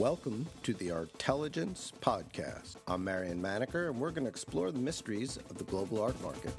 Welcome 0.00 0.46
to 0.62 0.72
the 0.72 0.92
Artelligence 0.92 1.92
Podcast. 2.00 2.76
I'm 2.88 3.04
Marion 3.04 3.38
Maneker, 3.38 3.90
and 3.90 4.00
we're 4.00 4.12
going 4.12 4.24
to 4.24 4.30
explore 4.30 4.72
the 4.72 4.78
mysteries 4.78 5.36
of 5.50 5.58
the 5.58 5.64
global 5.64 6.00
art 6.00 6.18
market. 6.22 6.54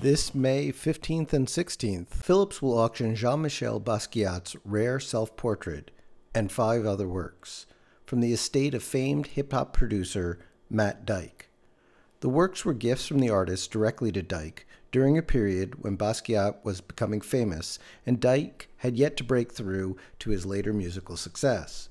This 0.00 0.34
May 0.34 0.72
15th 0.72 1.32
and 1.32 1.46
16th, 1.46 2.08
Phillips 2.08 2.60
will 2.60 2.76
auction 2.76 3.14
Jean 3.14 3.42
Michel 3.42 3.80
Basquiat's 3.80 4.56
rare 4.64 4.98
self 4.98 5.36
portrait 5.36 5.92
and 6.34 6.50
five 6.50 6.84
other 6.84 7.06
works 7.06 7.66
from 8.04 8.18
the 8.18 8.32
estate 8.32 8.74
of 8.74 8.82
famed 8.82 9.28
hip 9.28 9.52
hop 9.52 9.72
producer 9.72 10.40
Matt 10.68 11.06
Dike. 11.06 11.50
The 12.18 12.28
works 12.28 12.64
were 12.64 12.74
gifts 12.74 13.06
from 13.06 13.20
the 13.20 13.30
artist 13.30 13.70
directly 13.70 14.10
to 14.10 14.22
Dike 14.22 14.66
during 14.92 15.16
a 15.16 15.22
period 15.22 15.82
when 15.82 15.96
Basquiat 15.96 16.64
was 16.64 16.80
becoming 16.80 17.20
famous 17.20 17.78
and 18.06 18.20
Dike 18.20 18.68
had 18.78 18.96
yet 18.96 19.16
to 19.18 19.24
break 19.24 19.52
through 19.52 19.96
to 20.20 20.30
his 20.30 20.46
later 20.46 20.72
musical 20.72 21.16
success. 21.16 21.88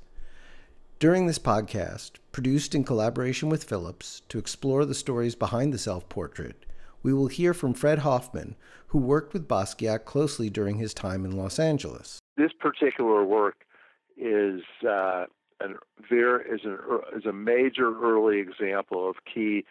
During 0.99 1.27
this 1.27 1.39
podcast, 1.39 2.11
produced 2.31 2.75
in 2.75 2.83
collaboration 2.83 3.47
with 3.47 3.63
Phillips 3.63 4.21
to 4.29 4.38
explore 4.38 4.85
the 4.85 4.93
stories 4.93 5.35
behind 5.35 5.73
the 5.73 5.77
self 5.77 6.09
portrait, 6.09 6.65
we 7.01 7.13
will 7.13 7.27
hear 7.27 7.53
from 7.53 7.73
Fred 7.73 7.99
Hoffman, 7.99 8.55
who 8.88 8.97
worked 8.97 9.31
with 9.31 9.47
Basquiat 9.47 10.03
closely 10.03 10.49
during 10.49 10.77
his 10.77 10.93
time 10.93 11.23
in 11.23 11.38
Los 11.38 11.57
Angeles. 11.57 12.19
This 12.35 12.52
particular 12.59 13.23
work 13.23 13.63
is 14.17 14.61
uh, 14.85 15.25
an, 15.61 15.77
there 16.09 16.41
is, 16.41 16.61
an, 16.66 16.77
is 17.16 17.25
a 17.25 17.31
major 17.31 17.97
early 18.02 18.39
example 18.39 19.09
of 19.09 19.16
key 19.31 19.63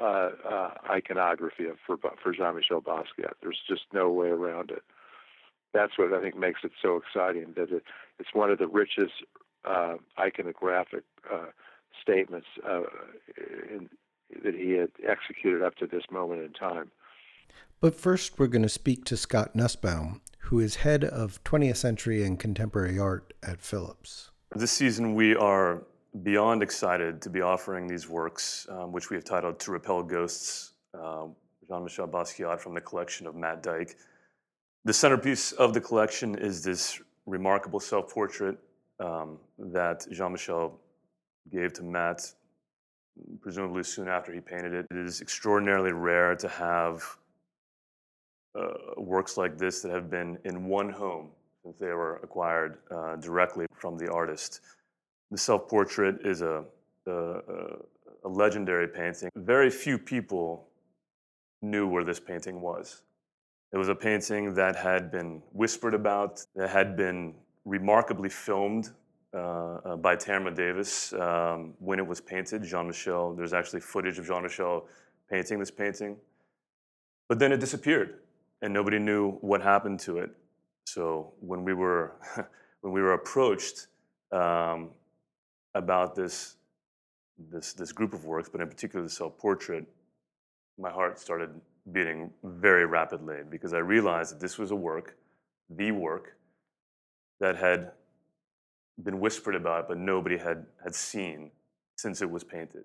uh, 0.00 0.30
uh, 0.48 0.70
iconography 0.90 1.66
for 1.86 1.96
for 2.22 2.32
Jean-Michel 2.32 2.82
Basquiat. 2.82 3.34
There's 3.42 3.60
just 3.68 3.82
no 3.92 4.10
way 4.10 4.28
around 4.28 4.70
it. 4.70 4.82
That's 5.72 5.98
what 5.98 6.12
I 6.12 6.20
think 6.20 6.36
makes 6.36 6.60
it 6.64 6.72
so 6.80 6.96
exciting. 6.96 7.54
That 7.56 7.70
it, 7.70 7.82
it's 8.18 8.30
one 8.32 8.50
of 8.50 8.58
the 8.58 8.68
richest 8.68 9.12
uh, 9.64 9.96
iconographic 10.18 11.02
uh, 11.32 11.46
statements 12.00 12.46
uh, 12.68 12.82
in, 13.70 13.88
that 14.42 14.54
he 14.54 14.72
had 14.72 14.90
executed 15.06 15.62
up 15.62 15.76
to 15.76 15.86
this 15.86 16.04
moment 16.10 16.42
in 16.42 16.52
time. 16.52 16.90
But 17.80 17.94
first, 17.94 18.38
we're 18.38 18.46
going 18.46 18.62
to 18.62 18.68
speak 18.68 19.04
to 19.06 19.16
Scott 19.16 19.54
Nussbaum, 19.54 20.20
who 20.40 20.60
is 20.60 20.76
head 20.76 21.04
of 21.04 21.42
20th 21.44 21.76
century 21.76 22.24
and 22.24 22.38
contemporary 22.38 22.98
art 22.98 23.34
at 23.42 23.60
Phillips. 23.60 24.30
This 24.54 24.72
season, 24.72 25.14
we 25.14 25.36
are 25.36 25.82
beyond 26.22 26.62
excited 26.62 27.20
to 27.22 27.30
be 27.30 27.40
offering 27.40 27.86
these 27.86 28.08
works, 28.08 28.66
um, 28.70 28.92
which 28.92 29.10
we 29.10 29.16
have 29.16 29.24
titled 29.24 29.58
To 29.60 29.70
Repel 29.72 30.02
Ghosts, 30.02 30.72
uh, 30.94 31.26
Jean 31.68 31.84
Michel 31.84 32.06
Basquiat 32.06 32.60
from 32.60 32.74
the 32.74 32.80
collection 32.80 33.26
of 33.26 33.34
Matt 33.34 33.62
Dike. 33.62 33.96
The 34.84 34.92
centerpiece 34.92 35.52
of 35.52 35.74
the 35.74 35.80
collection 35.80 36.36
is 36.36 36.62
this 36.62 37.00
remarkable 37.26 37.80
self 37.80 38.12
portrait 38.12 38.56
um, 39.00 39.38
that 39.58 40.06
Jean 40.12 40.32
Michel 40.32 40.78
gave 41.50 41.72
to 41.74 41.82
Matt 41.82 42.32
presumably 43.40 43.82
soon 43.82 44.08
after 44.08 44.32
he 44.32 44.40
painted 44.40 44.72
it. 44.74 44.86
It 44.90 44.96
is 44.96 45.20
extraordinarily 45.20 45.92
rare 45.92 46.34
to 46.36 46.48
have 46.48 47.02
uh, 48.58 48.68
works 48.96 49.36
like 49.36 49.58
this 49.58 49.82
that 49.82 49.90
have 49.90 50.10
been 50.10 50.38
in 50.44 50.66
one 50.66 50.90
home 50.90 51.30
since 51.62 51.76
they 51.78 51.88
were 51.88 52.16
acquired 52.22 52.78
uh, 52.90 53.16
directly 53.16 53.66
from 53.74 53.98
the 53.98 54.10
artist. 54.10 54.60
The 55.30 55.38
self 55.38 55.68
portrait 55.68 56.18
is 56.24 56.42
a, 56.42 56.64
a, 57.06 57.12
a, 57.12 58.28
legendary 58.28 58.88
painting. 58.88 59.30
Very 59.34 59.70
few 59.70 59.98
people 59.98 60.68
knew 61.62 61.86
where 61.88 62.04
this 62.04 62.20
painting 62.20 62.60
was. 62.60 63.02
It 63.72 63.78
was 63.78 63.88
a 63.88 63.94
painting 63.94 64.54
that 64.54 64.76
had 64.76 65.10
been 65.10 65.42
whispered 65.52 65.94
about, 65.94 66.44
that 66.54 66.70
had 66.70 66.96
been 66.96 67.34
remarkably 67.64 68.28
filmed 68.28 68.90
uh, 69.34 69.38
uh, 69.38 69.96
by 69.96 70.14
Tamra 70.16 70.54
Davis 70.54 71.12
um, 71.14 71.74
when 71.80 71.98
it 71.98 72.06
was 72.06 72.20
painted. 72.20 72.62
Jean 72.62 72.86
Michel, 72.86 73.34
there's 73.34 73.52
actually 73.52 73.80
footage 73.80 74.18
of 74.18 74.26
Jean 74.26 74.42
Michel 74.42 74.86
painting 75.28 75.58
this 75.58 75.70
painting. 75.70 76.16
But 77.28 77.40
then 77.40 77.50
it 77.50 77.58
disappeared, 77.58 78.20
and 78.62 78.72
nobody 78.72 79.00
knew 79.00 79.32
what 79.40 79.60
happened 79.60 79.98
to 80.00 80.18
it. 80.18 80.30
So 80.86 81.32
when 81.40 81.64
we 81.64 81.74
were, 81.74 82.14
when 82.82 82.92
we 82.92 83.02
were 83.02 83.14
approached 83.14 83.88
um, 84.30 84.90
about 85.76 86.14
this, 86.14 86.56
this, 87.38 87.72
this 87.74 87.92
group 87.92 88.14
of 88.14 88.24
works, 88.24 88.48
but 88.48 88.60
in 88.60 88.68
particular 88.68 89.04
the 89.04 89.10
self-portrait, 89.10 89.86
my 90.78 90.90
heart 90.90 91.18
started 91.18 91.50
beating 91.92 92.30
very 92.42 92.86
rapidly 92.86 93.38
because 93.48 93.72
I 93.72 93.78
realized 93.78 94.32
that 94.32 94.40
this 94.40 94.58
was 94.58 94.70
a 94.70 94.74
work, 94.74 95.16
the 95.70 95.92
work, 95.92 96.36
that 97.38 97.56
had 97.56 97.92
been 99.02 99.20
whispered 99.20 99.54
about, 99.54 99.88
but 99.88 99.98
nobody 99.98 100.38
had, 100.38 100.64
had 100.82 100.94
seen 100.94 101.50
since 101.96 102.22
it 102.22 102.30
was 102.30 102.42
painted. 102.42 102.84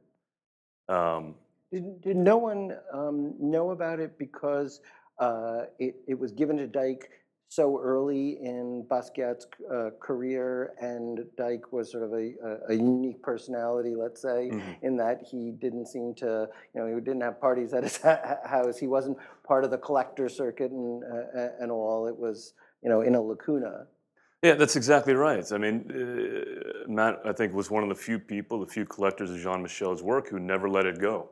Um, 0.90 1.36
did, 1.72 2.02
did 2.02 2.18
no 2.18 2.38
one 2.38 2.78
um, 2.94 3.34
know 3.40 3.72
about 3.72 4.02
it 4.02 4.18
because 4.18 4.82
uh, 5.20 5.64
it, 5.80 5.96
it 6.08 6.20
was 6.20 6.34
given 6.34 6.58
to 6.58 6.68
Dike 6.68 7.10
so 7.52 7.78
early 7.84 8.38
in 8.42 8.86
Basquiat's 8.90 9.46
uh, 9.70 9.90
career, 10.00 10.72
and 10.80 11.26
Dike 11.38 11.74
was 11.74 11.92
sort 11.92 12.04
of 12.04 12.14
a, 12.14 12.32
a, 12.42 12.70
a 12.70 12.74
unique 12.74 13.22
personality, 13.22 13.94
let's 13.94 14.22
say, 14.22 14.52
mm-hmm. 14.54 14.86
in 14.86 14.96
that 14.96 15.22
he 15.30 15.52
didn't 15.52 15.88
seem 15.88 16.16
to, 16.16 16.48
you 16.74 16.80
know, 16.80 16.88
he 16.88 16.94
didn't 17.02 17.20
have 17.20 17.42
parties 17.42 17.74
at 17.74 17.84
his 17.84 17.98
house. 18.46 18.78
He 18.78 18.88
wasn't 18.88 19.18
part 19.44 19.66
of 19.66 19.70
the 19.70 19.78
collector 19.78 20.30
circuit 20.30 20.72
and 20.72 21.04
uh, 21.04 21.50
and 21.60 21.70
all. 21.72 22.08
It 22.08 22.18
was, 22.18 22.54
you 22.82 22.90
know, 22.90 23.02
in 23.02 23.16
a 23.16 23.22
lacuna. 23.22 23.86
Yeah, 24.42 24.54
that's 24.54 24.78
exactly 24.78 25.14
right. 25.14 25.46
I 25.52 25.58
mean, 25.58 25.76
uh, 25.92 26.90
Matt, 26.90 27.20
I 27.26 27.34
think, 27.34 27.54
was 27.54 27.70
one 27.70 27.84
of 27.84 27.90
the 27.90 27.96
few 27.96 28.18
people, 28.18 28.62
the 28.62 28.72
few 28.72 28.86
collectors 28.86 29.30
of 29.30 29.38
Jean 29.40 29.62
Michel's 29.62 30.02
work 30.02 30.30
who 30.30 30.40
never 30.40 30.70
let 30.70 30.86
it 30.86 31.02
go. 31.02 31.32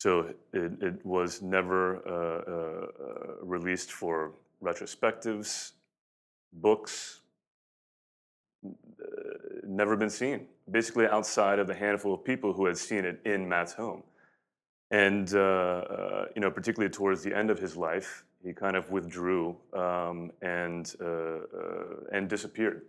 So 0.00 0.34
it, 0.52 0.72
it 0.80 1.06
was 1.06 1.40
never 1.40 2.02
uh, 2.04 2.52
uh 2.52 3.44
released 3.44 3.92
for 3.92 4.32
retrospectives, 4.62 5.72
books, 6.52 7.20
uh, 8.64 8.70
never 9.66 9.96
been 9.96 10.10
seen, 10.10 10.46
basically 10.70 11.06
outside 11.06 11.58
of 11.58 11.66
the 11.66 11.74
handful 11.74 12.14
of 12.14 12.24
people 12.24 12.52
who 12.52 12.66
had 12.66 12.76
seen 12.76 13.04
it 13.04 13.20
in 13.24 13.48
Matt's 13.48 13.72
home. 13.72 14.02
And, 14.90 15.34
uh, 15.34 16.26
you 16.34 16.42
know, 16.42 16.50
particularly 16.50 16.92
towards 16.92 17.22
the 17.22 17.36
end 17.36 17.50
of 17.50 17.58
his 17.58 17.76
life, 17.76 18.24
he 18.44 18.52
kind 18.52 18.76
of 18.76 18.90
withdrew 18.90 19.56
um, 19.72 20.32
and 20.42 20.94
uh, 21.00 21.06
uh, 21.06 21.40
and 22.12 22.28
disappeared. 22.28 22.82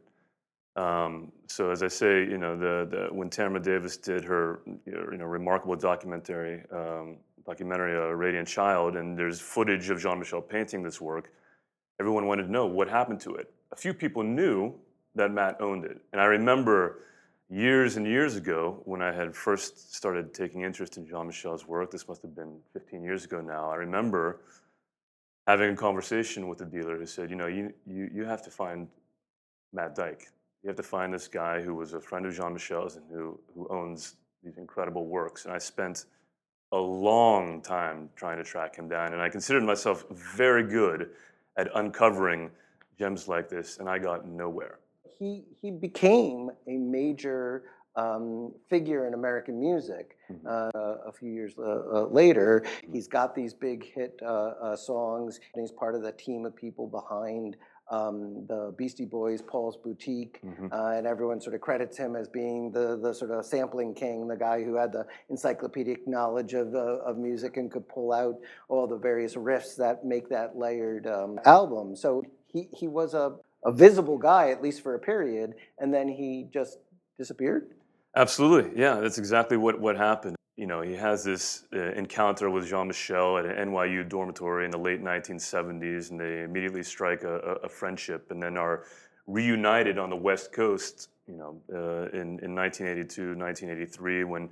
Um, 0.75 1.31
so 1.47 1.69
as 1.69 1.84
I 1.84 1.88
say, 1.88 2.22
you 2.22 2.40
know, 2.40 2.57
the, 2.57 2.88
the 2.90 3.13
when 3.13 3.29
Tamra 3.29 3.61
Davis 3.61 3.95
did 3.97 4.23
her 4.23 4.61
you 4.85 5.17
know 5.17 5.25
remarkable 5.25 5.75
documentary 5.75 6.63
um, 6.72 7.17
documentary 7.45 7.95
A 7.95 8.16
Radiant 8.16 8.47
Child, 8.47 8.95
and 8.95 9.17
there's 9.17 9.40
footage 9.40 9.90
of 9.90 10.00
Jean 10.00 10.19
Michel 10.19 10.41
painting 10.41 10.81
this 10.81 11.00
work. 11.00 11.31
Everyone 12.00 12.28
wanted 12.28 12.44
to 12.44 12.52
know 12.52 12.66
what 12.66 12.90
happened 12.90 13.20
to 13.22 13.36
it. 13.36 13.52
A 13.72 13.76
few 13.76 13.94
people 13.94 14.24
knew 14.24 14.74
that 15.16 15.31
Matt 15.31 15.62
owned 15.62 15.86
it, 15.86 16.00
and 16.12 16.22
I 16.22 16.26
remember 16.26 17.00
years 17.50 17.98
and 17.98 18.08
years 18.08 18.36
ago 18.36 18.81
when 18.86 19.02
I 19.02 19.12
had 19.12 19.36
first 19.36 19.94
started 19.94 20.34
taking 20.34 20.62
interest 20.62 20.98
in 20.98 21.08
Jean 21.08 21.28
Michel's 21.28 21.68
work. 21.68 21.92
This 21.92 22.08
must 22.08 22.22
have 22.24 22.36
been 22.36 22.58
15 22.74 23.03
years 23.03 23.26
ago 23.26 23.42
now. 23.42 23.70
I 23.70 23.76
remember 23.76 24.40
having 25.46 25.72
a 25.72 25.76
conversation 25.76 26.48
with 26.48 26.62
a 26.62 26.66
dealer 26.66 26.98
who 26.98 27.06
said, 27.06 27.30
you 27.30 27.36
know, 27.36 27.48
you, 27.48 27.74
you, 27.86 28.09
you 28.12 28.24
have 28.26 28.42
to 28.44 28.50
find 28.50 28.88
Matt 29.72 29.96
Dike. 29.96 30.32
You 30.64 30.70
have 30.70 30.78
to 30.78 30.84
find 30.84 31.14
this 31.14 31.28
guy 31.28 31.62
who 31.62 31.76
was 31.76 31.94
a 31.94 32.00
friend 32.00 32.26
of 32.26 32.34
Jean 32.34 32.53
Michel's 32.53 32.96
and 32.96 33.06
who, 33.12 33.40
who 33.53 33.68
owns 33.70 34.16
these 34.44 34.58
incredible 34.58 35.06
works. 35.06 35.46
And 35.46 35.53
I 35.53 35.58
spent 35.58 36.06
a 36.72 36.78
long 36.78 37.62
time 37.62 38.09
trying 38.16 38.38
to 38.38 38.44
track 38.44 38.76
him 38.76 38.88
down. 38.88 39.14
And 39.14 39.22
I 39.22 39.30
considered 39.30 39.64
myself 39.64 40.06
very 40.09 40.64
good 40.64 41.09
at 41.58 41.70
uncovering 41.76 42.50
gems 42.97 43.28
like 43.28 43.50
this, 43.50 43.78
and 43.79 43.90
I 43.90 44.00
got 44.00 44.28
nowhere. 44.28 44.79
He, 45.20 45.44
he 45.61 45.72
became 45.72 46.50
a 46.67 46.78
major 46.78 47.64
um, 47.96 48.52
figure 48.70 49.08
in 49.08 49.14
American 49.14 49.59
music. 49.59 50.17
Mm-hmm. 50.32 50.47
Uh, 50.47 51.09
a 51.09 51.11
few 51.11 51.29
years 51.29 51.53
uh, 51.58 51.61
uh, 51.61 52.08
later, 52.09 52.64
mm-hmm. 52.66 52.94
he's 52.94 53.08
got 53.08 53.35
these 53.35 53.53
big 53.53 53.85
hit 53.94 54.20
uh, 54.23 54.53
uh, 54.61 54.76
songs, 54.76 55.40
and 55.53 55.61
he's 55.61 55.72
part 55.72 55.96
of 55.96 56.02
the 56.02 56.11
team 56.11 56.46
of 56.46 56.55
people 56.55 56.88
behind 56.88 57.58
um, 57.91 58.46
the 58.47 58.74
Beastie 58.78 59.06
Boys, 59.06 59.41
Paul's 59.41 59.78
Boutique, 59.78 60.40
mm-hmm. 60.44 60.68
uh, 60.72 60.91
and 60.91 61.06
everyone 61.06 61.41
sort 61.41 61.56
of 61.56 61.62
credits 61.62 61.97
him 61.97 62.16
as 62.16 62.28
being 62.28 62.72
the 62.72 62.97
the 63.02 63.14
sort 63.14 63.32
of 63.32 63.46
sampling 63.46 63.94
king, 63.94 64.28
the 64.28 64.38
guy 64.38 64.64
who 64.64 64.76
had 64.76 64.91
the 64.91 65.06
encyclopedic 65.30 66.08
knowledge 66.08 66.53
of 66.53 66.74
uh, 66.74 67.00
of 67.03 67.18
music 67.18 67.58
and 67.58 67.72
could 67.72 67.88
pull 67.88 68.14
out 68.14 68.35
all 68.70 68.88
the 68.88 68.97
various 68.97 69.35
riffs 69.35 69.76
that 69.78 70.06
make 70.06 70.30
that 70.30 70.58
layered 70.58 71.08
um, 71.08 71.40
album. 71.46 71.96
So 71.96 72.24
he 72.47 72.70
he 72.74 72.88
was 72.88 73.14
a 73.14 73.35
a 73.66 73.72
visible 73.72 74.18
guy 74.18 74.50
at 74.50 74.62
least 74.62 74.82
for 74.82 74.96
a 74.96 75.00
period, 75.00 75.53
and 75.79 75.94
then 75.94 76.08
he 76.08 76.47
just 76.53 76.79
disappeared. 77.18 77.72
Absolutely, 78.16 78.79
yeah, 78.79 79.00
that's 79.00 79.18
exactly 79.18 79.58
what, 79.58 79.79
what 79.79 79.97
happened. 79.97 80.36
You 80.55 80.67
know, 80.67 80.82
he 80.82 80.94
has 80.94 81.23
this 81.23 81.66
uh, 81.73 81.94
encounter 81.94 82.50
with 82.50 82.67
Jean 82.67 82.88
Michel 82.88 83.38
at 83.40 83.46
an 83.46 83.70
NYU 83.70 84.08
dormitory 84.08 84.66
in 84.66 84.72
the 84.72 84.78
late 84.78 85.02
1970s, 85.02 86.11
and 86.11 86.20
they 86.20 86.44
immediately 86.44 86.84
strike 86.84 87.23
a, 87.23 87.38
a, 87.64 87.70
friendship, 87.70 88.29
and 88.29 88.41
then 88.41 88.55
are 88.55 88.85
reunited 89.26 89.97
on 89.97 90.09
the 90.11 90.16
West 90.16 90.53
Coast, 90.53 91.09
you 91.28 91.38
know, 91.38 91.59
uh, 91.73 92.09
in, 92.09 92.40
in 92.44 92.53
1982, 92.53 93.35
1983, 93.35 94.23
when 94.26 94.50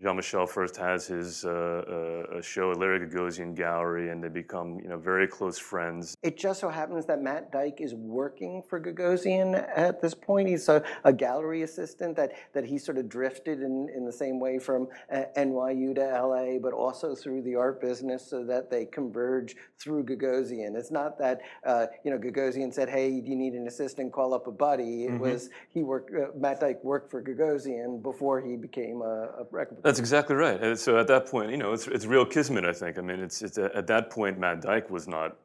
Jean-Michel 0.00 0.46
first 0.46 0.76
has 0.76 1.08
his 1.08 1.44
uh, 1.44 1.48
uh, 1.50 2.40
show 2.40 2.70
at 2.70 2.78
Larry 2.78 3.00
Gagosian 3.00 3.52
Gallery, 3.56 4.10
and 4.10 4.22
they 4.22 4.28
become 4.28 4.78
you 4.80 4.88
know 4.88 4.96
very 4.96 5.26
close 5.26 5.58
friends. 5.58 6.16
It 6.22 6.38
just 6.38 6.60
so 6.60 6.68
happens 6.68 7.04
that 7.06 7.20
Matt 7.20 7.50
Dike 7.50 7.80
is 7.80 7.94
working 7.94 8.62
for 8.68 8.80
Gagosian 8.80 9.56
at 9.76 10.00
this 10.00 10.14
point. 10.14 10.48
He's 10.48 10.68
a, 10.68 10.84
a 11.02 11.12
gallery 11.12 11.62
assistant 11.62 12.14
that 12.14 12.30
that 12.52 12.64
he 12.64 12.78
sort 12.78 12.96
of 12.96 13.08
drifted 13.08 13.60
in, 13.60 13.88
in 13.92 14.06
the 14.06 14.12
same 14.12 14.38
way 14.38 14.60
from 14.60 14.86
uh, 15.12 15.22
NYU 15.36 15.96
to 15.96 16.02
LA, 16.02 16.60
but 16.60 16.72
also 16.72 17.16
through 17.16 17.42
the 17.42 17.56
art 17.56 17.80
business, 17.80 18.24
so 18.24 18.44
that 18.44 18.70
they 18.70 18.84
converge 18.84 19.56
through 19.80 20.04
Gagosian. 20.04 20.76
It's 20.76 20.92
not 20.92 21.18
that 21.18 21.40
uh, 21.66 21.86
you 22.04 22.12
know 22.12 22.18
Gagosian 22.18 22.72
said, 22.72 22.88
"Hey, 22.88 23.20
do 23.20 23.28
you 23.28 23.36
need 23.36 23.54
an 23.54 23.66
assistant? 23.66 24.12
Call 24.12 24.32
up 24.32 24.46
a 24.46 24.52
buddy." 24.52 25.06
It 25.06 25.10
mm-hmm. 25.10 25.18
was 25.18 25.50
he 25.70 25.82
worked. 25.82 26.14
Uh, 26.14 26.28
Matt 26.38 26.60
Dike 26.60 26.84
worked 26.84 27.10
for 27.10 27.20
Gagosian 27.20 28.00
before 28.00 28.40
he 28.40 28.54
became 28.54 29.02
a, 29.02 29.40
a 29.40 29.46
record. 29.50 29.87
That's 29.88 29.98
exactly 29.98 30.36
right. 30.36 30.62
And 30.62 30.78
so 30.78 30.98
at 30.98 31.06
that 31.06 31.24
point, 31.24 31.50
you 31.50 31.56
know, 31.56 31.72
it's, 31.72 31.86
it's 31.86 32.04
real 32.04 32.26
kismet, 32.26 32.66
I 32.66 32.74
think. 32.74 32.98
I 32.98 33.00
mean, 33.00 33.20
it's, 33.20 33.40
it's 33.40 33.56
at 33.56 33.86
that 33.86 34.10
point, 34.10 34.38
Matt 34.38 34.60
Dike 34.60 34.90
was 34.90 35.08
not, 35.08 35.38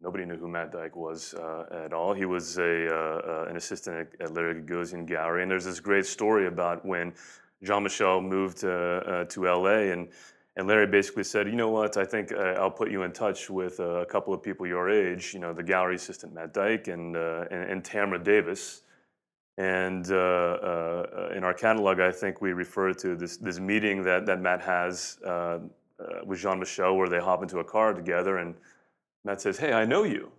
nobody 0.00 0.24
knew 0.24 0.36
who 0.36 0.46
Matt 0.46 0.70
Dike 0.70 0.94
was 0.94 1.34
uh, 1.34 1.64
at 1.84 1.92
all. 1.92 2.14
He 2.14 2.24
was 2.24 2.58
a, 2.58 2.86
uh, 2.86 2.94
uh, 2.94 3.46
an 3.50 3.56
assistant 3.56 3.96
at, 3.96 4.20
at, 4.20 4.34
Larry 4.34 4.62
Gagosian 4.62 5.04
Gallery. 5.04 5.42
And 5.42 5.50
there's 5.50 5.64
this 5.64 5.80
great 5.80 6.06
story 6.06 6.46
about 6.46 6.86
when 6.86 7.12
Jean-Michel 7.64 8.20
moved 8.20 8.64
uh, 8.64 9.24
to 9.24 9.44
LA 9.44 9.90
and, 9.90 10.06
and 10.54 10.68
Larry 10.68 10.86
basically 10.86 11.24
said, 11.24 11.48
you 11.48 11.56
know 11.56 11.70
what, 11.70 11.96
I 11.96 12.04
think 12.04 12.30
uh, 12.30 12.54
I'll 12.56 12.70
put 12.70 12.92
you 12.92 13.02
in 13.02 13.10
touch 13.10 13.50
with 13.50 13.80
a 13.80 14.06
couple 14.08 14.32
of 14.32 14.40
people 14.44 14.64
your 14.64 14.88
age, 14.88 15.34
you 15.34 15.40
know, 15.40 15.52
the 15.52 15.64
gallery 15.64 15.96
assistant 15.96 16.32
Matt 16.32 16.54
Dike 16.54 16.86
and, 16.86 17.16
uh, 17.16 17.46
and, 17.50 17.68
and 17.68 17.82
Tamra 17.82 18.22
Davis. 18.22 18.82
And 19.58 20.08
uh, 20.12 20.14
uh, 20.14 21.32
in 21.36 21.42
our 21.42 21.52
catalog, 21.52 21.98
I 21.98 22.12
think 22.12 22.40
we 22.40 22.52
refer 22.52 22.92
to 22.94 23.16
this, 23.16 23.36
this 23.38 23.58
meeting 23.58 24.04
that, 24.04 24.24
that 24.26 24.40
Matt 24.40 24.62
has 24.62 25.18
uh, 25.26 25.58
with 26.24 26.38
Jean 26.38 26.60
Michel 26.60 26.96
where 26.96 27.08
they 27.08 27.18
hop 27.18 27.42
into 27.42 27.58
a 27.58 27.64
car 27.64 27.92
together 27.92 28.38
and 28.38 28.54
Matt 29.24 29.40
says, 29.40 29.58
Hey, 29.58 29.72
I 29.72 29.84
know 29.84 30.04
you. 30.04 30.30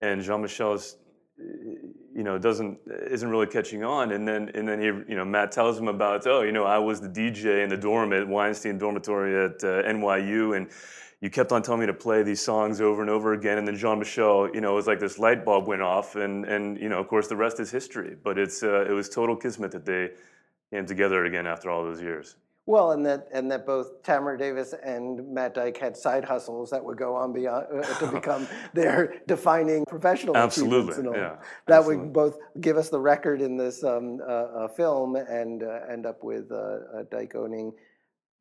And 0.00 0.22
Jean 0.22 0.40
Michel 0.40 0.72
is, 0.72 0.96
you 1.38 2.22
know, 2.22 2.38
doesn't, 2.38 2.78
isn't 3.10 3.28
really 3.28 3.46
catching 3.46 3.84
on. 3.84 4.12
And 4.12 4.26
then, 4.26 4.50
and 4.54 4.66
then 4.66 4.80
he, 4.80 4.86
you 4.86 5.14
know, 5.14 5.26
Matt 5.26 5.52
tells 5.52 5.78
him 5.78 5.88
about, 5.88 6.26
oh, 6.26 6.40
you 6.40 6.52
know, 6.52 6.64
I 6.64 6.78
was 6.78 7.02
the 7.02 7.08
DJ 7.08 7.62
in 7.62 7.68
the 7.68 7.76
dorm 7.76 8.14
at 8.14 8.26
Weinstein 8.26 8.78
Dormitory 8.78 9.44
at 9.44 9.62
uh, 9.62 9.82
NYU. 9.82 10.56
And, 10.56 10.70
you 11.22 11.30
kept 11.30 11.52
on 11.52 11.62
telling 11.62 11.80
me 11.80 11.86
to 11.86 11.94
play 11.94 12.24
these 12.24 12.40
songs 12.40 12.80
over 12.80 13.00
and 13.00 13.08
over 13.08 13.32
again, 13.32 13.56
and 13.56 13.66
then 13.66 13.76
Jean 13.76 14.00
Michel, 14.00 14.50
you 14.52 14.60
know, 14.60 14.72
it 14.72 14.74
was 14.74 14.88
like 14.88 14.98
this 14.98 15.20
light 15.20 15.44
bulb 15.44 15.68
went 15.68 15.80
off, 15.80 16.16
and 16.16 16.44
and 16.44 16.78
you 16.78 16.88
know, 16.88 16.98
of 16.98 17.06
course, 17.06 17.28
the 17.28 17.36
rest 17.36 17.60
is 17.60 17.70
history. 17.70 18.16
But 18.22 18.38
it's 18.38 18.64
uh, 18.64 18.84
it 18.88 18.92
was 18.92 19.08
total 19.08 19.36
kismet 19.36 19.70
that 19.70 19.86
they 19.86 20.10
came 20.70 20.84
together 20.84 21.24
again 21.24 21.46
after 21.46 21.70
all 21.70 21.84
those 21.84 22.02
years. 22.02 22.36
Well, 22.66 22.90
and 22.90 23.06
that 23.06 23.28
and 23.32 23.48
that 23.52 23.64
both 23.64 24.02
Tamara 24.02 24.36
Davis 24.36 24.74
and 24.84 25.32
Matt 25.32 25.54
Dike 25.54 25.76
had 25.76 25.96
side 25.96 26.24
hustles 26.24 26.70
that 26.70 26.84
would 26.84 26.98
go 26.98 27.14
on 27.14 27.32
beyond 27.32 27.66
uh, 27.72 27.82
to 28.00 28.06
become 28.12 28.48
their 28.72 29.20
defining 29.28 29.84
professional 29.84 30.36
absolutely, 30.36 31.04
yeah, 31.04 31.36
that 31.66 31.78
absolutely. 31.78 32.04
would 32.04 32.12
both 32.12 32.36
give 32.60 32.76
us 32.76 32.88
the 32.88 33.00
record 33.00 33.40
in 33.40 33.56
this 33.56 33.84
um, 33.84 34.20
uh, 34.20 34.32
uh, 34.32 34.68
film 34.68 35.14
and 35.14 35.62
uh, 35.62 35.80
end 35.88 36.04
up 36.04 36.24
with 36.24 36.50
uh, 36.50 36.54
uh, 36.54 37.02
Dike 37.10 37.36
owning 37.36 37.72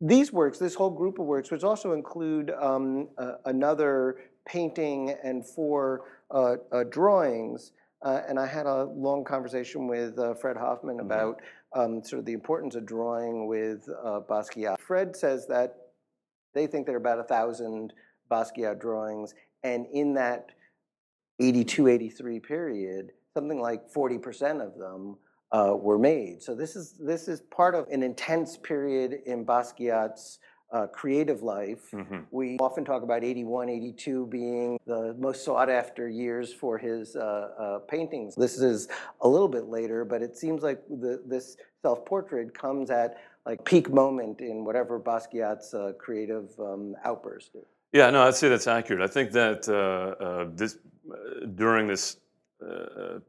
these 0.02 0.34
works, 0.34 0.58
this 0.58 0.74
whole 0.74 0.90
group 0.90 1.20
of 1.20 1.26
works, 1.26 1.52
which 1.52 1.64
also 1.64 1.94
include 1.94 2.52
um, 2.60 3.08
uh, 3.20 3.34
another 3.46 4.18
painting 4.46 5.16
and 5.24 5.46
four 5.46 6.02
uh, 6.32 6.56
uh, 6.72 6.84
drawings. 6.86 7.72
Uh, 8.02 8.22
and 8.28 8.40
I 8.40 8.48
had 8.48 8.66
a 8.66 8.86
long 8.86 9.24
conversation 9.24 9.88
with 9.88 10.18
uh, 10.18 10.34
Fred 10.34 10.58
Hoffman 10.58 10.98
mm-hmm. 10.98 11.06
about 11.06 11.42
um, 11.74 12.04
sort 12.04 12.20
of 12.20 12.26
the 12.26 12.34
importance 12.34 12.74
of 12.74 12.86
drawing 12.86 13.48
with 13.48 13.88
uh, 14.04 14.22
Basquiat. 14.28 14.80
Fred 14.80 15.16
says 15.16 15.46
that 15.48 15.76
they 16.56 16.66
think 16.66 16.88
there 16.88 16.96
are 16.96 17.00
about 17.00 17.20
a 17.20 17.24
thousand 17.24 17.94
Basquiat 18.30 18.80
drawings, 18.82 19.36
and 19.64 19.86
in 19.94 20.16
that 20.16 20.50
82, 21.40 21.88
83 21.88 22.40
period, 22.40 23.12
something 23.36 23.60
like 23.60 23.92
40% 23.92 24.66
of 24.66 24.78
them 24.78 25.18
uh, 25.52 25.76
were 25.78 26.00
made. 26.00 26.42
So 26.42 26.56
this 26.56 26.76
is 26.76 26.94
this 26.94 27.28
is 27.28 27.42
part 27.42 27.76
of 27.76 27.88
an 27.90 28.04
intense 28.04 28.58
period 28.58 29.20
in 29.26 29.46
Basquiat's 29.46 30.40
uh, 30.72 30.88
creative 30.88 31.44
life. 31.44 31.92
Mm-hmm. 31.92 32.20
We 32.32 32.58
often 32.60 32.86
talk 32.86 33.04
about 33.04 33.24
81, 33.24 33.70
82 33.70 34.28
being 34.28 34.80
the 34.86 35.16
most 35.20 35.44
sought 35.44 35.70
after 35.70 36.08
years 36.08 36.54
for 36.54 36.78
his 36.78 37.16
uh, 37.16 37.20
uh, 37.20 37.80
paintings. 37.80 38.36
This 38.36 38.58
is 38.58 38.88
a 39.22 39.28
little 39.28 39.50
bit 39.50 39.66
later, 39.66 40.06
but 40.06 40.22
it 40.22 40.38
seems 40.38 40.64
like 40.64 40.82
the, 40.88 41.22
this 41.26 41.58
self 41.82 42.06
portrait 42.06 42.58
comes 42.58 42.90
at 42.90 43.18
like 43.46 43.64
peak 43.66 43.90
moment 43.92 44.40
in 44.40 44.64
whatever 44.64 45.00
Basquiat's 45.00 45.74
uh, 45.74 45.92
creative 45.98 46.50
um, 46.60 46.96
outburst. 47.04 47.52
Yeah, 47.92 48.10
no, 48.10 48.26
I'd 48.26 48.36
say 48.36 48.48
that's 48.48 48.68
accurate. 48.68 49.02
I 49.02 49.08
think 49.08 49.32
that 49.32 49.68
uh, 49.68 50.24
uh, 50.24 50.48
this 50.54 50.78
during 51.56 51.88
this 51.88 52.18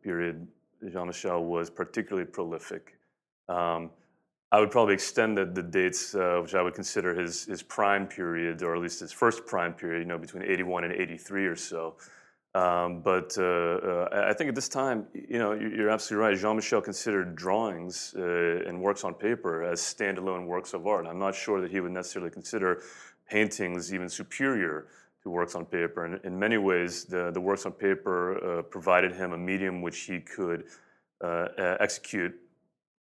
period 0.02 0.46
Jean 0.90 1.06
Michel 1.06 1.44
was 1.44 1.70
particularly 1.70 2.26
prolific. 2.26 2.96
Um, 3.48 3.90
I 4.50 4.60
would 4.60 4.70
probably 4.70 4.94
extend 4.94 5.38
the, 5.38 5.46
the 5.46 5.62
dates, 5.62 6.14
uh, 6.14 6.40
which 6.42 6.54
I 6.54 6.62
would 6.62 6.74
consider 6.74 7.14
his, 7.14 7.46
his 7.46 7.62
prime 7.62 8.06
period, 8.06 8.62
or 8.62 8.74
at 8.74 8.82
least 8.82 9.00
his 9.00 9.12
first 9.12 9.46
prime 9.46 9.72
period, 9.72 10.00
you 10.00 10.04
know, 10.04 10.18
between 10.18 10.42
81 10.42 10.84
and 10.84 10.92
83 10.92 11.46
or 11.46 11.56
so. 11.56 11.96
Um, 12.54 13.00
but 13.00 13.34
uh, 13.38 13.42
uh, 13.42 14.24
I 14.28 14.34
think 14.34 14.48
at 14.48 14.54
this 14.54 14.68
time, 14.68 15.06
you 15.14 15.38
know, 15.38 15.52
you're 15.52 15.88
absolutely 15.88 16.26
right. 16.26 16.38
Jean 16.38 16.56
Michel 16.56 16.82
considered 16.82 17.34
drawings 17.34 18.14
uh, 18.14 18.62
and 18.66 18.78
works 18.82 19.04
on 19.04 19.14
paper 19.14 19.64
as 19.64 19.80
standalone 19.80 20.46
works 20.46 20.74
of 20.74 20.86
art. 20.86 21.06
I'm 21.06 21.18
not 21.18 21.34
sure 21.34 21.62
that 21.62 21.70
he 21.70 21.80
would 21.80 21.92
necessarily 21.92 22.30
consider 22.30 22.82
paintings 23.26 23.94
even 23.94 24.10
superior 24.10 24.86
to 25.22 25.30
works 25.30 25.54
on 25.54 25.64
paper. 25.64 26.04
And 26.04 26.24
in 26.24 26.38
many 26.38 26.58
ways, 26.58 27.04
the, 27.04 27.30
the 27.30 27.40
works 27.40 27.66
on 27.66 27.72
paper 27.72 28.58
uh, 28.58 28.62
provided 28.62 29.12
him 29.12 29.32
a 29.32 29.38
medium 29.38 29.82
which 29.82 30.00
he 30.00 30.20
could 30.20 30.64
uh, 31.22 31.48
execute 31.80 32.34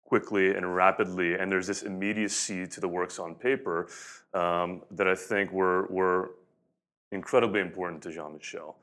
quickly 0.03 0.55
and 0.55 0.75
rapidly. 0.75 1.35
And 1.35 1.51
there's 1.51 1.67
this 1.67 1.83
immediacy 1.83 2.65
to 2.67 2.81
the 2.81 2.87
works 2.87 3.19
on 3.19 3.35
paper 3.35 3.87
um, 4.33 4.81
that 4.91 5.07
I 5.07 5.15
think 5.15 5.51
were, 5.51 5.85
were 5.87 6.31
incredibly 7.11 7.61
important 7.61 8.01
to 8.03 8.11
Jean 8.11 8.33
Michel. 8.33 8.75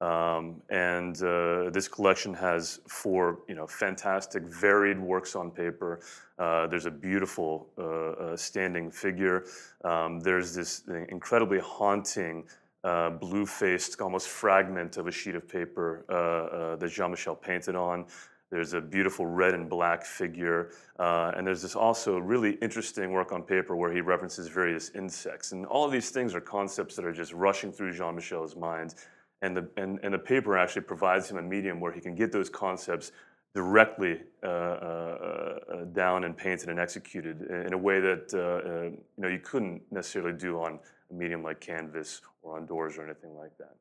Um, 0.00 0.62
and 0.70 1.22
uh, 1.22 1.68
this 1.68 1.86
collection 1.86 2.32
has 2.32 2.80
four, 2.88 3.40
you 3.46 3.54
know, 3.54 3.66
fantastic, 3.66 4.44
varied 4.44 4.98
works 4.98 5.36
on 5.36 5.50
paper. 5.50 6.00
Uh, 6.38 6.66
there's 6.68 6.86
a 6.86 6.90
beautiful 6.90 7.68
uh, 7.76 7.82
uh 7.82 8.36
standing 8.36 8.90
figure. 8.90 9.44
Um, 9.84 10.20
there's 10.20 10.54
this 10.54 10.84
incredibly 11.10 11.58
haunting 11.58 12.44
uh, 12.84 13.10
blue-faced, 13.10 14.00
almost 14.00 14.28
fragment 14.28 14.96
of 14.96 15.06
a 15.06 15.12
sheet 15.12 15.34
of 15.34 15.46
paper 15.48 16.04
uh, 16.08 16.14
uh, 16.14 16.76
that 16.76 16.88
Jean-Michel 16.88 17.34
painted 17.34 17.74
on. 17.74 18.06
There's 18.50 18.72
a 18.72 18.80
beautiful 18.80 19.26
red 19.26 19.54
and 19.54 19.68
black 19.68 20.04
figure, 20.04 20.72
uh, 20.98 21.32
and 21.36 21.46
there's 21.46 21.62
this 21.62 21.76
also 21.76 22.18
really 22.18 22.52
interesting 22.62 23.12
work 23.12 23.32
on 23.32 23.42
paper 23.42 23.76
where 23.76 23.92
he 23.92 24.00
references 24.00 24.48
various 24.48 24.90
insects. 24.94 25.52
And 25.52 25.66
all 25.66 25.84
of 25.84 25.92
these 25.92 26.10
things 26.10 26.34
are 26.34 26.40
concepts 26.40 26.96
that 26.96 27.04
are 27.04 27.12
just 27.12 27.32
rushing 27.32 27.70
through 27.70 27.92
Jean-Michel's 27.92 28.56
mind. 28.56 28.94
And 29.42 29.56
the, 29.56 29.68
and, 29.76 30.00
and 30.02 30.12
the 30.12 30.18
paper 30.18 30.58
actually 30.58 30.82
provides 30.82 31.30
him 31.30 31.36
a 31.36 31.42
medium 31.42 31.80
where 31.80 31.92
he 31.92 32.00
can 32.00 32.14
get 32.14 32.32
those 32.32 32.50
concepts 32.50 33.12
directly 33.54 34.20
uh, 34.42 34.46
uh, 34.46 35.84
down 35.92 36.24
and 36.24 36.36
painted 36.36 36.68
and 36.68 36.78
executed 36.78 37.42
in 37.42 37.72
a 37.72 37.78
way 37.78 37.98
that 38.00 38.32
you 38.32 38.98
know 39.18 39.28
you 39.28 39.40
couldn't 39.40 39.82
necessarily 39.90 40.36
do 40.36 40.60
on 40.60 40.78
a 41.10 41.14
medium 41.14 41.42
like 41.42 41.60
canvas 41.60 42.20
or 42.42 42.56
on 42.56 42.66
doors 42.66 42.96
or 42.96 43.04
anything 43.04 43.34
like 43.36 43.56
that. 43.58 43.74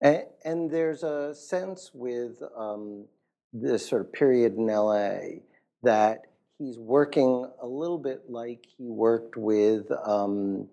And, 0.00 0.24
and 0.44 0.70
there's 0.70 1.02
a 1.02 1.34
sense 1.34 1.90
with 1.94 2.42
um, 2.56 3.06
this 3.52 3.88
sort 3.88 4.02
of 4.02 4.12
period 4.12 4.56
in 4.56 4.66
LA 4.66 5.40
that 5.82 6.22
he's 6.58 6.78
working 6.78 7.50
a 7.62 7.66
little 7.66 7.98
bit 7.98 8.22
like 8.28 8.66
he 8.76 8.88
worked 8.88 9.36
with 9.36 9.90
um, 10.04 10.68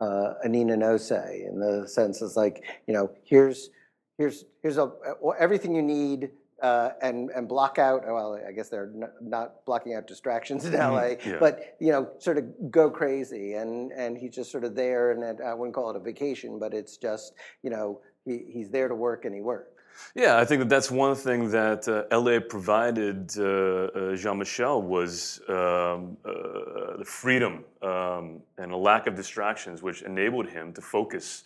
uh, 0.00 0.34
Annina 0.44 0.76
Nosei 0.76 1.48
in 1.48 1.60
the 1.60 1.86
sense 1.88 2.20
it's 2.22 2.36
like, 2.36 2.64
you 2.86 2.94
know, 2.94 3.10
here's 3.24 3.70
here's 4.18 4.44
here's 4.62 4.78
a, 4.78 4.90
everything 5.38 5.74
you 5.74 5.82
need 5.82 6.30
uh, 6.62 6.90
and 7.02 7.30
and 7.30 7.48
block 7.48 7.78
out. 7.78 8.02
Well, 8.06 8.40
I 8.46 8.52
guess 8.52 8.68
they're 8.68 8.92
not 9.20 9.64
blocking 9.64 9.94
out 9.94 10.06
distractions 10.06 10.64
in 10.64 10.72
LA, 10.72 10.78
mm-hmm. 10.78 11.30
yeah. 11.30 11.36
but 11.40 11.76
you 11.80 11.92
know, 11.92 12.10
sort 12.18 12.38
of 12.38 12.70
go 12.70 12.90
crazy, 12.90 13.54
and 13.54 13.92
and 13.92 14.16
he's 14.16 14.34
just 14.34 14.50
sort 14.50 14.64
of 14.64 14.74
there, 14.74 15.12
and 15.12 15.40
I 15.40 15.54
wouldn't 15.54 15.74
call 15.74 15.90
it 15.90 15.96
a 15.96 16.00
vacation, 16.00 16.58
but 16.58 16.74
it's 16.74 16.96
just 16.96 17.34
you 17.62 17.70
know 17.70 18.00
he, 18.24 18.44
he's 18.48 18.70
there 18.70 18.88
to 18.88 18.94
work 18.94 19.24
and 19.24 19.34
he 19.34 19.40
works. 19.40 19.70
Yeah, 20.14 20.38
I 20.38 20.44
think 20.44 20.60
that 20.60 20.68
that's 20.68 20.90
one 20.90 21.14
thing 21.14 21.50
that 21.50 21.86
uh, 21.88 22.16
LA 22.16 22.40
provided 22.40 23.32
uh, 23.38 23.44
uh, 23.44 24.16
Jean 24.16 24.38
Michel 24.38 24.82
was 24.82 25.40
um, 25.48 26.16
uh, 26.24 26.96
the 26.98 27.04
freedom 27.04 27.64
um, 27.82 28.40
and 28.58 28.72
a 28.72 28.76
lack 28.76 29.06
of 29.06 29.14
distractions, 29.14 29.82
which 29.82 30.02
enabled 30.02 30.48
him 30.48 30.72
to 30.72 30.80
focus 30.80 31.44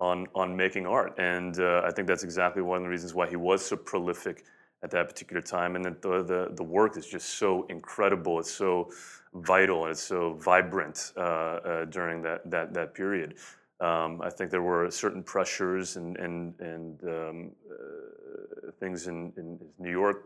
on, 0.00 0.26
on 0.34 0.56
making 0.56 0.86
art. 0.86 1.18
And 1.18 1.58
uh, 1.60 1.82
I 1.84 1.90
think 1.90 2.08
that's 2.08 2.24
exactly 2.24 2.62
one 2.62 2.78
of 2.78 2.82
the 2.84 2.88
reasons 2.88 3.14
why 3.14 3.28
he 3.28 3.36
was 3.36 3.64
so 3.64 3.76
prolific 3.76 4.44
at 4.82 4.90
that 4.92 5.08
particular 5.08 5.42
time. 5.42 5.76
And 5.76 5.84
the, 5.84 5.92
the, 6.22 6.52
the 6.54 6.64
work 6.64 6.96
is 6.96 7.06
just 7.06 7.38
so 7.38 7.66
incredible, 7.68 8.38
it's 8.40 8.52
so 8.52 8.90
vital, 9.34 9.84
and 9.84 9.92
it's 9.92 10.02
so 10.02 10.34
vibrant 10.34 11.12
uh, 11.16 11.84
during 11.86 12.22
that, 12.22 12.50
that, 12.50 12.72
that 12.74 12.94
period. 12.94 13.36
Um, 13.80 14.20
I 14.22 14.28
think 14.28 14.50
there 14.50 14.62
were 14.62 14.90
certain 14.90 15.22
pressures 15.22 15.96
and 15.96 16.16
and 16.18 16.54
and 16.60 17.02
um, 17.04 17.50
uh, 17.70 18.70
things 18.78 19.06
in, 19.06 19.32
in 19.38 19.58
New 19.78 19.90
York 19.90 20.24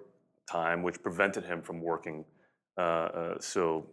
time 0.50 0.83
which 0.83 1.00
prevented 1.02 1.45
him 1.45 1.62
from 1.62 1.81
working 1.81 2.25
uh, 2.76 2.81
uh, 2.81 3.35
so 3.40 3.87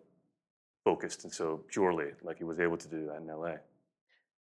focused 0.84 1.26
and 1.26 1.32
so 1.32 1.64
purely 1.68 2.08
like 2.24 2.40
he 2.40 2.44
was 2.44 2.60
able 2.60 2.76
to 2.76 2.88
do 2.88 3.06
that 3.06 3.18
in 3.18 3.28
LA. 3.28 3.54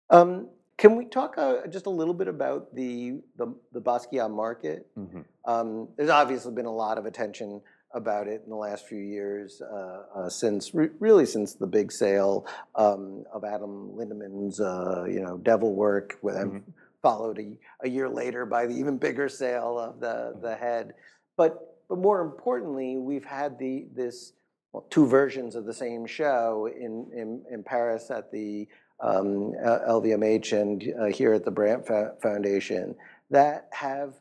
Um, 0.10 0.50
can 0.78 0.96
we 0.96 1.06
talk 1.06 1.38
uh, 1.38 1.68
just 1.68 1.86
a 1.86 1.90
little 1.90 2.14
bit 2.14 2.28
about 2.28 2.74
the 2.76 3.22
the, 3.38 3.54
the 3.72 3.82
Basquiat 3.82 4.32
market? 4.32 4.88
Mm-hmm. 4.98 5.22
Um, 5.46 5.90
there's 5.98 6.10
obviously 6.10 6.54
been 6.54 6.66
a 6.66 6.74
lot 6.74 6.98
of 6.98 7.06
attention 7.06 7.62
about 7.94 8.28
it 8.28 8.42
in 8.44 8.50
the 8.50 8.56
last 8.56 8.88
few 8.88 9.00
years, 9.00 9.62
uh, 9.62 10.04
uh, 10.16 10.30
since 10.30 10.74
re- 10.74 10.90
really 11.00 11.26
since 11.26 11.54
the 11.54 11.68
big 11.68 11.92
sale 11.92 12.46
um, 12.76 13.24
of 13.32 13.44
Adam 13.44 13.92
Lindemann's, 13.96 14.60
uh, 14.60 15.06
you 15.08 15.22
know, 15.22 15.38
Devil 15.38 15.76
Work, 15.76 16.20
mm-hmm. 16.24 16.58
followed 17.04 17.38
a, 17.40 17.86
a, 17.86 17.90
year 17.90 18.10
later 18.10 18.46
by 18.48 18.66
the 18.66 18.74
even 18.74 18.98
bigger 18.98 19.30
sale 19.30 19.78
of 19.78 20.00
the 20.00 20.08
mm-hmm. 20.08 20.42
the 20.42 20.56
Head. 20.56 20.94
But 21.38 21.84
but 21.88 22.00
more 22.00 22.22
importantly, 22.22 22.98
we've 22.98 23.26
had 23.26 23.60
the 23.60 23.86
this 23.94 24.34
well, 24.72 24.86
two 24.90 25.06
versions 25.06 25.56
of 25.56 25.66
the 25.66 25.74
same 25.74 26.08
show 26.08 26.68
in 26.68 27.12
in, 27.14 27.44
in 27.52 27.64
Paris 27.64 28.10
at 28.10 28.32
the 28.32 28.68
LVMH 29.04 30.54
and 30.60 30.94
uh, 31.00 31.06
here 31.06 31.34
at 31.34 31.46
the 31.46 31.52
Brant 31.52 31.86
Foundation 32.22 32.96
that 33.30 33.68
have 33.72 34.14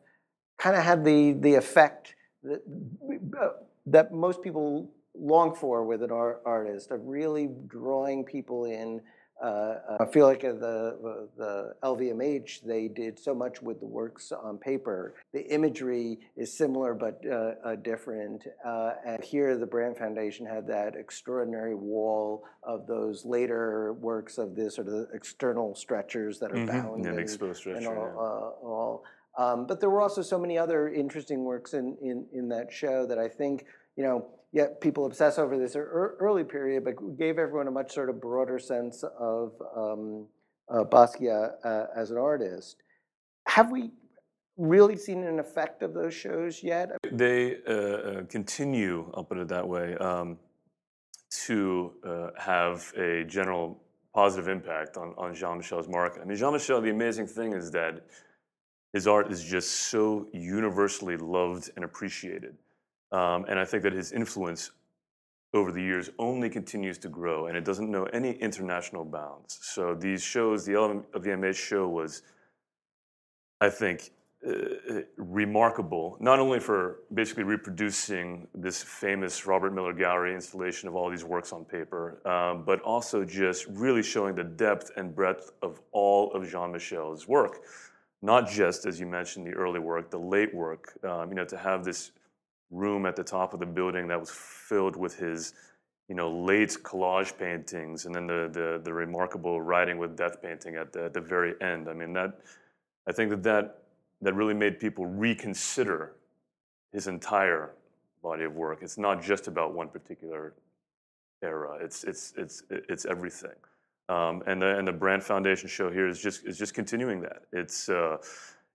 kind 0.59 0.77
of 0.77 0.83
had 0.83 1.05
the 1.05 1.33
the 1.33 1.55
effect 1.55 2.15
that, 2.43 2.63
uh, 3.41 3.49
that 3.87 4.13
most 4.13 4.43
people 4.43 4.91
long 5.15 5.55
for 5.55 5.85
with 5.85 6.03
an 6.03 6.11
art, 6.11 6.43
artist 6.45 6.91
of 6.91 7.01
really 7.05 7.49
drawing 7.67 8.25
people 8.25 8.65
in. 8.65 9.01
Uh, 9.43 9.97
I 9.99 10.05
feel 10.07 10.27
like 10.27 10.43
the, 10.43 11.29
the 11.37 11.75
LVMH, 11.83 12.63
they 12.65 12.87
did 12.87 13.19
so 13.19 13.35
much 13.35 13.61
with 13.61 13.81
the 13.81 13.87
works 13.87 14.31
on 14.31 14.57
paper. 14.57 15.15
The 15.33 15.45
imagery 15.53 16.19
is 16.37 16.57
similar 16.57 16.95
but 16.95 17.21
uh, 17.29 17.55
uh, 17.65 17.77
different. 17.77 18.45
Uh, 18.65 18.93
and 19.05 19.25
here, 19.25 19.59
the 19.59 19.67
Brant 19.67 19.99
Foundation 19.99 20.47
had 20.47 20.67
that 20.69 20.95
extraordinary 20.95 21.75
wall 21.75 22.45
of 22.63 22.87
those 22.87 23.25
later 23.25 23.95
works 23.95 24.39
of 24.39 24.55
this 24.55 24.77
sort 24.77 24.87
of 24.89 25.09
external 25.13 25.75
stretchers 25.75 26.39
that 26.39 26.53
are 26.53 26.57
mm-hmm. 26.57 26.67
bound 26.67 27.07
and, 27.07 27.19
exposed 27.19 27.59
stretcher, 27.61 27.79
and 27.79 27.87
all, 27.89 27.95
yeah. 27.95 28.67
Uh, 28.67 28.69
all 28.69 29.05
um, 29.39 29.67
but 29.67 29.81
there 29.81 29.91
were 29.91 30.03
also 30.03 30.23
so 30.23 30.39
many 30.39 30.59
other 30.59 30.89
interesting 30.89 31.45
works 31.45 31.73
in, 31.75 31.97
in, 32.03 32.27
in 32.33 32.49
that 32.51 32.73
show 32.73 33.07
that 33.07 33.19
I 33.19 33.29
think, 33.29 33.65
you 33.97 34.05
know, 34.05 34.27
yeah, 34.53 34.67
people 34.81 35.07
obsess 35.07 35.39
over 35.39 35.59
this 35.59 35.75
early 35.77 36.45
period, 36.45 36.85
but 36.85 37.17
gave 37.17 37.39
everyone 37.39 37.69
a 37.69 37.71
much 37.71 37.93
sort 37.93 38.11
of 38.11 38.21
broader 38.21 38.59
sense 38.59 39.03
of 39.19 39.55
um, 39.75 40.27
uh, 40.69 40.85
Basquiat 40.85 41.53
uh, 41.65 41.87
as 41.97 42.11
an 42.11 42.19
artist. 42.19 42.77
Have 43.47 43.73
we 43.73 43.93
really 44.59 44.97
seen 44.97 45.25
an 45.25 45.39
effect 45.39 45.83
of 45.83 45.95
those 45.95 46.13
shows 46.13 46.63
yet? 46.63 46.91
They 47.11 47.57
uh, 47.67 47.73
uh 47.73 48.23
continue, 48.25 49.11
I'll 49.15 49.25
put 49.25 49.39
it 49.39 49.49
that 49.49 49.67
way, 49.67 49.97
um, 49.97 50.39
to 51.47 51.93
uh, 52.07 52.29
have 52.39 52.93
a 52.97 53.25
general 53.25 53.83
positive 54.15 54.49
impact 54.49 54.99
on, 54.99 55.15
on 55.17 55.35
Jean 55.35 55.57
Michel's 55.57 55.89
market. 55.89 56.21
I 56.21 56.27
mean, 56.27 56.37
Jean 56.37 56.53
Michel, 56.53 56.83
the 56.83 56.91
amazing 56.91 57.27
thing 57.27 57.55
is 57.55 57.71
that 57.71 58.05
his 58.93 59.07
art 59.07 59.33
is 59.33 59.43
just 59.43 59.71
so 59.91 60.29
universally 60.35 61.17
loved 61.17 61.71
and 61.77 61.87
appreciated. 61.87 62.55
Um, 63.13 63.45
and 63.49 63.59
I 63.59 63.65
think 63.65 63.83
that 63.83 63.93
his 63.93 64.13
influence 64.13 64.71
over 65.55 65.71
the 65.71 65.83
years 65.83 66.11
only 66.19 66.49
continues 66.49 66.97
to 66.99 67.09
grow 67.09 67.47
and 67.47 67.57
it 67.57 67.65
doesn't 67.65 67.91
know 67.91 68.05
any 68.07 68.33
international 68.33 69.05
bounds. 69.05 69.59
So 69.61 69.95
these 69.95 70.23
shows, 70.23 70.65
the 70.65 70.73
LVMH 70.73 71.57
show 71.57 71.89
was, 71.89 72.23
I 73.61 73.69
think, 73.69 74.13
uh, 74.49 75.03
remarkable, 75.19 76.17
not 76.21 76.41
only 76.41 76.59
for 76.59 77.01
basically 77.15 77.45
reproducing 77.45 78.49
this 78.55 78.83
famous 78.83 79.47
Robert 79.47 79.73
Miller 79.73 79.93
Gallery 79.93 80.35
installation 80.35 80.89
of 80.89 80.97
all 80.97 81.11
these 81.11 81.23
works 81.23 81.53
on 81.53 81.65
paper, 81.65 82.27
um, 82.27 82.65
but 82.65 82.81
also 82.81 83.25
just 83.25 83.67
really 83.67 84.03
showing 84.03 84.35
the 84.35 84.43
depth 84.43 84.91
and 84.97 85.15
breadth 85.15 85.53
of 85.63 85.81
all 85.93 86.33
of 86.33 86.51
Jean 86.51 86.73
Michel's 86.73 87.29
work 87.29 87.61
not 88.23 88.49
just 88.49 88.87
as 88.87 89.01
you 89.01 89.07
mentioned 89.07 89.45
the 89.45 89.51
early 89.51 89.81
work, 89.81 90.09
the 90.11 90.17
late 90.19 90.55
work. 90.55 90.97
Um, 91.03 91.29
you 91.31 91.35
know, 91.35 91.45
to 91.45 91.57
have 91.57 91.85
this 91.85 92.13
room 92.73 93.07
at 93.07 93.15
the 93.15 93.23
top 93.23 93.55
of 93.55 93.61
the 93.61 93.67
building 93.67 94.09
that 94.09 94.19
was 94.19 94.31
filled 94.31 94.97
with 94.97 95.17
his, 95.17 95.55
you 96.09 96.17
know, 96.17 96.31
late 96.31 96.77
collage 96.83 97.39
paintings, 97.39 98.07
and 98.07 98.15
then 98.15 98.27
the 98.27 98.51
the, 98.53 98.81
the 98.83 98.93
remarkable 98.93 99.61
Riding 99.61 99.99
with 99.99 100.17
Death 100.17 100.43
painting 100.43 100.75
at 100.77 100.93
the, 100.93 101.05
at 101.05 101.15
the 101.15 101.21
very 101.21 101.55
end. 101.61 101.89
I 101.89 101.93
mean, 101.93 102.13
that 102.15 102.41
I 103.07 103.13
think 103.13 103.31
that 103.31 103.43
that 103.45 103.79
that 104.23 104.35
really 104.35 104.55
made 104.55 104.81
people 104.81 105.07
reconsider 105.07 106.15
his 106.93 107.07
entire 107.07 107.75
body 108.23 108.45
of 108.45 108.55
work. 108.55 108.79
It's 108.83 108.99
not 108.99 109.23
just 109.23 109.49
about 109.49 109.75
one 109.75 109.89
particular 109.89 110.55
era. 111.43 111.79
It's 111.81 112.05
it's 112.05 112.33
it's 112.37 112.63
it's 112.71 113.05
everything. 113.05 113.57
Um, 114.09 114.43
and 114.47 114.61
the 114.63 114.79
and 114.79 114.87
the 114.87 114.93
Brant 114.93 115.23
Foundation 115.23 115.69
show 115.69 115.91
here 115.91 116.09
is 116.09 116.21
just 116.21 116.47
is 116.47 116.59
just 116.59 116.75
continuing 116.75 117.21
that. 117.23 117.43
It's 117.53 117.89
uh, 117.89 118.19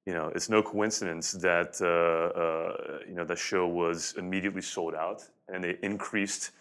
you 0.08 0.14
know 0.14 0.32
it's 0.34 0.48
no 0.48 0.64
coincidence 0.64 1.34
that 1.34 1.72
uh, 1.82 2.40
uh, 2.44 3.00
you 3.08 3.14
know 3.14 3.26
the 3.26 3.36
show 3.36 3.68
was 3.68 4.16
immediately 4.18 4.62
sold 4.62 4.96
out, 4.96 5.22
and 5.50 5.62
they 5.66 5.78
increased 5.84 6.52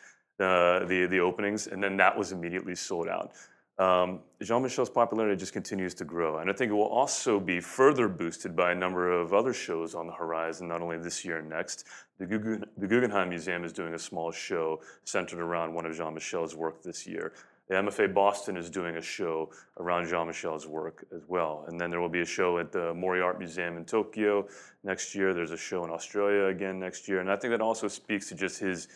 uh, 0.41 0.81
the 0.91 1.07
the 1.09 1.21
openings, 1.21 1.69
and 1.69 1.81
then 1.83 1.97
that 1.97 2.19
was 2.19 2.33
immediately 2.33 2.75
sold 2.75 3.09
out. 3.09 3.31
Um, 3.79 4.21
Jean 4.43 4.63
Michel's 4.63 4.91
popularity 4.91 5.37
just 5.37 5.53
continues 5.53 5.95
to 5.95 6.05
grow, 6.05 6.39
and 6.39 6.51
I 6.51 6.55
think 6.55 6.71
it 6.73 6.75
will 6.75 6.95
also 7.03 7.39
be 7.39 7.61
further 7.61 8.09
boosted 8.09 8.57
by 8.57 8.73
a 8.73 8.75
number 8.75 9.13
of 9.13 9.33
other 9.33 9.53
shows 9.53 9.95
on 9.95 10.07
the 10.09 10.15
horizon, 10.15 10.67
not 10.67 10.81
only 10.83 10.99
this 10.99 11.25
year 11.25 11.39
and 11.39 11.49
next. 11.49 11.85
The, 12.19 12.27
Guggen, 12.27 12.65
the 12.79 12.87
Guggenheim 12.89 13.29
Museum 13.29 13.65
is 13.65 13.73
doing 13.73 13.95
a 13.95 13.99
small 13.99 14.33
show 14.33 14.81
centered 15.05 15.41
around 15.41 15.75
one 15.75 15.87
of 15.87 15.95
Jean 15.95 16.15
Michel's 16.15 16.57
work 16.57 16.83
this 16.83 17.07
year. 17.07 17.35
The 17.69 17.75
MFA 17.75 18.15
Boston 18.15 18.57
is 18.57 18.71
doing 18.71 18.97
a 18.97 19.03
show 19.03 19.51
around 19.79 20.07
Jean 20.09 20.29
Michel's 20.29 20.69
work 20.69 21.05
as 21.15 21.23
well. 21.27 21.65
And 21.67 21.81
then 21.81 21.91
there 21.91 22.01
will 22.01 22.09
be 22.09 22.21
a 22.21 22.27
show 22.27 22.59
at 22.59 22.71
the 22.71 22.95
Mori 22.95 23.21
Art 23.21 23.39
Museum 23.41 23.77
in 23.77 23.85
Tokyo 23.85 24.47
next 24.85 25.17
year. 25.17 25.35
There's 25.35 25.51
a 25.51 25.57
show 25.57 25.85
in 25.85 25.91
Australia 25.91 26.47
again 26.47 26.79
next 26.79 27.09
year. 27.09 27.21
And 27.21 27.31
I 27.31 27.35
think 27.35 27.51
that 27.51 27.61
also 27.61 27.89
speaks 27.89 28.29
to 28.29 28.37
just 28.37 28.61
his, 28.61 28.87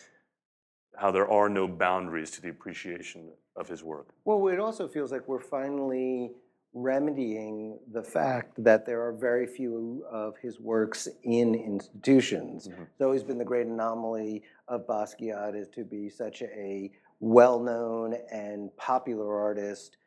how 0.95 1.11
there 1.11 1.29
are 1.29 1.49
no 1.49 1.67
boundaries 1.67 2.31
to 2.31 2.41
the 2.41 2.49
appreciation 2.49 3.29
of 3.57 3.67
his 3.67 3.83
work. 3.83 4.07
Well, 4.23 4.47
it 4.47 4.59
also 4.59 4.87
feels 4.87 5.11
like 5.11 5.27
we're 5.27 5.41
finally 5.41 6.31
remedying 6.73 7.77
the 7.91 8.03
fact 8.03 8.63
that 8.63 8.85
there 8.85 9.05
are 9.05 9.11
very 9.11 9.45
few 9.45 10.05
of 10.09 10.37
his 10.37 10.59
works 10.59 11.07
in 11.23 11.53
institutions. 11.53 12.67
Mm-hmm. 12.67 12.83
It's 12.83 13.01
always 13.01 13.23
been 13.23 13.37
the 13.37 13.45
great 13.45 13.67
anomaly 13.67 14.43
of 14.67 14.87
Basquiat 14.87 15.55
is 15.55 15.67
to 15.69 15.83
be 15.83 16.09
such 16.09 16.41
a 16.41 16.91
well-known 17.19 18.15
and 18.31 18.75
popular 18.77 19.37
artist 19.37 19.97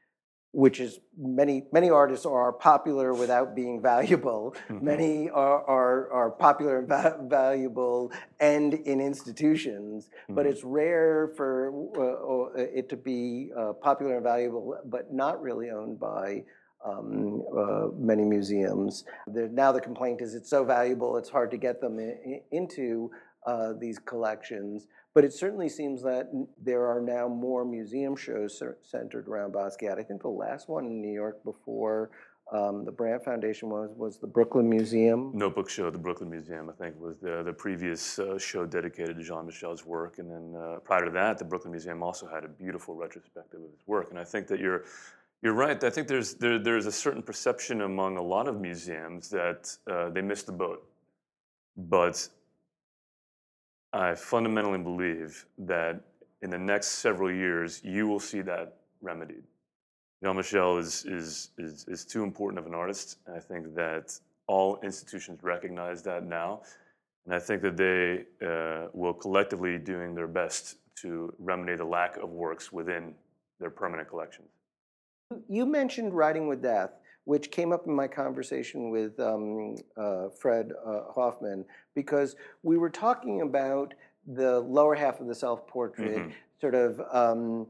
which 0.54 0.78
is 0.78 1.00
many 1.18 1.64
many 1.72 1.90
artists 1.90 2.24
are 2.24 2.52
popular 2.52 3.12
without 3.12 3.56
being 3.56 3.82
valuable. 3.82 4.54
Mm-hmm. 4.68 4.84
Many 4.84 5.30
are, 5.30 5.64
are, 5.64 6.12
are 6.12 6.30
popular 6.30 6.78
and 6.78 6.88
va- 6.88 7.18
valuable 7.22 8.12
and 8.38 8.74
in 8.74 9.00
institutions, 9.00 10.06
mm-hmm. 10.06 10.34
but 10.34 10.46
it's 10.46 10.62
rare 10.62 11.32
for 11.36 11.72
uh, 11.96 12.60
uh, 12.60 12.66
it 12.72 12.88
to 12.88 12.96
be 12.96 13.50
uh, 13.58 13.72
popular 13.72 14.14
and 14.14 14.22
valuable, 14.22 14.78
but 14.84 15.12
not 15.12 15.42
really 15.42 15.70
owned 15.70 15.98
by 15.98 16.44
um, 16.86 17.42
uh, 17.56 17.86
many 17.98 18.24
museums. 18.24 19.04
The, 19.26 19.48
now 19.48 19.72
the 19.72 19.80
complaint 19.80 20.20
is 20.20 20.34
it's 20.34 20.50
so 20.50 20.64
valuable, 20.64 21.16
it's 21.16 21.30
hard 21.30 21.50
to 21.50 21.56
get 21.56 21.80
them 21.80 21.98
in, 21.98 22.42
into 22.52 23.10
uh, 23.46 23.72
these 23.78 23.98
collections. 23.98 24.86
But 25.14 25.24
it 25.24 25.32
certainly 25.32 25.68
seems 25.68 26.02
that 26.02 26.28
there 26.60 26.86
are 26.86 27.00
now 27.00 27.28
more 27.28 27.64
museum 27.64 28.16
shows 28.16 28.60
centered 28.82 29.28
around 29.28 29.54
Basquiat. 29.54 29.98
I 29.98 30.02
think 30.02 30.22
the 30.22 30.28
last 30.28 30.68
one 30.68 30.84
in 30.86 31.00
New 31.00 31.12
York 31.12 31.42
before 31.44 32.10
um, 32.52 32.84
the 32.84 32.90
Brant 32.90 33.24
Foundation 33.24 33.70
was 33.70 33.90
was 33.96 34.18
the 34.18 34.26
Brooklyn 34.26 34.68
Museum. 34.68 35.30
Notebook 35.32 35.70
Show, 35.70 35.86
at 35.86 35.92
the 35.92 35.98
Brooklyn 35.98 36.28
Museum, 36.28 36.68
I 36.68 36.72
think, 36.72 37.00
was 37.00 37.16
the 37.20 37.42
the 37.42 37.52
previous 37.52 38.18
uh, 38.18 38.38
show 38.38 38.66
dedicated 38.66 39.16
to 39.16 39.22
Jean 39.22 39.46
Michel's 39.46 39.86
work. 39.86 40.18
And 40.18 40.28
then 40.30 40.60
uh, 40.60 40.78
prior 40.80 41.04
to 41.04 41.10
that, 41.12 41.38
the 41.38 41.44
Brooklyn 41.44 41.70
Museum 41.70 42.02
also 42.02 42.26
had 42.26 42.44
a 42.44 42.48
beautiful 42.48 42.94
retrospective 42.94 43.60
of 43.60 43.70
his 43.70 43.86
work. 43.86 44.10
And 44.10 44.18
I 44.18 44.24
think 44.24 44.46
that 44.48 44.60
you're 44.60 44.82
You're 45.42 45.58
right. 45.66 45.78
I 45.84 45.90
think 45.90 46.08
there's 46.08 46.34
there, 46.42 46.58
there's 46.58 46.86
a 46.86 46.96
certain 47.04 47.22
perception 47.22 47.82
among 47.82 48.16
a 48.16 48.22
lot 48.34 48.46
of 48.48 48.54
museums 48.60 49.28
that 49.30 49.60
uh, 49.92 50.08
they 50.14 50.22
missed 50.22 50.46
the 50.46 50.56
boat, 50.64 50.80
but 51.76 52.16
I 53.94 54.16
fundamentally 54.16 54.78
believe 54.78 55.46
that 55.56 56.00
in 56.42 56.50
the 56.50 56.58
next 56.58 56.88
several 56.88 57.32
years 57.32 57.80
you 57.84 58.08
will 58.08 58.18
see 58.18 58.42
that 58.42 58.78
remedied. 59.00 59.44
Jean 60.22 60.36
Michel 60.36 60.78
is, 60.78 61.04
is 61.04 61.50
is 61.58 61.84
is 61.86 62.04
too 62.04 62.24
important 62.24 62.58
of 62.58 62.66
an 62.66 62.74
artist. 62.74 63.18
And 63.26 63.36
I 63.36 63.40
think 63.40 63.74
that 63.76 64.18
all 64.48 64.80
institutions 64.82 65.42
recognize 65.42 66.02
that 66.02 66.24
now, 66.24 66.62
and 67.24 67.34
I 67.34 67.38
think 67.38 67.62
that 67.62 67.76
they 67.76 68.24
uh, 68.44 68.88
will 68.92 69.14
collectively 69.14 69.78
doing 69.78 70.14
their 70.14 70.26
best 70.26 70.76
to 71.02 71.32
remedy 71.38 71.76
the 71.76 71.84
lack 71.84 72.16
of 72.16 72.30
works 72.30 72.72
within 72.72 73.14
their 73.60 73.70
permanent 73.70 74.08
collections. 74.08 74.48
You 75.48 75.66
mentioned 75.66 76.14
Riding 76.14 76.48
with 76.48 76.62
Death, 76.62 76.90
which 77.24 77.50
came 77.50 77.72
up 77.72 77.86
in 77.86 77.94
my 77.94 78.06
conversation 78.08 78.90
with 78.90 79.18
um, 79.20 79.76
uh, 79.96 80.28
Fred 80.28 80.72
uh, 80.86 81.02
Hoffman, 81.14 81.64
because 81.94 82.36
we 82.62 82.76
were 82.76 82.90
talking 82.90 83.40
about 83.42 83.94
the 84.26 84.60
lower 84.60 84.94
half 84.94 85.20
of 85.20 85.26
the 85.26 85.34
self 85.34 85.66
portrait 85.66 86.18
Mhm. 86.18 86.32
sort 86.60 86.74
of 86.74 87.00
um, 87.12 87.66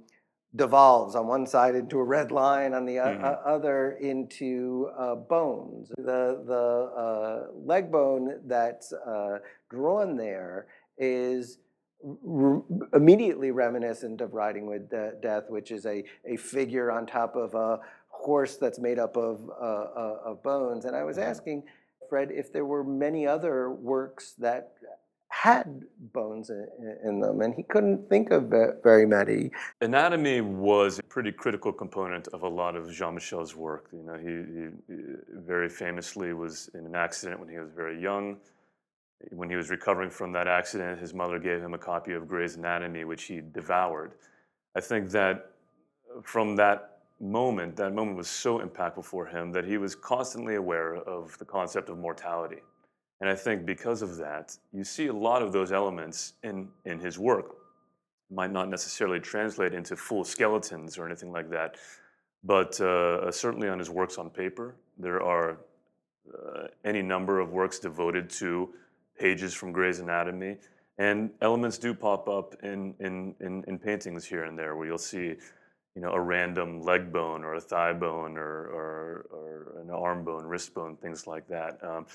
devolves 0.56 1.16
on 1.16 1.26
one 1.26 1.46
side 1.46 1.74
into 1.74 1.98
a 1.98 2.04
red 2.04 2.30
line, 2.30 2.74
on 2.74 2.84
the 2.84 2.96
Mhm. 2.96 3.24
o- 3.24 3.40
other 3.44 3.92
into 3.92 4.88
uh, 4.96 5.14
bones. 5.16 5.88
The, 5.98 6.42
the 6.46 6.92
uh, 6.96 7.46
leg 7.64 7.90
bone 7.90 8.40
that's 8.46 8.92
uh, 8.92 9.38
drawn 9.68 10.16
there 10.16 10.66
is 10.96 11.58
immediately 12.92 13.50
reminiscent 13.50 14.20
of 14.20 14.34
Riding 14.34 14.66
with 14.66 14.90
De- 14.90 15.14
Death, 15.22 15.48
which 15.48 15.70
is 15.70 15.86
a, 15.86 16.04
a 16.24 16.36
figure 16.36 16.90
on 16.92 17.06
top 17.06 17.34
of 17.34 17.54
a 17.54 17.80
horse 18.24 18.56
that's 18.56 18.78
made 18.78 18.98
up 18.98 19.16
of, 19.16 19.48
uh, 19.48 19.64
uh, 19.64 20.18
of 20.24 20.42
bones. 20.42 20.84
And 20.86 20.96
I 20.96 21.04
was 21.04 21.18
asking 21.18 21.64
Fred 22.08 22.30
if 22.30 22.52
there 22.52 22.64
were 22.64 22.82
many 22.82 23.26
other 23.26 23.70
works 23.70 24.34
that 24.38 24.72
had 25.28 25.82
bones 26.12 26.48
in, 26.50 26.66
in 27.04 27.20
them, 27.20 27.40
and 27.40 27.54
he 27.54 27.62
couldn't 27.64 28.08
think 28.08 28.30
of 28.30 28.52
very 28.82 29.04
many. 29.04 29.50
Anatomy 29.80 30.40
was 30.40 31.00
a 31.00 31.02
pretty 31.02 31.32
critical 31.32 31.72
component 31.72 32.28
of 32.28 32.42
a 32.42 32.48
lot 32.48 32.76
of 32.76 32.90
Jean 32.90 33.14
Michel's 33.14 33.56
work. 33.56 33.88
You 33.92 34.04
know, 34.04 34.16
he, 34.16 34.34
he, 34.54 34.94
he 34.94 35.02
very 35.34 35.68
famously 35.68 36.32
was 36.32 36.70
in 36.74 36.86
an 36.86 36.94
accident 36.94 37.40
when 37.40 37.48
he 37.48 37.58
was 37.58 37.70
very 37.74 38.00
young. 38.00 38.38
When 39.30 39.50
he 39.50 39.56
was 39.56 39.70
recovering 39.70 40.10
from 40.10 40.32
that 40.32 40.46
accident, 40.46 41.00
his 41.00 41.12
mother 41.14 41.38
gave 41.38 41.60
him 41.60 41.74
a 41.74 41.78
copy 41.78 42.12
of 42.12 42.28
Gray's 42.28 42.56
Anatomy, 42.56 43.04
which 43.04 43.24
he 43.24 43.40
devoured. 43.40 44.12
I 44.76 44.80
think 44.80 45.10
that 45.10 45.50
from 46.22 46.56
that 46.56 46.93
moment, 47.20 47.76
that 47.76 47.94
moment 47.94 48.16
was 48.16 48.28
so 48.28 48.58
impactful 48.58 49.04
for 49.04 49.26
him 49.26 49.52
that 49.52 49.64
he 49.64 49.78
was 49.78 49.94
constantly 49.94 50.56
aware 50.56 50.96
of 50.96 51.36
the 51.38 51.44
concept 51.44 51.88
of 51.88 51.98
mortality. 51.98 52.60
And 53.20 53.30
I 53.30 53.34
think 53.34 53.64
because 53.64 54.02
of 54.02 54.16
that, 54.16 54.56
you 54.72 54.84
see 54.84 55.06
a 55.06 55.12
lot 55.12 55.42
of 55.42 55.52
those 55.52 55.72
elements 55.72 56.34
in, 56.42 56.68
in 56.84 56.98
his 56.98 57.18
work. 57.18 57.56
Might 58.30 58.50
not 58.50 58.68
necessarily 58.68 59.20
translate 59.20 59.72
into 59.72 59.96
full 59.96 60.24
skeletons 60.24 60.98
or 60.98 61.06
anything 61.06 61.30
like 61.30 61.48
that, 61.50 61.76
but 62.42 62.78
uh, 62.80 63.30
certainly 63.30 63.68
on 63.68 63.78
his 63.78 63.90
works 63.90 64.18
on 64.18 64.28
paper, 64.30 64.74
there 64.98 65.22
are 65.22 65.58
uh, 66.32 66.66
any 66.84 67.02
number 67.02 67.38
of 67.38 67.52
works 67.52 67.78
devoted 67.78 68.28
to 68.30 68.70
pages 69.18 69.54
from 69.54 69.72
Gray's 69.72 70.00
Anatomy, 70.00 70.56
and 70.98 71.30
elements 71.40 71.78
do 71.78 71.94
pop 71.94 72.28
up 72.28 72.54
in, 72.62 72.94
in, 73.00 73.34
in, 73.40 73.64
in 73.66 73.78
paintings 73.78 74.24
here 74.24 74.44
and 74.44 74.58
there 74.58 74.76
where 74.76 74.86
you'll 74.86 74.98
see 74.98 75.34
you 75.94 76.02
know, 76.02 76.10
a 76.10 76.20
random 76.20 76.80
leg 76.82 77.12
bone 77.12 77.44
or 77.44 77.54
a 77.54 77.60
thigh 77.60 77.92
bone 77.92 78.36
or, 78.36 78.66
or, 78.66 79.26
or 79.30 79.80
an 79.82 79.90
arm 79.90 80.24
bone, 80.24 80.44
wrist 80.44 80.74
bone, 80.74 80.96
things 80.96 81.26
like 81.26 81.46
that. 81.48 81.78
Um, 81.84 82.06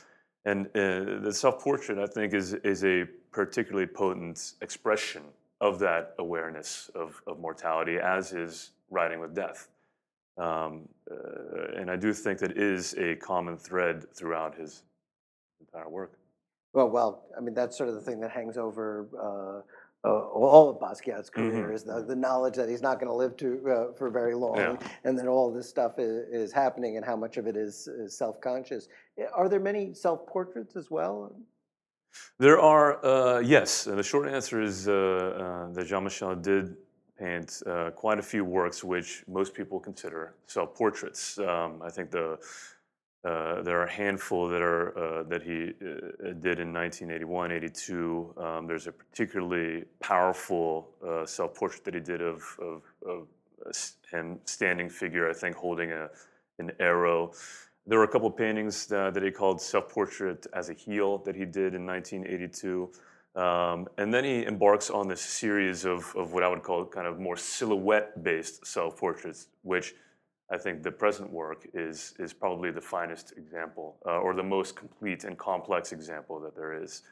and 0.45 0.67
uh, 0.67 1.21
the 1.21 1.31
self-portrait, 1.33 1.98
I 1.98 2.05
think, 2.05 2.33
is, 2.33 2.53
is 2.55 2.83
a 2.83 3.05
particularly 3.31 3.88
potent 3.88 4.53
expression 4.62 5.24
of 5.62 5.79
that 5.79 6.15
awareness 6.19 6.89
of, 6.95 7.21
of 7.27 7.39
mortality, 7.39 7.98
as 7.98 8.33
is 8.33 8.71
Riding 8.89 9.19
with 9.19 9.36
Death. 9.36 9.69
Um, 10.38 10.88
uh, 11.12 11.77
and 11.77 11.91
I 11.91 11.95
do 11.95 12.13
think 12.13 12.39
that 12.39 12.57
is 12.57 12.95
a 12.98 13.15
common 13.17 13.57
thread 13.57 14.05
throughout 14.13 14.55
his 14.55 14.83
entire 15.59 15.89
work. 15.89 16.13
Well, 16.74 16.89
well, 16.89 17.24
I 17.37 17.42
mean, 17.42 17.53
that's 17.53 17.77
sort 17.77 17.89
of 17.89 17.96
the 17.96 18.01
thing 18.01 18.20
that 18.22 18.31
hangs 18.31 18.57
over 18.57 19.07
uh, 19.22 19.61
uh, 20.05 20.09
all 20.09 20.70
of 20.70 20.77
Basquiat's 20.79 21.29
career 21.29 21.74
is 21.74 21.83
the, 21.83 22.03
the 22.07 22.16
knowledge 22.16 22.55
that 22.55 22.70
he's 22.70 22.81
not 22.81 23.00
going 23.00 23.09
to 23.09 23.14
live 23.14 23.35
to 23.38 23.62
uh, 23.70 23.94
for 23.98 24.09
very 24.09 24.33
long, 24.33 24.57
Yeah. 24.57 24.77
and 25.03 25.18
that 25.18 25.27
all 25.27 25.51
this 25.51 25.68
stuff 25.68 26.00
is, 26.00 26.27
is 26.29 26.53
happening, 26.53 26.96
and 26.98 27.05
how 27.05 27.18
much 27.18 27.35
of 27.38 27.48
it 27.48 27.57
is, 27.57 27.88
is 27.88 28.18
self-conscious. 28.18 28.88
Eh, 29.18 29.25
Are 29.33 29.50
there 29.50 29.59
many 29.59 29.94
self-portraits 29.94 30.75
as 30.77 30.90
well? 30.90 31.35
There 32.38 32.59
are, 32.59 33.05
uh, 33.05 33.40
yes. 33.40 33.88
And 33.88 33.98
the 34.00 34.03
short 34.03 34.27
answer 34.29 34.62
is 34.62 34.88
uh, 34.88 34.94
uh, 34.94 35.74
that 35.74 35.85
Jean 35.85 36.05
Michel 36.05 36.35
did 36.35 36.75
paint 37.18 37.62
uh, 37.68 37.92
quite 37.92 38.20
a 38.20 38.24
few 38.24 38.46
works 38.46 38.83
which 38.83 39.24
most 39.27 39.53
people 39.53 39.79
consider 39.79 40.33
self 40.46 40.74
portraits. 40.74 41.38
Um, 41.40 41.81
I 41.83 41.90
think 41.90 42.09
the 42.09 42.38
uh, 43.25 43.62
there 43.64 43.79
are 43.79 43.86
a 43.86 43.92
handful 43.92 44.48
that 44.48 44.62
are 44.62 44.98
uh, 44.98 45.24
that 45.24 45.44
he 45.44 45.74
uh, 45.82 46.34
did 46.40 46.60
in 46.60 46.72
1981, 46.72 47.51
82. 47.51 48.34
Um, 48.38 48.68
there's 48.68 48.88
a 48.88 48.94
particularly 48.94 49.84
powerful 50.00 50.92
uh, 51.05 51.25
self 51.25 51.53
portrait 51.53 51.84
that 51.84 51.94
he 51.94 52.00
did 52.00 52.22
of, 52.22 52.44
of, 52.62 52.82
of 53.05 53.27
him 54.10 54.40
standing 54.46 54.90
figure, 54.90 55.29
I 55.29 55.34
think, 55.34 55.58
holding 55.58 55.92
a 55.92 56.10
an 56.60 56.72
arrow. 56.79 57.32
There 57.88 57.98
were 57.98 58.05
a 58.05 58.10
couple 58.10 58.29
paintings 58.29 58.86
that, 58.88 59.14
that 59.14 59.24
he 59.24 59.32
called 59.32 59.62
Self 59.62 59.90
Portrait 59.90 60.46
as 60.53 60.70
a 60.70 60.74
Heel 60.74 61.18
that 61.20 61.36
he 61.36 61.46
did 61.46 61.74
in 61.74 61.86
1982. 61.86 62.92
Um, 63.36 63.88
and 63.98 64.14
then 64.14 64.24
he 64.24 64.46
embarks 64.46 64.90
on 64.90 65.08
this 65.08 65.22
series 65.22 65.86
of, 65.86 66.14
of 66.16 66.34
what 66.34 66.44
I 66.44 66.50
would 66.50 66.64
call 66.64 66.86
kind 66.86 67.08
of 67.08 67.20
more 67.20 67.38
silhouette 67.38 68.24
based 68.24 68.66
self 68.66 68.98
portraits, 68.98 69.48
which 69.64 69.96
I 70.51 70.57
think 70.57 70.83
the 70.83 70.92
present 70.92 71.31
work 71.31 71.68
is, 71.74 72.14
is 72.20 72.33
probably 72.33 72.72
the 72.72 72.81
finest 72.81 73.33
example 73.38 73.98
uh, 74.05 74.20
or 74.20 74.33
the 74.33 74.44
most 74.44 74.75
complete 74.75 75.24
and 75.24 75.38
complex 75.38 75.92
example 75.92 76.40
that 76.42 76.55
there 76.55 76.81
is. 76.81 77.03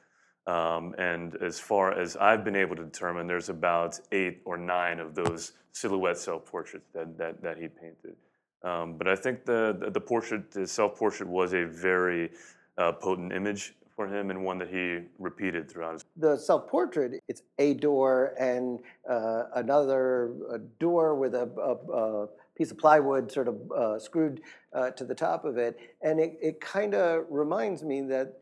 Um, 0.48 0.96
and 0.98 1.36
as 1.42 1.60
far 1.60 1.92
as 1.92 2.16
I've 2.16 2.44
been 2.44 2.56
able 2.56 2.76
to 2.78 2.86
determine, 2.86 3.28
there's 3.28 3.50
about 3.50 4.00
eight 4.12 4.42
or 4.46 4.58
nine 4.58 5.00
of 5.00 5.14
those 5.14 5.54
silhouette 5.72 6.18
self 6.18 6.46
portraits 6.46 6.88
that, 6.94 7.18
that, 7.18 7.42
that 7.42 7.58
he 7.58 7.68
painted. 7.68 8.16
Um, 8.64 8.98
but 8.98 9.08
I 9.08 9.16
think 9.16 9.46
the, 9.46 9.90
the, 9.94 10.02
portrait, 10.02 10.52
the 10.52 10.66
self 10.66 10.98
portrait, 10.98 11.30
was 11.30 11.54
a 11.54 11.66
very 11.66 12.32
uh, 12.78 12.94
potent 12.94 13.34
image 13.34 13.76
for 13.98 14.08
him 14.08 14.30
and 14.30 14.46
one 14.46 14.60
that 14.60 14.70
he 14.70 15.00
repeated 15.18 15.70
throughout 15.70 15.94
his. 15.94 16.06
The 16.16 16.38
self-portrait, 16.38 17.20
it's 17.28 17.42
a 17.58 17.74
door 17.74 18.36
and 18.40 18.80
uh, 19.10 19.46
another 19.56 20.34
uh, 20.54 20.60
door 20.80 21.16
with 21.16 21.34
a, 21.34 21.50
a, 21.60 21.92
a 21.92 22.28
piece 22.58 22.72
of 22.72 22.78
plywood 22.78 23.32
sort 23.32 23.48
of 23.48 23.72
uh, 23.72 24.00
screwed 24.00 24.42
uh, 24.74 24.90
to 24.92 25.06
the 25.06 25.16
top 25.16 25.46
of 25.46 25.58
it, 25.58 25.78
and 26.02 26.20
it, 26.20 26.38
it 26.42 26.60
kind 26.60 26.96
of 26.96 27.26
reminds 27.30 27.84
me 27.84 28.02
that 28.02 28.34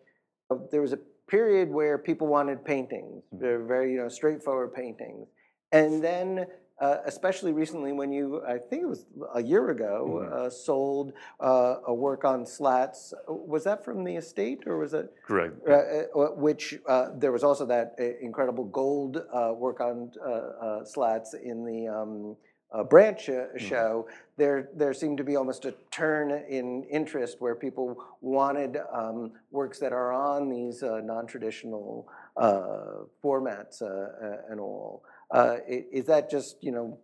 there 0.72 0.82
was 0.82 0.94
a 0.94 1.00
period 1.28 1.70
where 1.70 1.98
people 1.98 2.28
wanted 2.28 2.64
paintings, 2.64 3.24
very, 3.34 3.66
very 3.66 3.92
you 3.92 3.98
know 3.98 4.10
straightforward 4.10 4.74
paintings, 4.74 5.28
and 5.72 6.04
then. 6.04 6.46
Uh, 6.82 6.98
especially 7.06 7.54
recently, 7.54 7.94
when 7.94 8.12
you, 8.12 8.44
I 8.46 8.58
think 8.58 8.84
it 8.84 8.86
was 8.86 9.06
a 9.34 9.42
year 9.42 9.70
ago, 9.70 10.28
uh, 10.30 10.50
sold 10.50 11.14
uh, 11.40 11.76
a 11.88 11.94
work 11.94 12.26
on 12.26 12.46
slats. 12.46 13.14
Was 13.30 13.64
that 13.64 13.86
from 13.86 14.04
the 14.04 14.18
estate, 14.18 14.64
or 14.66 14.78
was 14.80 14.94
it? 14.94 15.10
Correct. 15.26 15.56
uh, 15.66 15.72
uh, 15.72 16.32
which 16.36 16.78
uh, 16.86 17.12
there 17.16 17.32
was 17.32 17.46
also 17.46 17.66
that 17.68 17.96
incredible 18.22 18.66
gold 18.66 19.24
uh, 19.34 19.54
work 19.56 19.80
on 19.80 20.12
slats 20.86 21.34
in 21.34 21.64
the 21.64 21.88
um, 21.88 22.36
uh, 22.76 22.84
branch 22.84 23.30
uh, 23.30 23.46
show. 23.58 24.08
There, 24.38 24.70
there 24.76 24.94
seemed 24.94 25.18
to 25.20 25.24
be 25.24 25.38
almost 25.38 25.64
a 25.66 25.74
turn 25.92 26.32
in 26.32 26.84
interest 26.84 27.38
where 27.40 27.56
people 27.56 28.04
wanted 28.22 28.78
um, 28.92 29.32
works 29.52 29.80
that 29.80 29.94
are 29.94 30.12
on 30.12 30.50
these 30.50 30.84
uh, 30.84 31.00
non-traditional 31.02 32.08
uh, 32.36 33.06
formats 33.24 33.82
uh, 33.82 34.42
and 34.50 34.60
all. 34.60 35.04
Uh, 35.32 35.58
is 35.68 36.06
that 36.06 36.30
just 36.30 36.58
you 36.62 36.72
know? 36.72 36.98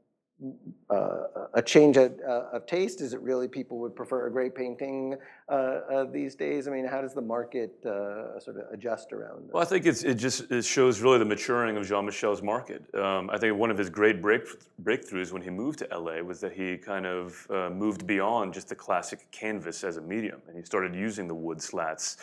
Uh, 0.89 1.47
a 1.53 1.61
change 1.61 1.97
of, 1.97 2.19
uh, 2.27 2.47
of 2.53 2.65
taste? 2.65 2.99
Is 2.99 3.13
it 3.13 3.21
really 3.21 3.47
people 3.47 3.77
would 3.77 3.95
prefer 3.95 4.25
a 4.25 4.31
great 4.31 4.55
painting 4.55 5.15
uh, 5.47 5.51
uh, 5.51 6.03
these 6.05 6.33
days? 6.33 6.67
I 6.67 6.71
mean, 6.71 6.85
how 6.85 6.99
does 6.99 7.13
the 7.13 7.21
market 7.21 7.73
uh, 7.85 8.39
sort 8.39 8.57
of 8.57 8.63
adjust 8.73 9.13
around 9.13 9.47
that? 9.47 9.53
Well, 9.53 9.61
I 9.61 9.65
think 9.65 9.85
it's, 9.85 10.03
it 10.03 10.15
just 10.15 10.51
it 10.51 10.65
shows 10.65 10.99
really 10.99 11.19
the 11.19 11.25
maturing 11.25 11.77
of 11.77 11.87
Jean 11.87 12.07
Michel's 12.07 12.41
market. 12.41 12.83
Um, 12.95 13.29
I 13.29 13.37
think 13.37 13.55
one 13.57 13.69
of 13.69 13.77
his 13.77 13.89
great 13.89 14.19
break, 14.19 14.41
breakthroughs 14.81 15.31
when 15.31 15.43
he 15.43 15.51
moved 15.51 15.79
to 15.79 15.87
LA 15.95 16.21
was 16.21 16.39
that 16.39 16.53
he 16.53 16.75
kind 16.75 17.05
of 17.05 17.47
uh, 17.51 17.69
moved 17.69 18.07
beyond 18.07 18.53
just 18.53 18.67
the 18.67 18.75
classic 18.75 19.31
canvas 19.31 19.83
as 19.83 19.97
a 19.97 20.01
medium, 20.01 20.41
and 20.47 20.57
he 20.57 20.63
started 20.63 20.95
using 20.95 21.27
the 21.27 21.35
wood 21.35 21.61
slats 21.61 22.17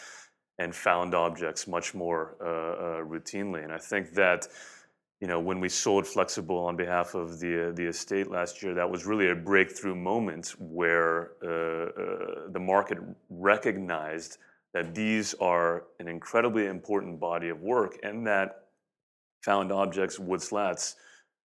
and 0.59 0.75
found 0.75 1.15
objects 1.15 1.69
much 1.69 1.95
more 1.95 2.35
routinely. 3.09 3.63
And 3.63 3.73
I 3.73 3.79
think 3.79 4.13
that 4.15 4.49
you 5.21 5.27
know, 5.27 5.41
when 5.41 5.59
we 5.59 5.69
sold 5.69 6.07
Flexible 6.07 6.59
on 6.59 6.77
behalf 6.77 7.15
of 7.15 7.41
the 7.41 7.69
uh, 7.69 7.73
the 7.73 7.87
estate 7.87 8.31
last 8.31 8.63
year, 8.63 8.75
that 8.75 8.89
was 8.89 9.05
really 9.05 9.31
a 9.31 9.35
breakthrough 9.35 9.97
moment 9.97 10.55
where 10.59 11.33
uh, 11.43 11.49
uh, 11.49 12.51
the 12.53 12.61
market 12.61 12.99
recognized 13.29 14.39
that 14.75 14.95
these 14.95 15.35
are 15.41 15.85
an 15.99 16.07
incredibly 16.09 16.67
important 16.67 17.19
body 17.19 17.49
of 17.49 17.61
work, 17.61 17.99
and 18.03 18.27
that 18.27 18.69
found 19.43 19.73
objects, 19.73 20.19
wood 20.19 20.43
slats, 20.43 20.97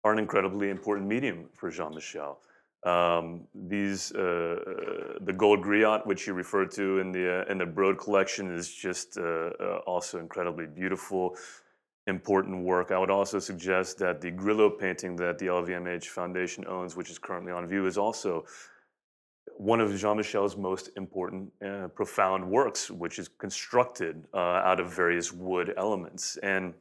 are 0.05 0.13
an 0.13 0.19
incredibly 0.19 0.69
important 0.69 1.09
medium 1.09 1.49
for 1.55 1.71
Jean 1.71 1.95
Michel. 1.95 2.41
Um, 2.85 3.47
these 3.55 4.13
uh, 4.13 4.21
uh, 4.21 5.19
the 5.23 5.33
gold 5.33 5.63
griot, 5.63 6.07
which 6.07 6.27
you 6.27 6.35
referred 6.35 6.71
to 6.73 6.99
in 6.99 7.13
the 7.13 7.41
uh, 7.41 7.51
in 7.51 7.57
the 7.57 7.65
Broad 7.65 7.97
collection, 7.99 8.55
is 8.55 8.69
just 8.71 9.17
uh, 9.17 9.23
uh, 9.23 9.81
also 9.87 10.19
incredibly 10.19 10.67
beautiful 10.67 11.35
important 12.07 12.65
work. 12.65 12.91
I 12.91 12.99
would 12.99 13.11
also 13.11 13.39
suggest 13.39 13.99
that 13.99 14.21
the 14.21 14.31
Grillo 14.31 14.69
painting 14.69 15.17
that 15.17 15.39
the 15.39 15.47
LVMH 15.47 16.07
Foundation 16.07 16.67
owns, 16.67 16.97
which 16.97 17.11
is 17.11 17.19
currently 17.19 17.53
on 17.53 17.67
view, 17.67 17.87
is 17.87 17.97
also 17.97 18.45
one 19.57 19.81
of 19.81 19.97
Jean 19.97 20.17
Michel's 20.17 20.57
most 20.57 20.91
important, 20.97 21.53
uh, 21.65 21.89
profound 21.89 22.49
works, 22.49 22.91
which 22.91 23.19
is 23.19 23.29
constructed 23.29 24.25
uh, 24.35 24.39
out 24.39 24.81
of 24.81 24.93
various 24.93 25.33
wood 25.33 25.73
elements. 25.77 26.37
And 26.43 26.75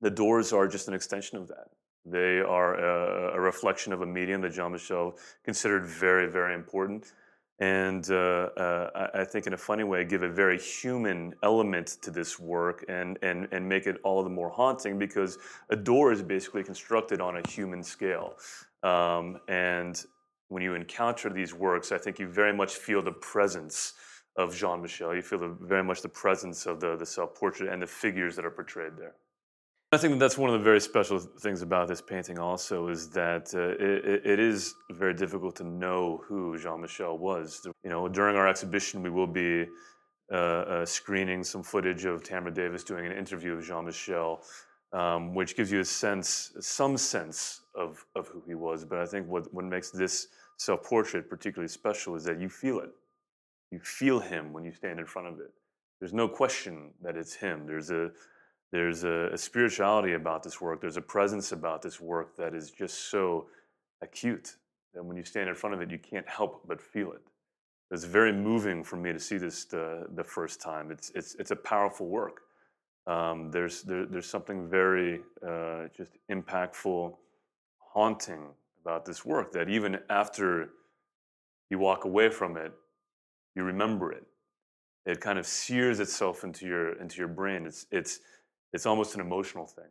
the 0.00 0.10
doors 0.10 0.52
are 0.52 0.68
just 0.68 0.88
an 0.88 0.94
extension 0.94 1.36
of 1.38 1.48
that. 1.48 1.68
They 2.04 2.38
are 2.38 2.74
a, 2.74 3.36
a 3.36 3.40
reflection 3.40 3.92
of 3.92 4.02
a 4.02 4.06
medium 4.06 4.40
that 4.42 4.52
Jean 4.52 4.72
Michel 4.72 5.18
considered 5.44 5.84
very, 5.84 6.30
very 6.30 6.54
important 6.54 7.12
and 7.58 8.10
uh, 8.10 8.14
uh, 8.14 9.10
I 9.14 9.24
think 9.24 9.46
in 9.46 9.54
a 9.54 9.56
funny 9.56 9.84
way 9.84 10.04
give 10.04 10.22
a 10.22 10.28
very 10.28 10.58
human 10.58 11.34
element 11.42 11.96
to 12.02 12.10
this 12.10 12.38
work 12.38 12.84
and, 12.88 13.18
and, 13.22 13.48
and 13.50 13.66
make 13.66 13.86
it 13.86 13.96
all 14.04 14.22
the 14.22 14.30
more 14.30 14.50
haunting 14.50 14.98
because 14.98 15.38
a 15.70 15.76
door 15.76 16.12
is 16.12 16.22
basically 16.22 16.62
constructed 16.62 17.20
on 17.20 17.38
a 17.38 17.48
human 17.48 17.82
scale. 17.82 18.34
Um, 18.82 19.38
and 19.48 20.04
when 20.48 20.62
you 20.62 20.74
encounter 20.74 21.30
these 21.30 21.54
works, 21.54 21.92
I 21.92 21.98
think 21.98 22.18
you 22.18 22.28
very 22.28 22.52
much 22.52 22.74
feel 22.74 23.02
the 23.02 23.12
presence 23.12 23.94
of 24.36 24.54
Jean 24.54 24.82
Michel. 24.82 25.14
You 25.14 25.22
feel 25.22 25.38
the, 25.38 25.56
very 25.62 25.82
much 25.82 26.02
the 26.02 26.10
presence 26.10 26.66
of 26.66 26.78
the, 26.78 26.96
the 26.96 27.06
self-portrait 27.06 27.72
and 27.72 27.80
the 27.80 27.86
figures 27.86 28.36
that 28.36 28.44
are 28.44 28.50
portrayed 28.50 28.98
there. 28.98 29.14
I 29.92 29.98
think 29.98 30.14
that 30.14 30.18
that's 30.18 30.36
one 30.36 30.50
of 30.50 30.58
the 30.58 30.64
very 30.64 30.80
special 30.80 31.18
things 31.18 31.62
about 31.62 31.86
this 31.86 32.02
painting. 32.02 32.40
Also, 32.40 32.88
is 32.88 33.08
that 33.10 33.54
uh, 33.54 33.68
it, 33.78 34.26
it 34.26 34.40
is 34.40 34.74
very 34.90 35.14
difficult 35.14 35.54
to 35.56 35.64
know 35.64 36.20
who 36.26 36.58
Jean 36.58 36.80
Michel 36.80 37.16
was. 37.16 37.64
You 37.84 37.90
know, 37.90 38.08
during 38.08 38.34
our 38.34 38.48
exhibition, 38.48 39.00
we 39.00 39.10
will 39.10 39.28
be 39.28 39.66
uh, 40.32 40.34
uh, 40.34 40.86
screening 40.86 41.44
some 41.44 41.62
footage 41.62 42.04
of 42.04 42.24
Tamra 42.24 42.52
Davis 42.52 42.82
doing 42.82 43.06
an 43.06 43.12
interview 43.12 43.52
of 43.52 43.64
Jean 43.64 43.84
Michel, 43.84 44.42
um, 44.92 45.34
which 45.36 45.56
gives 45.56 45.70
you 45.70 45.78
a 45.78 45.84
sense, 45.84 46.52
some 46.60 46.96
sense 46.96 47.60
of 47.76 48.04
of 48.16 48.26
who 48.26 48.42
he 48.44 48.56
was. 48.56 48.84
But 48.84 48.98
I 48.98 49.06
think 49.06 49.28
what 49.28 49.54
what 49.54 49.64
makes 49.64 49.92
this 49.92 50.26
self-portrait 50.58 51.30
particularly 51.30 51.68
special 51.68 52.16
is 52.16 52.24
that 52.24 52.40
you 52.40 52.48
feel 52.48 52.80
it. 52.80 52.90
You 53.70 53.78
feel 53.78 54.18
him 54.18 54.52
when 54.52 54.64
you 54.64 54.72
stand 54.72 54.98
in 54.98 55.06
front 55.06 55.28
of 55.28 55.38
it. 55.38 55.52
There's 56.00 56.12
no 56.12 56.26
question 56.26 56.90
that 57.02 57.16
it's 57.16 57.34
him. 57.34 57.66
There's 57.66 57.90
a 57.90 58.10
there's 58.72 59.04
a, 59.04 59.30
a, 59.32 59.38
spirituality 59.38 60.14
about 60.14 60.42
this 60.42 60.60
work. 60.60 60.80
There's 60.80 60.96
a 60.96 61.02
presence 61.02 61.52
about 61.52 61.82
this 61.82 62.00
work 62.00 62.36
that 62.36 62.54
is 62.54 62.70
just 62.70 63.10
so 63.10 63.46
acute 64.02 64.56
that 64.94 65.04
when 65.04 65.16
you 65.16 65.24
stand 65.24 65.48
in 65.48 65.54
front 65.54 65.74
of 65.74 65.80
it, 65.80 65.90
you 65.90 65.98
can't 65.98 66.28
help 66.28 66.62
but 66.66 66.80
feel 66.80 67.12
it. 67.12 67.22
It's 67.90 68.04
very 68.04 68.32
moving 68.32 68.82
for 68.82 68.96
me 68.96 69.12
to 69.12 69.20
see 69.20 69.38
this 69.38 69.64
the, 69.66 70.06
the 70.14 70.24
first 70.24 70.60
time. 70.60 70.90
It's, 70.90 71.12
it's, 71.14 71.36
it's 71.36 71.52
a 71.52 71.56
powerful 71.56 72.06
work. 72.08 72.40
Um, 73.06 73.50
there's, 73.52 73.82
there, 73.82 74.04
there's 74.06 74.28
something 74.28 74.68
very 74.68 75.20
uh, 75.46 75.84
just 75.96 76.12
impactful, 76.30 77.14
haunting 77.78 78.48
about 78.82 79.04
this 79.04 79.24
work 79.24 79.52
that 79.52 79.68
even 79.68 79.98
after 80.10 80.70
you 81.70 81.78
walk 81.78 82.04
away 82.04 82.30
from 82.30 82.56
it, 82.56 82.72
you 83.54 83.62
remember 83.62 84.10
it. 84.10 84.24
It 85.06 85.20
kind 85.20 85.38
of 85.38 85.46
sears 85.46 86.00
itself 86.00 86.42
into 86.42 86.66
your, 86.66 87.00
into 87.00 87.18
your 87.18 87.28
brain. 87.28 87.64
It's, 87.64 87.86
it's, 87.92 88.20
it's 88.76 88.86
almost 88.86 89.14
an 89.14 89.22
emotional 89.22 89.66
thing, 89.66 89.90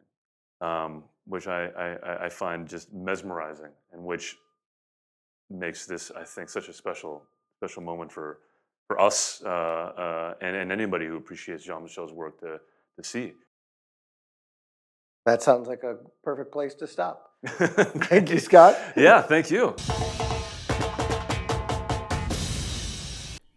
um, 0.61 1.03
which 1.25 1.47
I, 1.47 1.67
I, 1.69 2.25
I, 2.25 2.29
find 2.29 2.67
just 2.67 2.93
mesmerizing, 2.93 3.71
and 3.91 4.05
which 4.05 4.37
makes 5.49 5.87
this, 5.87 6.11
I 6.15 6.23
think, 6.23 6.49
such 6.49 6.69
a 6.69 6.73
special 6.73 7.23
special 7.57 7.81
moment 7.81 8.11
for 8.11 8.39
for 8.87 9.01
us 9.01 9.41
uh, 9.43 9.49
uh, 9.49 10.33
and, 10.41 10.55
and 10.55 10.71
anybody 10.71 11.07
who 11.07 11.17
appreciates 11.17 11.63
Jean 11.63 11.81
Michel's 11.81 12.13
work 12.13 12.39
to 12.41 12.59
to 12.97 13.03
see. 13.03 13.33
That 15.25 15.41
sounds 15.41 15.67
like 15.67 15.83
a 15.83 15.97
perfect 16.23 16.51
place 16.51 16.75
to 16.75 16.85
stop. 16.85 17.31
thank 17.47 18.29
you, 18.29 18.39
Scott. 18.39 18.77
Yeah, 18.95 19.23
thank 19.23 19.49
you. 19.49 19.75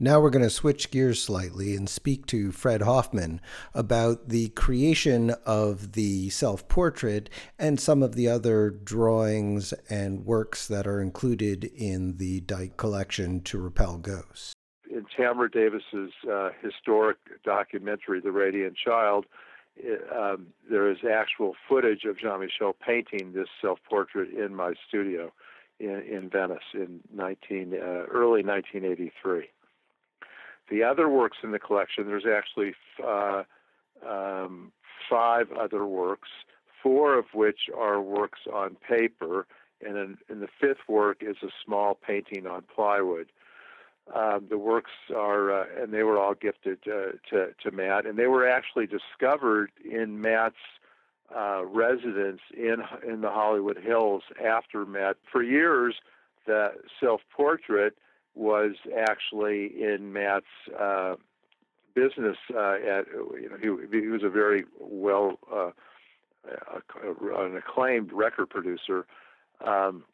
Now 0.01 0.21
we're 0.21 0.31
going 0.31 0.45
to 0.45 0.51
switch 0.51 0.93
gears 0.93 1.21
slightly 1.21 1.75
and 1.75 1.89
speak 1.89 2.27
to 2.27 2.53
Fred 2.53 2.83
Hoffman 2.83 3.41
about 3.75 4.29
the 4.29 4.51
creation 4.51 5.31
of 5.45 5.95
the 5.95 6.31
self 6.31 6.69
portrait 6.69 7.29
and 7.59 7.81
some 7.81 8.05
of 8.05 8.15
the 8.15 8.29
other 8.29 8.71
drawings 8.71 9.73
and 9.91 10.25
works 10.25 10.69
that 10.69 10.87
are 10.87 11.01
included 11.01 11.65
in 11.65 12.19
the 12.19 12.43
Dike 12.43 12.77
collection 12.77 13.41
to 13.41 13.59
repel 13.59 13.97
ghosts. 13.97 14.53
In 14.89 15.05
Tamra 15.19 15.51
Davis's 15.51 16.13
uh, 16.31 16.51
historic 16.63 17.17
documentary, 17.45 18.21
The 18.21 18.31
Radiant 18.31 18.77
Child, 18.77 19.27
um, 20.17 20.47
there 20.71 20.89
is 20.89 20.99
actual 21.11 21.55
footage 21.69 22.05
of 22.05 22.21
Jean 22.21 22.39
Michel 22.39 22.77
painting 22.87 23.33
this 23.33 23.49
self 23.61 23.81
portrait 23.91 24.31
in 24.31 24.55
my 24.55 24.75
studio 24.87 25.33
in, 25.81 26.05
in 26.09 26.31
Venice 26.31 26.63
in 26.73 27.01
19, 27.13 27.75
uh, 27.75 28.07
early 28.07 28.45
1983. 28.45 29.49
The 30.71 30.83
other 30.83 31.09
works 31.09 31.39
in 31.43 31.53
the 31.53 31.59
collection, 31.59 32.07
there's 32.07 32.27
actually 32.27 32.75
uh, 33.05 33.45
um, 34.07 34.73
five 35.09 35.51
other 35.53 35.87
works, 35.87 36.29
four 36.83 37.19
of 37.19 37.27
which 37.33 37.71
are 37.77 38.01
works 38.01 38.41
on 38.53 38.77
paper, 38.77 39.47
and 39.85 39.97
then, 39.97 40.19
and 40.29 40.43
the 40.43 40.49
fifth 40.61 40.89
work 40.89 41.19
is 41.21 41.37
a 41.43 41.49
small 41.65 41.95
painting 41.95 42.47
on 42.47 42.63
plywood. 42.75 43.29
Um, 44.15 44.47
the 44.49 44.59
works 44.59 44.91
are, 45.15 45.53
uh, 45.53 45.65
and 45.79 45.93
they 45.93 46.03
were 46.03 46.19
all 46.19 46.35
gifted 46.35 46.79
uh, 46.87 47.13
to, 47.31 47.49
to 47.63 47.71
Matt, 47.71 48.07
and 48.07 48.19
they 48.19 48.27
were 48.27 48.49
actually 48.49 48.87
discovered 48.87 49.71
in 49.85 50.21
Matt's 50.21 50.57
uh, 51.35 51.65
residence 51.67 52.41
in 52.57 52.83
in 53.07 53.21
the 53.21 53.31
Hollywood 53.31 53.79
Hills 53.79 54.23
after 54.43 54.87
Matt. 54.87 55.19
For 55.31 55.43
years, 55.43 55.97
the 56.47 56.73
self-portrait 57.01 57.99
was 58.39 58.73
actually 58.97 59.67
in 59.83 60.13
Matt's 60.13 60.47
uh, 60.79 61.17
business. 61.95 62.37
Uh, 62.55 62.75
at 62.75 63.07
you 63.13 63.49
know, 63.51 63.79
he, 63.91 64.01
he 64.01 64.07
was 64.07 64.23
a 64.23 64.29
very 64.29 64.65
well 64.79 65.39
uh, 65.53 65.71
an 66.45 67.57
acclaimed 67.57 68.13
record 68.13 68.49
producer. 68.49 69.07
Um, 69.65 70.05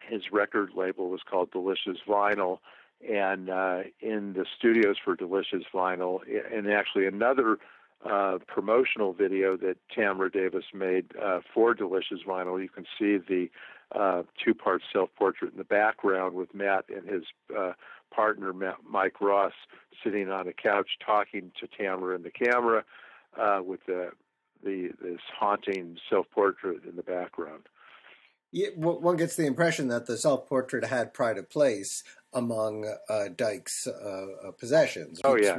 his 0.00 0.22
record 0.32 0.70
label 0.76 1.10
was 1.10 1.20
called 1.28 1.50
Delicious 1.50 1.98
Vinyl, 2.06 2.58
and 3.08 3.50
uh, 3.50 3.80
in 4.00 4.32
the 4.34 4.46
studios 4.56 4.96
for 5.04 5.16
Delicious 5.16 5.64
Vinyl, 5.74 6.20
and 6.52 6.70
actually 6.70 7.06
another 7.06 7.58
uh, 8.08 8.38
promotional 8.46 9.12
video 9.12 9.56
that 9.56 9.76
Tamra 9.96 10.32
Davis 10.32 10.64
made 10.74 11.06
uh, 11.22 11.40
for 11.54 11.74
Delicious 11.74 12.20
Vinyl, 12.26 12.60
you 12.60 12.68
can 12.68 12.84
see 12.98 13.18
the 13.18 13.48
uh, 13.94 14.22
two 14.42 14.54
part 14.54 14.82
self 14.92 15.10
portrait 15.16 15.52
in 15.52 15.58
the 15.58 15.64
background 15.64 16.34
with 16.34 16.54
Matt 16.54 16.86
and 16.88 17.08
his 17.08 17.24
uh, 17.56 17.72
partner, 18.14 18.52
Matt, 18.52 18.78
Mike 18.88 19.20
Ross, 19.20 19.52
sitting 20.02 20.30
on 20.30 20.48
a 20.48 20.52
couch 20.52 20.88
talking 21.04 21.52
to 21.60 21.66
Tamra 21.66 22.16
in 22.16 22.22
the 22.22 22.30
camera 22.30 22.84
uh, 23.40 23.60
with 23.62 23.80
the, 23.86 24.10
the, 24.64 24.90
this 25.00 25.20
haunting 25.38 25.96
self 26.10 26.26
portrait 26.30 26.84
in 26.88 26.96
the 26.96 27.02
background. 27.02 27.64
Yeah, 28.52 28.68
one 28.76 29.16
gets 29.16 29.34
the 29.34 29.46
impression 29.46 29.88
that 29.88 30.06
the 30.06 30.18
self 30.18 30.46
portrait 30.46 30.84
had 30.84 31.14
pride 31.14 31.38
of 31.38 31.48
place 31.48 32.04
among 32.34 32.90
uh, 33.08 33.24
Dike's 33.34 33.86
uh, 33.86 34.48
uh, 34.48 34.50
possessions. 34.52 35.20
Oh 35.24 35.36
yeah, 35.36 35.56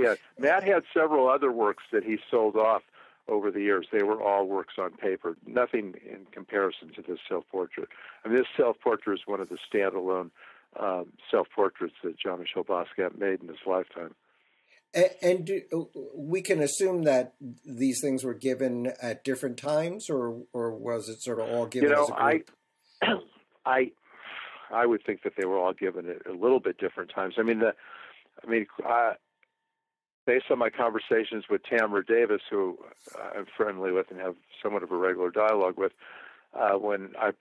yeah. 0.00 0.14
Matt 0.38 0.64
had 0.64 0.84
several 0.92 1.28
other 1.28 1.52
works 1.52 1.84
that 1.92 2.02
he 2.02 2.18
sold 2.30 2.56
off 2.56 2.82
over 3.28 3.50
the 3.50 3.60
years. 3.60 3.86
They 3.92 4.02
were 4.02 4.22
all 4.22 4.46
works 4.46 4.74
on 4.78 4.92
paper, 4.92 5.36
nothing 5.46 5.94
in 6.04 6.26
comparison 6.32 6.92
to 6.96 7.02
this 7.02 7.18
self 7.28 7.44
portrait. 7.50 7.88
I 8.24 8.28
mean, 8.28 8.38
this 8.38 8.46
self 8.56 8.76
portrait 8.80 9.20
is 9.20 9.26
one 9.26 9.40
of 9.40 9.48
the 9.48 9.58
standalone 9.72 10.30
um, 10.78 11.06
self 11.30 11.48
portraits 11.54 11.94
that 12.02 12.18
Jean 12.18 12.40
Michel 12.40 12.64
Basquiat 12.64 13.18
made 13.18 13.42
in 13.42 13.48
his 13.48 13.58
lifetime. 13.66 14.14
And, 14.94 15.10
and 15.22 15.44
do, 15.44 15.88
we 16.14 16.40
can 16.40 16.60
assume 16.60 17.02
that 17.02 17.34
these 17.64 18.00
things 18.00 18.22
were 18.22 18.34
given 18.34 18.92
at 19.02 19.24
different 19.24 19.56
times, 19.58 20.08
or 20.08 20.42
or 20.52 20.72
was 20.72 21.08
it 21.08 21.20
sort 21.22 21.40
of 21.40 21.48
all 21.48 21.66
given? 21.66 21.88
You 21.90 21.94
know, 21.94 22.08
I, 22.16 22.42
I, 23.66 23.90
I 24.70 24.86
would 24.86 25.02
think 25.04 25.22
that 25.22 25.34
they 25.36 25.46
were 25.46 25.58
all 25.58 25.72
given 25.72 26.08
at 26.08 26.26
a 26.26 26.32
little 26.32 26.60
bit 26.60 26.78
different 26.78 27.10
times. 27.14 27.34
I 27.38 27.42
mean, 27.42 27.58
the, 27.58 27.74
I 28.42 28.50
mean, 28.50 28.66
uh, 28.88 29.14
based 30.26 30.46
on 30.50 30.58
my 30.58 30.70
conversations 30.70 31.44
with 31.50 31.62
Tamara 31.64 32.04
Davis, 32.04 32.42
who 32.50 32.78
I'm 33.36 33.46
friendly 33.56 33.92
with 33.92 34.10
and 34.10 34.20
have 34.20 34.36
somewhat 34.62 34.82
of 34.82 34.92
a 34.92 34.96
regular 34.96 35.30
dialogue 35.30 35.76
with, 35.76 35.92
uh, 36.58 36.78
when 36.78 37.12
I 37.18 37.32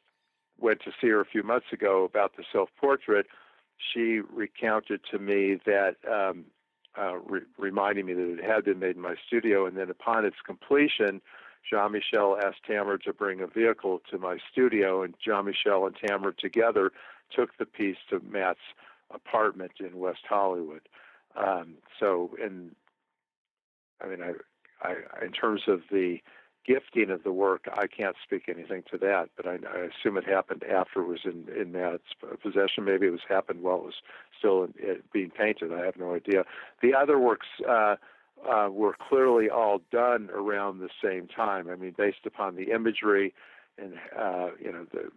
went 0.60 0.82
to 0.86 0.92
see 1.00 1.10
her 1.10 1.22
a 1.22 1.26
few 1.26 1.44
months 1.44 1.68
ago 1.72 2.04
about 2.04 2.36
the 2.36 2.44
self 2.52 2.70
portrait, 2.80 3.28
she 3.78 4.22
recounted 4.32 5.02
to 5.12 5.20
me 5.20 5.60
that, 5.66 5.96
um, 6.12 6.46
uh, 6.98 7.18
re- 7.26 7.42
reminding 7.58 8.06
me 8.06 8.14
that 8.14 8.40
it 8.40 8.44
had 8.44 8.66
been 8.66 8.80
made 8.80 8.96
in 8.96 9.02
my 9.02 9.16
studio, 9.26 9.66
and 9.66 9.78
then 9.78 9.90
upon 9.90 10.26
its 10.26 10.38
completion, 10.46 11.22
Jean 11.70 11.92
Michel 11.92 12.38
asked 12.44 12.64
Tamara 12.68 13.00
to 13.00 13.14
bring 13.14 13.42
a 13.42 13.48
vehicle 13.48 14.02
to 14.12 14.18
my 14.18 14.38
studio, 14.52 15.04
and 15.04 15.16
Jean 15.24 15.46
Michel 15.46 15.86
and 15.86 15.96
Tamara 15.96 16.34
together 16.34 16.92
took 17.32 17.58
the 17.58 17.66
piece 17.66 17.98
to 18.10 18.20
Matt's 18.20 18.60
apartment 19.12 19.74
in 19.80 20.00
West 20.00 20.24
Hollywood. 20.28 20.82
Um, 21.36 21.76
so, 22.00 22.32
in 22.44 22.76
I 24.02 24.08
mean, 24.08 24.20
I, 24.22 24.34
I, 24.88 25.26
in 25.26 25.32
terms 25.32 25.62
of 25.68 25.82
the 25.92 26.20
gifting 26.66 27.10
of 27.10 27.24
the 27.24 27.32
work, 27.32 27.68
I 27.74 27.88
can't 27.88 28.16
speak 28.24 28.44
anything 28.48 28.84
to 28.92 28.98
that, 29.00 29.30
but 29.36 29.46
I, 29.46 29.58
I 29.70 29.90
assume 29.90 30.18
it 30.18 30.26
happened 30.26 30.64
after 30.64 31.02
it 31.02 31.08
was 31.08 31.22
in, 31.26 31.46
in 31.56 31.72
Matt's 31.72 32.04
possession. 32.42 32.86
Maybe 32.86 33.08
it 33.08 33.12
was 33.12 33.22
happened 33.28 33.62
while 33.62 33.78
it 33.78 33.86
was 33.86 34.02
still 34.38 34.64
in, 34.64 34.74
it, 34.78 35.12
being 35.12 35.30
painted. 35.30 35.74
I 35.74 35.86
have 35.86 35.98
no 35.98 36.16
idea. 36.16 36.44
The 36.82 36.94
other 36.94 37.20
works 37.20 37.48
uh, 37.68 37.96
uh, 38.50 38.70
were 38.72 38.96
clearly 39.10 39.50
all 39.50 39.82
done 39.92 40.30
around 40.34 40.80
the 40.80 40.90
same 41.04 41.28
time. 41.28 41.70
I 41.70 41.76
mean, 41.76 41.94
based 41.98 42.26
upon 42.26 42.56
the 42.56 42.72
imagery 42.72 43.34
and 43.78 43.96
uh, 44.18 44.50
you 44.60 44.72
know 44.72 44.86
the 44.92 45.10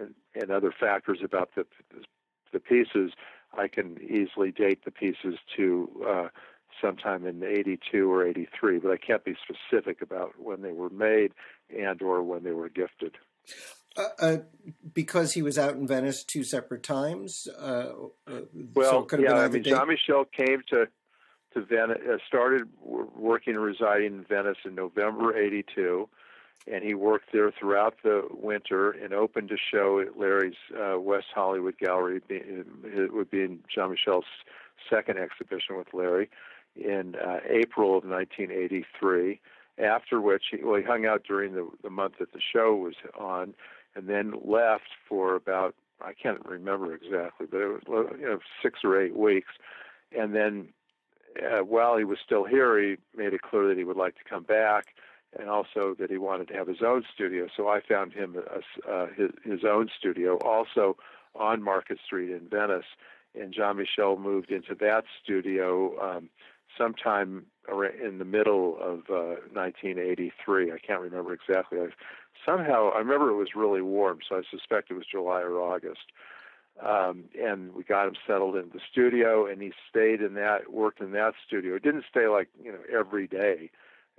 and, 0.00 0.14
and 0.34 0.50
other 0.50 0.72
factors 0.78 1.18
about 1.24 1.50
the 1.56 1.66
the 2.52 2.60
pieces, 2.60 3.12
I 3.56 3.68
can 3.68 3.98
easily 4.00 4.52
date 4.52 4.84
the 4.84 4.90
pieces 4.90 5.38
to 5.56 5.90
uh, 6.08 6.28
sometime 6.80 7.26
in 7.26 7.42
82 7.42 8.10
or 8.10 8.26
83, 8.26 8.78
but 8.78 8.90
I 8.90 8.96
can't 8.96 9.24
be 9.24 9.34
specific 9.42 10.02
about 10.02 10.34
when 10.38 10.62
they 10.62 10.72
were 10.72 10.90
made 10.90 11.32
and 11.76 12.00
or 12.02 12.22
when 12.22 12.44
they 12.44 12.52
were 12.52 12.68
gifted. 12.68 13.16
Uh, 13.96 14.08
uh, 14.18 14.36
because 14.92 15.32
he 15.32 15.42
was 15.42 15.58
out 15.58 15.74
in 15.74 15.86
Venice 15.86 16.22
two 16.22 16.44
separate 16.44 16.82
times. 16.82 17.48
Uh, 17.58 17.92
uh 18.26 18.40
well, 18.74 19.06
so 19.08 19.18
yeah, 19.18 19.34
I 19.34 19.48
mean, 19.48 19.62
Jean 19.62 19.88
Michel 19.88 20.24
came 20.24 20.62
to 20.70 20.86
to 21.54 21.64
Venice, 21.64 21.98
uh, 22.06 22.18
started 22.26 22.68
working 22.82 23.54
and 23.54 23.62
residing 23.62 24.06
in 24.06 24.24
Venice 24.24 24.58
in 24.66 24.74
November 24.74 25.34
'82, 25.34 26.08
and 26.70 26.84
he 26.84 26.92
worked 26.92 27.32
there 27.32 27.50
throughout 27.50 27.94
the 28.02 28.22
winter 28.30 28.90
and 28.90 29.14
opened 29.14 29.50
a 29.50 29.56
show 29.56 29.98
at 30.00 30.18
Larry's 30.18 30.56
uh, 30.78 31.00
West 31.00 31.28
Hollywood 31.34 31.78
Gallery. 31.78 32.20
It 32.28 33.14
would 33.14 33.30
be 33.30 33.42
in 33.42 33.60
Jean 33.74 33.90
Michel's 33.90 34.26
second 34.90 35.18
exhibition 35.18 35.78
with 35.78 35.94
Larry 35.94 36.28
in 36.76 37.14
uh, 37.16 37.38
April 37.48 37.98
of 37.98 38.04
1983. 38.04 39.40
After 39.78 40.20
which, 40.20 40.44
he, 40.50 40.64
well, 40.64 40.76
he 40.76 40.82
hung 40.82 41.04
out 41.04 41.24
during 41.24 41.54
the, 41.54 41.68
the 41.82 41.90
month 41.90 42.14
that 42.18 42.32
the 42.32 42.40
show 42.40 42.74
was 42.74 42.94
on, 43.18 43.52
and 43.94 44.08
then 44.08 44.32
left 44.42 44.88
for 45.08 45.34
about 45.34 45.74
I 46.00 46.12
can't 46.12 46.44
remember 46.44 46.94
exactly, 46.94 47.46
but 47.50 47.60
it 47.60 47.88
was 47.88 48.14
you 48.18 48.26
know 48.26 48.38
six 48.62 48.80
or 48.84 49.00
eight 49.00 49.16
weeks, 49.16 49.52
and 50.16 50.34
then 50.34 50.68
uh, 51.42 51.64
while 51.64 51.96
he 51.96 52.04
was 52.04 52.18
still 52.24 52.44
here, 52.44 52.80
he 52.80 52.96
made 53.16 53.32
it 53.34 53.42
clear 53.42 53.68
that 53.68 53.78
he 53.78 53.84
would 53.84 53.96
like 53.96 54.14
to 54.16 54.24
come 54.28 54.42
back, 54.42 54.88
and 55.38 55.48
also 55.48 55.94
that 55.98 56.10
he 56.10 56.18
wanted 56.18 56.48
to 56.48 56.54
have 56.54 56.68
his 56.68 56.82
own 56.84 57.04
studio. 57.14 57.46
So 57.56 57.68
I 57.68 57.80
found 57.80 58.12
him 58.12 58.36
a, 58.36 58.90
uh, 58.90 59.06
his, 59.16 59.30
his 59.44 59.64
own 59.64 59.88
studio, 59.98 60.36
also 60.38 60.96
on 61.34 61.62
Market 61.62 61.98
Street 62.04 62.30
in 62.30 62.48
Venice, 62.48 62.86
and 63.34 63.52
Jean 63.52 63.76
Michel 63.76 64.16
moved 64.18 64.50
into 64.50 64.74
that 64.80 65.04
studio. 65.22 65.98
Um, 66.00 66.30
sometime 66.76 67.46
in 68.02 68.18
the 68.18 68.24
middle 68.24 68.76
of 68.80 69.00
uh, 69.10 69.40
1983. 69.52 70.72
I 70.72 70.78
can't 70.78 71.00
remember 71.00 71.32
exactly. 71.32 71.78
I, 71.80 71.88
somehow, 72.44 72.90
I 72.94 72.98
remember 72.98 73.30
it 73.30 73.36
was 73.36 73.54
really 73.54 73.82
warm, 73.82 74.18
so 74.28 74.36
I 74.36 74.42
suspect 74.50 74.90
it 74.90 74.94
was 74.94 75.06
July 75.10 75.40
or 75.40 75.60
August. 75.60 76.12
Um, 76.84 77.24
and 77.40 77.74
we 77.74 77.84
got 77.84 78.06
him 78.06 78.16
settled 78.26 78.54
in 78.56 78.68
the 78.72 78.80
studio, 78.90 79.46
and 79.46 79.62
he 79.62 79.72
stayed 79.88 80.20
in 80.20 80.34
that, 80.34 80.72
worked 80.72 81.00
in 81.00 81.12
that 81.12 81.32
studio. 81.46 81.74
He 81.74 81.80
didn't 81.80 82.04
stay 82.08 82.28
like 82.28 82.48
you 82.62 82.70
know 82.70 82.80
every 82.92 83.26
day 83.26 83.70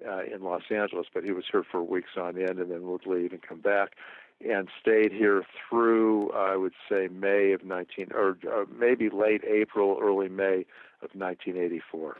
uh, 0.07 0.23
in 0.23 0.41
Los 0.41 0.63
Angeles, 0.71 1.05
but 1.13 1.23
he 1.23 1.31
was 1.31 1.45
here 1.51 1.63
for 1.63 1.83
weeks 1.83 2.11
on 2.17 2.35
end, 2.37 2.59
and 2.59 2.71
then 2.71 2.87
would 2.87 3.05
leave 3.05 3.31
and 3.31 3.43
come 3.43 3.61
back, 3.61 3.95
and 4.43 4.69
stayed 4.81 5.11
here 5.11 5.43
through 5.69 6.31
I 6.31 6.55
would 6.55 6.73
say 6.89 7.09
May 7.09 7.51
of 7.51 7.63
19 7.63 8.07
or 8.15 8.37
uh, 8.51 8.65
maybe 8.75 9.09
late 9.09 9.43
April, 9.47 9.99
early 10.01 10.27
May 10.27 10.65
of 11.03 11.13
1984. 11.13 12.17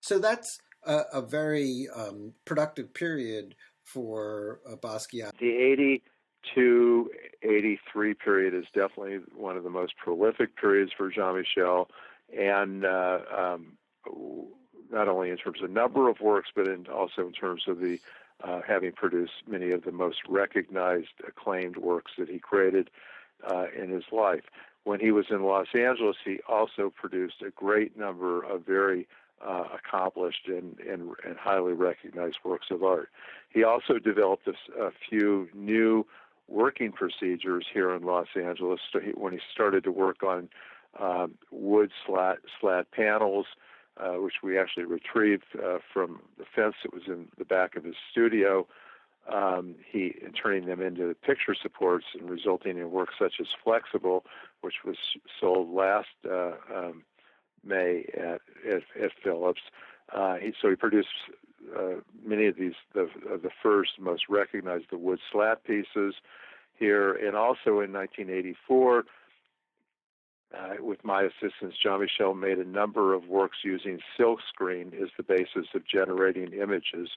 So 0.00 0.18
that's 0.18 0.58
a, 0.84 1.02
a 1.12 1.22
very 1.22 1.88
um, 1.94 2.32
productive 2.44 2.92
period 2.94 3.54
for 3.84 4.60
uh, 4.70 4.76
Basquiat. 4.76 5.38
The 5.38 5.50
82 5.50 7.10
83 7.42 8.14
period 8.14 8.54
is 8.54 8.64
definitely 8.74 9.20
one 9.36 9.56
of 9.56 9.64
the 9.64 9.70
most 9.70 9.96
prolific 9.96 10.56
periods 10.56 10.92
for 10.96 11.10
Jean 11.10 11.36
Michel, 11.36 11.88
and 12.36 12.84
uh, 12.84 13.18
um, 13.36 13.76
not 14.90 15.08
only 15.08 15.30
in 15.30 15.36
terms 15.36 15.62
of 15.62 15.70
number 15.70 16.08
of 16.08 16.20
works, 16.20 16.50
but 16.54 16.66
in, 16.66 16.86
also 16.86 17.26
in 17.26 17.32
terms 17.32 17.64
of 17.66 17.80
the 17.80 17.98
uh, 18.42 18.60
having 18.66 18.92
produced 18.92 19.32
many 19.46 19.70
of 19.70 19.84
the 19.84 19.92
most 19.92 20.18
recognized, 20.28 21.08
acclaimed 21.26 21.76
works 21.76 22.12
that 22.18 22.28
he 22.28 22.38
created 22.38 22.90
uh, 23.50 23.66
in 23.76 23.90
his 23.90 24.04
life. 24.12 24.44
When 24.84 24.98
he 24.98 25.10
was 25.10 25.26
in 25.30 25.42
Los 25.42 25.66
Angeles, 25.74 26.16
he 26.24 26.40
also 26.48 26.90
produced 26.90 27.42
a 27.46 27.50
great 27.50 27.98
number 27.98 28.42
of 28.42 28.64
very 28.64 29.06
uh, 29.46 29.64
accomplished 29.74 30.48
and, 30.48 30.78
and, 30.80 31.10
and, 31.26 31.36
highly 31.38 31.72
recognized 31.72 32.36
works 32.44 32.66
of 32.70 32.82
art. 32.82 33.08
He 33.48 33.64
also 33.64 33.98
developed 33.98 34.46
a, 34.46 34.82
a, 34.82 34.90
few 35.08 35.48
new 35.54 36.06
working 36.46 36.92
procedures 36.92 37.64
here 37.72 37.94
in 37.94 38.02
Los 38.02 38.26
Angeles 38.36 38.80
when 39.14 39.32
he 39.32 39.38
started 39.52 39.84
to 39.84 39.92
work 39.92 40.22
on 40.22 40.48
um, 40.98 41.34
wood 41.50 41.90
slat, 42.06 42.38
slat 42.60 42.90
panels, 42.90 43.46
uh, 43.96 44.14
which 44.14 44.34
we 44.42 44.58
actually 44.58 44.84
retrieved 44.84 45.44
uh, 45.54 45.78
from 45.92 46.20
the 46.38 46.44
fence 46.54 46.74
that 46.82 46.92
was 46.92 47.04
in 47.06 47.28
the 47.38 47.44
back 47.44 47.76
of 47.76 47.84
his 47.84 47.96
studio. 48.10 48.66
Um, 49.32 49.76
he 49.86 50.14
and 50.24 50.34
turning 50.34 50.66
them 50.66 50.80
into 50.80 51.14
picture 51.14 51.54
supports 51.54 52.06
and 52.18 52.28
resulting 52.28 52.78
in 52.78 52.90
works 52.90 53.14
such 53.18 53.34
as 53.40 53.46
Flexible, 53.62 54.24
which 54.62 54.76
was 54.84 54.96
sold 55.38 55.70
last 55.70 56.08
uh, 56.28 56.52
um, 56.74 57.04
May 57.64 58.06
at 58.14 58.40
at, 58.68 58.82
at 59.02 59.10
Phillips. 59.22 59.62
Uh, 60.14 60.36
he, 60.36 60.52
so 60.60 60.70
he 60.70 60.76
produced 60.76 61.08
uh, 61.76 61.96
many 62.24 62.46
of 62.46 62.56
these 62.56 62.74
the 62.94 63.08
the 63.24 63.50
first 63.62 63.92
most 63.98 64.24
recognized 64.28 64.86
the 64.90 64.98
wood 64.98 65.20
slat 65.30 65.64
pieces 65.64 66.14
here, 66.78 67.12
and 67.12 67.36
also 67.36 67.80
in 67.80 67.92
1984. 67.92 69.04
Uh, 70.52 70.74
with 70.80 71.04
my 71.04 71.22
assistance, 71.22 71.74
Jean 71.80 72.00
Michel 72.00 72.34
made 72.34 72.58
a 72.58 72.64
number 72.64 73.14
of 73.14 73.28
works 73.28 73.58
using 73.62 74.00
silkscreen 74.18 74.92
as 75.00 75.08
the 75.16 75.22
basis 75.22 75.68
of 75.74 75.86
generating 75.86 76.52
images, 76.52 77.08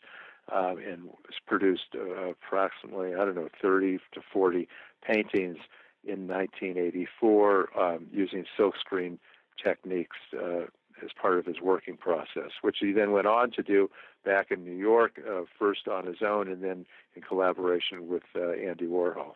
um, 0.51 0.77
and 0.77 1.10
produced 1.47 1.95
uh, 1.95 2.29
approximately 2.29 3.15
I 3.15 3.25
don't 3.25 3.36
know 3.36 3.49
30 3.60 3.97
to 4.13 4.21
40 4.32 4.67
paintings 5.01 5.58
in 6.06 6.27
1984 6.27 7.79
um, 7.79 8.08
using 8.12 8.45
silkscreen 8.60 9.17
techniques 9.62 10.18
uh, 10.34 10.66
as 11.04 11.10
part 11.20 11.38
of 11.38 11.46
his 11.46 11.60
working 11.62 11.98
process, 11.98 12.52
which 12.62 12.78
he 12.80 12.92
then 12.92 13.12
went 13.12 13.28
on 13.28 13.52
to 13.52 13.63
do 13.63 13.89
back 14.26 14.52
in 14.52 14.63
New 14.63 14.76
York, 14.76 15.20
uh, 15.20 15.42
first 15.60 15.88
on 15.88 16.06
his 16.06 16.22
own 16.26 16.48
and 16.48 16.63
then 16.63 16.86
in 17.16 17.22
collaboration 17.22 18.08
with 18.08 18.24
uh, 18.36 18.52
Andy 18.52 18.86
Warhol. 18.86 19.34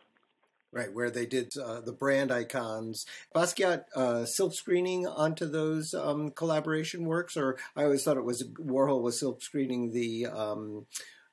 Right, 0.70 0.92
where 0.92 1.10
they 1.10 1.24
did 1.24 1.54
uh, 1.56 1.80
the 1.80 1.94
brand 1.94 2.30
icons. 2.30 3.06
Basquiat 3.34 3.84
uh, 3.96 4.26
silk 4.26 4.52
screening 4.52 5.06
onto 5.06 5.46
those 5.46 5.94
um, 5.94 6.30
collaboration 6.30 7.06
works, 7.06 7.38
or 7.38 7.56
I 7.74 7.84
always 7.84 8.04
thought 8.04 8.18
it 8.18 8.24
was 8.24 8.42
Warhol 8.60 9.00
was 9.00 9.18
silk 9.18 9.40
screening 9.40 9.92
the 9.92 10.26
um, 10.26 10.84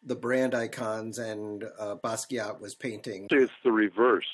the 0.02 0.16
brand 0.16 0.56
icons, 0.56 1.18
and 1.18 1.66
uh, 1.78 1.96
Basquiat 2.02 2.62
was 2.62 2.76
painting. 2.76 3.28
It's 3.30 3.52
the 3.62 3.74
reverse. 3.74 4.26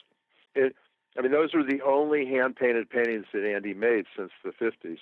It, 0.53 0.75
I 1.17 1.21
mean, 1.21 1.31
those 1.31 1.53
are 1.53 1.63
the 1.63 1.81
only 1.81 2.25
hand 2.25 2.55
painted 2.55 2.89
paintings 2.89 3.25
that 3.33 3.45
Andy 3.45 3.73
made 3.73 4.05
since 4.15 4.31
the 4.43 4.51
50s. 4.51 4.97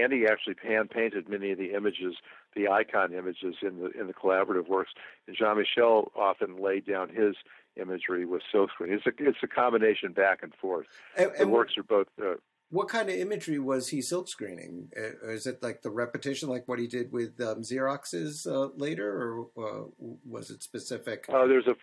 Andy 0.00 0.26
actually 0.26 0.56
hand 0.62 0.90
painted 0.90 1.28
many 1.28 1.52
of 1.52 1.58
the 1.58 1.72
images, 1.72 2.16
the 2.54 2.68
icon 2.68 3.12
images 3.14 3.56
in 3.62 3.78
the 3.78 3.90
in 3.98 4.06
the 4.08 4.12
collaborative 4.12 4.68
works, 4.68 4.92
and 5.26 5.36
Jean 5.36 5.56
Michel 5.56 6.12
often 6.14 6.62
laid 6.62 6.86
down 6.86 7.08
his 7.08 7.34
imagery 7.80 8.26
with 8.26 8.42
silkscreen. 8.54 8.90
It's 8.90 9.06
a 9.06 9.12
it's 9.18 9.38
a 9.42 9.46
combination 9.46 10.12
back 10.12 10.42
and 10.42 10.52
forth. 10.54 10.86
And, 11.16 11.30
the 11.38 11.48
works 11.48 11.78
are 11.78 11.82
both. 11.82 12.08
Uh, 12.20 12.34
what 12.70 12.88
kind 12.88 13.08
of 13.08 13.16
imagery 13.16 13.58
was 13.58 13.88
he 13.88 13.98
silkscreening? 13.98 14.88
Uh, 14.96 15.30
is 15.30 15.46
it 15.46 15.62
like 15.62 15.82
the 15.82 15.90
repetition, 15.90 16.48
like 16.48 16.68
what 16.68 16.78
he 16.78 16.86
did 16.86 17.10
with 17.10 17.40
um, 17.40 17.62
Xeroxes 17.62 18.46
uh, 18.46 18.70
later, 18.76 19.48
or 19.56 19.90
uh, 19.98 20.06
was 20.24 20.50
it 20.50 20.62
specific? 20.62 21.24
Uh, 21.28 21.46
there's 21.46 21.66
a 21.66 21.74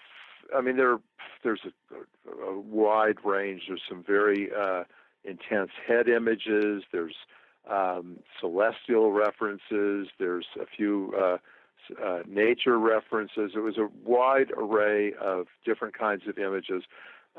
I 0.56 0.62
mean, 0.62 0.78
there 0.78 1.00
there's 1.44 1.62
a, 1.66 2.44
a 2.44 2.60
wide 2.60 3.18
range. 3.24 3.64
There's 3.68 3.82
some 3.88 4.04
very 4.04 4.50
uh, 4.54 4.84
intense 5.24 5.72
head 5.88 6.08
images. 6.08 6.84
There's 6.92 7.16
um, 7.70 8.20
celestial 8.40 9.12
references. 9.12 10.08
There's 10.20 10.48
a 10.60 10.66
few 10.66 11.14
uh, 11.18 11.38
uh, 12.04 12.20
nature 12.28 12.78
references. 12.78 13.52
It 13.56 13.60
was 13.60 13.78
a 13.78 13.88
wide 14.04 14.52
array 14.56 15.14
of 15.20 15.48
different 15.66 15.98
kinds 15.98 16.24
of 16.28 16.38
images 16.38 16.84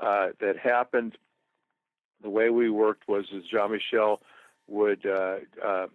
uh, 0.01 0.29
that 0.41 0.57
happened. 0.59 1.17
The 2.23 2.31
way 2.31 2.51
we 2.51 2.71
worked 2.71 3.09
was 3.09 3.27
as 3.37 3.43
Jean 3.45 3.73
Michel 3.73 4.21
would 4.67 5.07
uh, 5.07 5.37
uh, 5.65 5.87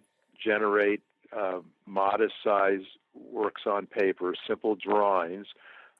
generate 0.42 1.02
uh, 1.36 1.60
modest 1.86 2.34
size 2.42 2.82
works 3.14 3.62
on 3.66 3.86
paper, 3.86 4.34
simple 4.46 4.74
drawings. 4.74 5.46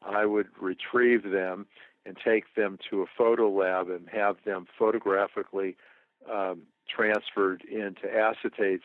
I 0.04 0.26
would 0.26 0.48
retrieve 0.60 1.30
them 1.30 1.66
and 2.06 2.16
take 2.22 2.54
them 2.54 2.78
to 2.90 3.02
a 3.02 3.06
photo 3.06 3.50
lab 3.50 3.88
and 3.88 4.08
have 4.10 4.36
them 4.44 4.66
photographically 4.78 5.76
um, 6.30 6.62
transferred 6.88 7.62
into 7.64 8.06
acetates 8.06 8.82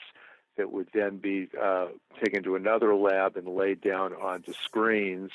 that 0.57 0.71
would 0.71 0.87
then 0.93 1.17
be 1.17 1.47
uh, 1.61 1.87
taken 2.23 2.43
to 2.43 2.55
another 2.55 2.95
lab 2.95 3.37
and 3.37 3.47
laid 3.47 3.81
down 3.81 4.13
onto 4.13 4.53
screens, 4.53 5.31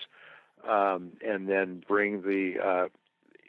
um, 0.68 1.12
and 1.26 1.48
then 1.48 1.82
bring 1.86 2.22
the 2.22 2.54
uh, 2.62 2.88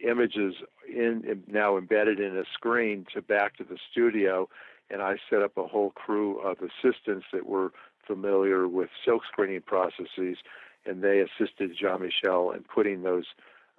images 0.06 0.56
in 0.88 1.44
now 1.48 1.78
embedded 1.78 2.20
in 2.20 2.38
a 2.38 2.44
screen 2.54 3.06
to 3.14 3.22
back 3.22 3.58
to 3.58 3.64
the 3.64 3.78
studio. 3.92 4.50
And 4.90 5.02
I 5.02 5.18
set 5.30 5.42
up 5.42 5.58
a 5.58 5.68
whole 5.68 5.92
crew 5.92 6.40
of 6.40 6.58
assistants 6.60 7.26
that 7.34 7.46
were 7.46 7.72
familiar 8.06 8.68
with 8.68 8.90
silk 9.04 9.24
screening 9.32 9.62
processes, 9.62 10.38
and 10.86 11.02
they 11.02 11.20
assisted 11.20 11.76
Jean 11.80 12.02
Michel 12.02 12.52
in 12.52 12.64
putting 12.64 13.04
those 13.04 13.26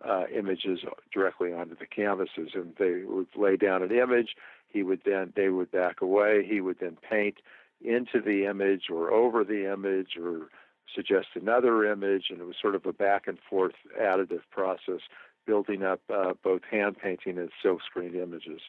uh, 0.04 0.24
images 0.34 0.80
directly 1.12 1.52
onto 1.52 1.76
the 1.76 1.86
canvases. 1.86 2.50
And 2.54 2.74
they 2.78 3.02
would 3.04 3.28
lay 3.36 3.56
down 3.56 3.82
an 3.82 3.92
image. 3.92 4.36
He 4.68 4.82
would 4.82 5.02
then 5.04 5.32
they 5.36 5.48
would 5.48 5.70
back 5.70 6.00
away. 6.00 6.46
He 6.46 6.60
would 6.60 6.78
then 6.80 6.98
paint 7.08 7.36
into 7.80 8.20
the 8.20 8.46
image 8.46 8.84
or 8.90 9.12
over 9.12 9.44
the 9.44 9.72
image 9.72 10.16
or 10.20 10.48
suggest 10.94 11.28
another 11.34 11.84
image, 11.84 12.26
and 12.30 12.40
it 12.40 12.46
was 12.46 12.56
sort 12.60 12.74
of 12.74 12.86
a 12.86 12.92
back 12.92 13.26
and 13.26 13.38
forth 13.50 13.74
additive 14.00 14.42
process, 14.50 15.00
building 15.46 15.82
up 15.82 16.00
uh, 16.12 16.32
both 16.42 16.62
hand 16.70 16.96
painting 17.02 17.38
and 17.38 17.50
silk 17.62 17.80
screened 17.84 18.14
images. 18.14 18.60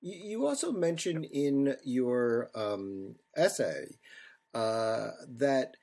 You 0.00 0.46
also 0.46 0.72
mentioned 0.72 1.26
in 1.32 1.76
your 1.84 2.50
um, 2.54 3.16
essay 3.36 3.96
uh, 4.54 5.10
that 5.28 5.76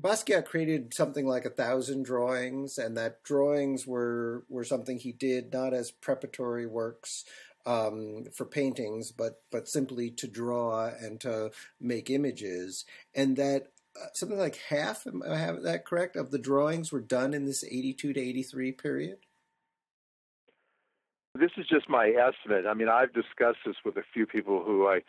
Basquiat 0.00 0.44
created 0.44 0.94
something 0.94 1.26
like 1.26 1.44
a 1.44 1.50
thousand 1.50 2.04
drawings, 2.04 2.78
and 2.78 2.96
that 2.96 3.24
drawings 3.24 3.86
were 3.86 4.44
were 4.48 4.64
something 4.64 4.98
he 4.98 5.12
did 5.12 5.52
not 5.52 5.74
as 5.74 5.90
preparatory 5.90 6.66
works 6.66 7.24
um, 7.66 8.26
for 8.32 8.44
paintings, 8.44 9.10
but 9.10 9.42
but 9.50 9.68
simply 9.68 10.10
to 10.10 10.28
draw 10.28 10.86
and 10.86 11.20
to 11.20 11.50
make 11.80 12.10
images, 12.10 12.84
and 13.14 13.36
that 13.36 13.72
uh, 14.00 14.06
something 14.14 14.38
like 14.38 14.56
half, 14.68 15.06
am 15.06 15.22
I 15.28 15.36
have 15.36 15.62
that 15.62 15.84
correct, 15.84 16.14
of 16.14 16.30
the 16.30 16.38
drawings 16.38 16.92
were 16.92 17.00
done 17.00 17.34
in 17.34 17.44
this 17.44 17.64
eighty-two 17.64 18.12
to 18.12 18.20
eighty-three 18.20 18.72
period. 18.72 19.18
This 21.34 21.50
is 21.56 21.66
just 21.68 21.88
my 21.88 22.08
estimate. 22.08 22.66
I 22.66 22.74
mean, 22.74 22.88
I've 22.88 23.12
discussed 23.12 23.58
this 23.66 23.76
with 23.84 23.96
a 23.96 24.02
few 24.12 24.26
people 24.26 24.62
who 24.64 24.86
I 24.88 25.00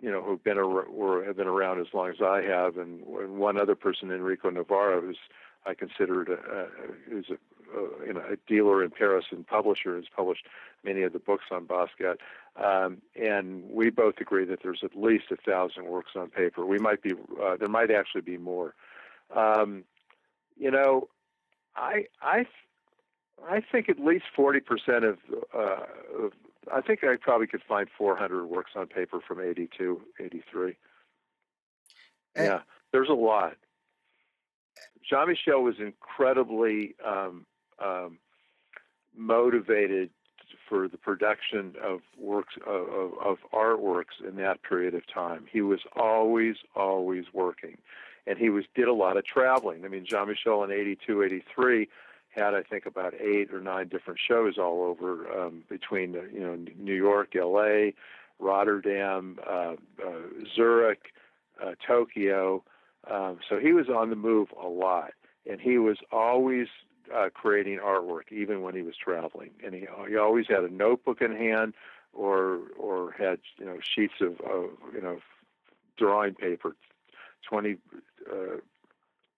you 0.00 0.10
know, 0.10 0.22
who've 0.22 0.42
been 0.42 0.58
or 0.58 1.24
have 1.24 1.36
been 1.36 1.46
around 1.46 1.80
as 1.80 1.88
long 1.92 2.10
as 2.10 2.20
I 2.22 2.42
have, 2.42 2.76
and 2.76 3.02
one 3.04 3.60
other 3.60 3.74
person, 3.74 4.10
Enrico 4.10 4.50
Navarra, 4.50 5.00
who's 5.00 5.18
I 5.66 5.74
consider 5.74 6.22
a, 6.22 6.66
who's 7.08 7.26
a, 7.30 7.78
a, 7.78 8.06
you 8.06 8.14
know 8.14 8.22
a 8.32 8.36
dealer 8.48 8.82
in 8.82 8.90
Paris 8.90 9.26
and 9.30 9.46
publisher, 9.46 9.96
has 9.96 10.06
published 10.14 10.46
many 10.84 11.02
of 11.02 11.12
the 11.12 11.18
books 11.18 11.44
on 11.50 11.66
Basquiat, 11.66 12.16
um, 12.56 12.98
and 13.14 13.64
we 13.70 13.90
both 13.90 14.14
agree 14.20 14.44
that 14.46 14.60
there's 14.62 14.80
at 14.82 14.96
least 14.96 15.24
a 15.30 15.36
thousand 15.36 15.86
works 15.86 16.12
on 16.16 16.30
paper. 16.30 16.64
We 16.64 16.78
might 16.78 17.02
be 17.02 17.12
uh, 17.42 17.56
there 17.58 17.68
might 17.68 17.90
actually 17.90 18.22
be 18.22 18.38
more. 18.38 18.74
Um, 19.34 19.84
you 20.58 20.70
know, 20.70 21.08
I 21.76 22.06
I 22.22 22.46
I 23.46 23.60
think 23.60 23.88
at 23.88 24.00
least 24.00 24.24
forty 24.34 24.60
percent 24.60 25.04
of, 25.04 25.18
uh, 25.54 25.84
of 26.18 26.32
I 26.72 26.80
think 26.80 27.04
I 27.04 27.16
probably 27.16 27.46
could 27.46 27.62
find 27.66 27.88
400 27.96 28.46
works 28.46 28.72
on 28.76 28.86
paper 28.86 29.20
from 29.26 29.40
82, 29.40 30.00
83. 30.18 30.76
And 32.36 32.46
yeah, 32.46 32.60
there's 32.92 33.08
a 33.08 33.14
lot. 33.14 33.56
Jean 35.08 35.28
Michel 35.28 35.62
was 35.62 35.76
incredibly 35.78 36.94
um, 37.04 37.46
um, 37.84 38.18
motivated 39.16 40.10
for 40.68 40.86
the 40.86 40.96
production 40.96 41.74
of 41.82 42.00
works 42.18 42.54
of, 42.66 43.12
of 43.20 43.38
artworks 43.52 44.24
in 44.26 44.36
that 44.36 44.62
period 44.62 44.94
of 44.94 45.02
time. 45.12 45.46
He 45.50 45.62
was 45.62 45.80
always, 45.96 46.56
always 46.76 47.24
working, 47.32 47.78
and 48.26 48.38
he 48.38 48.50
was 48.50 48.64
did 48.74 48.86
a 48.86 48.92
lot 48.92 49.16
of 49.16 49.24
traveling. 49.24 49.84
I 49.84 49.88
mean, 49.88 50.06
Jean 50.06 50.28
Michel 50.28 50.62
in 50.62 50.70
82, 50.70 51.22
83 51.22 51.88
had 52.30 52.54
I 52.54 52.62
think 52.62 52.86
about 52.86 53.14
eight 53.14 53.52
or 53.52 53.60
nine 53.60 53.88
different 53.88 54.20
shows 54.20 54.56
all 54.56 54.82
over 54.82 55.30
um, 55.30 55.64
between 55.68 56.14
you 56.32 56.40
know 56.40 56.56
New 56.78 56.94
York, 56.94 57.34
L.A., 57.36 57.94
Rotterdam, 58.38 59.38
uh, 59.46 59.74
uh, 60.04 60.12
Zurich, 60.54 61.12
uh, 61.62 61.72
Tokyo. 61.86 62.62
Um, 63.10 63.38
so 63.48 63.58
he 63.58 63.72
was 63.72 63.88
on 63.88 64.10
the 64.10 64.16
move 64.16 64.48
a 64.62 64.68
lot, 64.68 65.12
and 65.48 65.60
he 65.60 65.78
was 65.78 65.98
always 66.12 66.68
uh, 67.14 67.28
creating 67.32 67.78
artwork, 67.78 68.30
even 68.30 68.62
when 68.62 68.74
he 68.74 68.82
was 68.82 68.94
traveling. 68.96 69.50
And 69.64 69.74
he 69.74 69.86
he 70.08 70.16
always 70.16 70.46
had 70.48 70.64
a 70.64 70.72
notebook 70.72 71.20
in 71.20 71.34
hand, 71.34 71.74
or 72.12 72.60
or 72.78 73.12
had 73.12 73.40
you 73.58 73.66
know 73.66 73.78
sheets 73.82 74.14
of, 74.20 74.40
of 74.40 74.70
you 74.94 75.02
know 75.02 75.18
drawing 75.96 76.34
paper, 76.34 76.76
twenty. 77.48 77.76
Uh, 78.30 78.58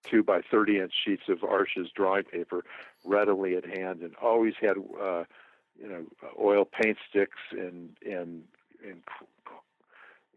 two 0.08 0.22
by 0.22 0.40
30 0.50 0.78
inch 0.78 0.92
sheets 1.04 1.24
of 1.28 1.42
Arches 1.44 1.88
drawing 1.94 2.24
paper 2.24 2.64
readily 3.04 3.56
at 3.56 3.64
hand 3.64 4.00
and 4.00 4.14
always 4.16 4.54
had, 4.60 4.76
uh, 5.00 5.24
you 5.80 5.88
know, 5.88 6.04
oil 6.40 6.64
paint 6.64 6.98
sticks 7.08 7.38
and, 7.50 7.90
and, 8.04 8.42
and, 8.84 9.02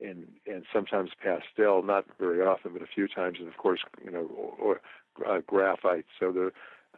and, 0.02 0.28
and 0.46 0.66
sometimes 0.74 1.12
pastel, 1.22 1.84
not 1.84 2.06
very 2.20 2.42
often, 2.42 2.74
but 2.74 2.82
a 2.82 2.88
few 2.88 3.08
times, 3.08 3.38
and 3.40 3.48
of 3.48 3.58
course, 3.58 3.82
you 4.04 4.12
know, 4.12 4.30
or, 4.60 4.82
uh, 5.26 5.40
graphite. 5.48 6.06
So 6.20 6.32
the, 6.32 6.52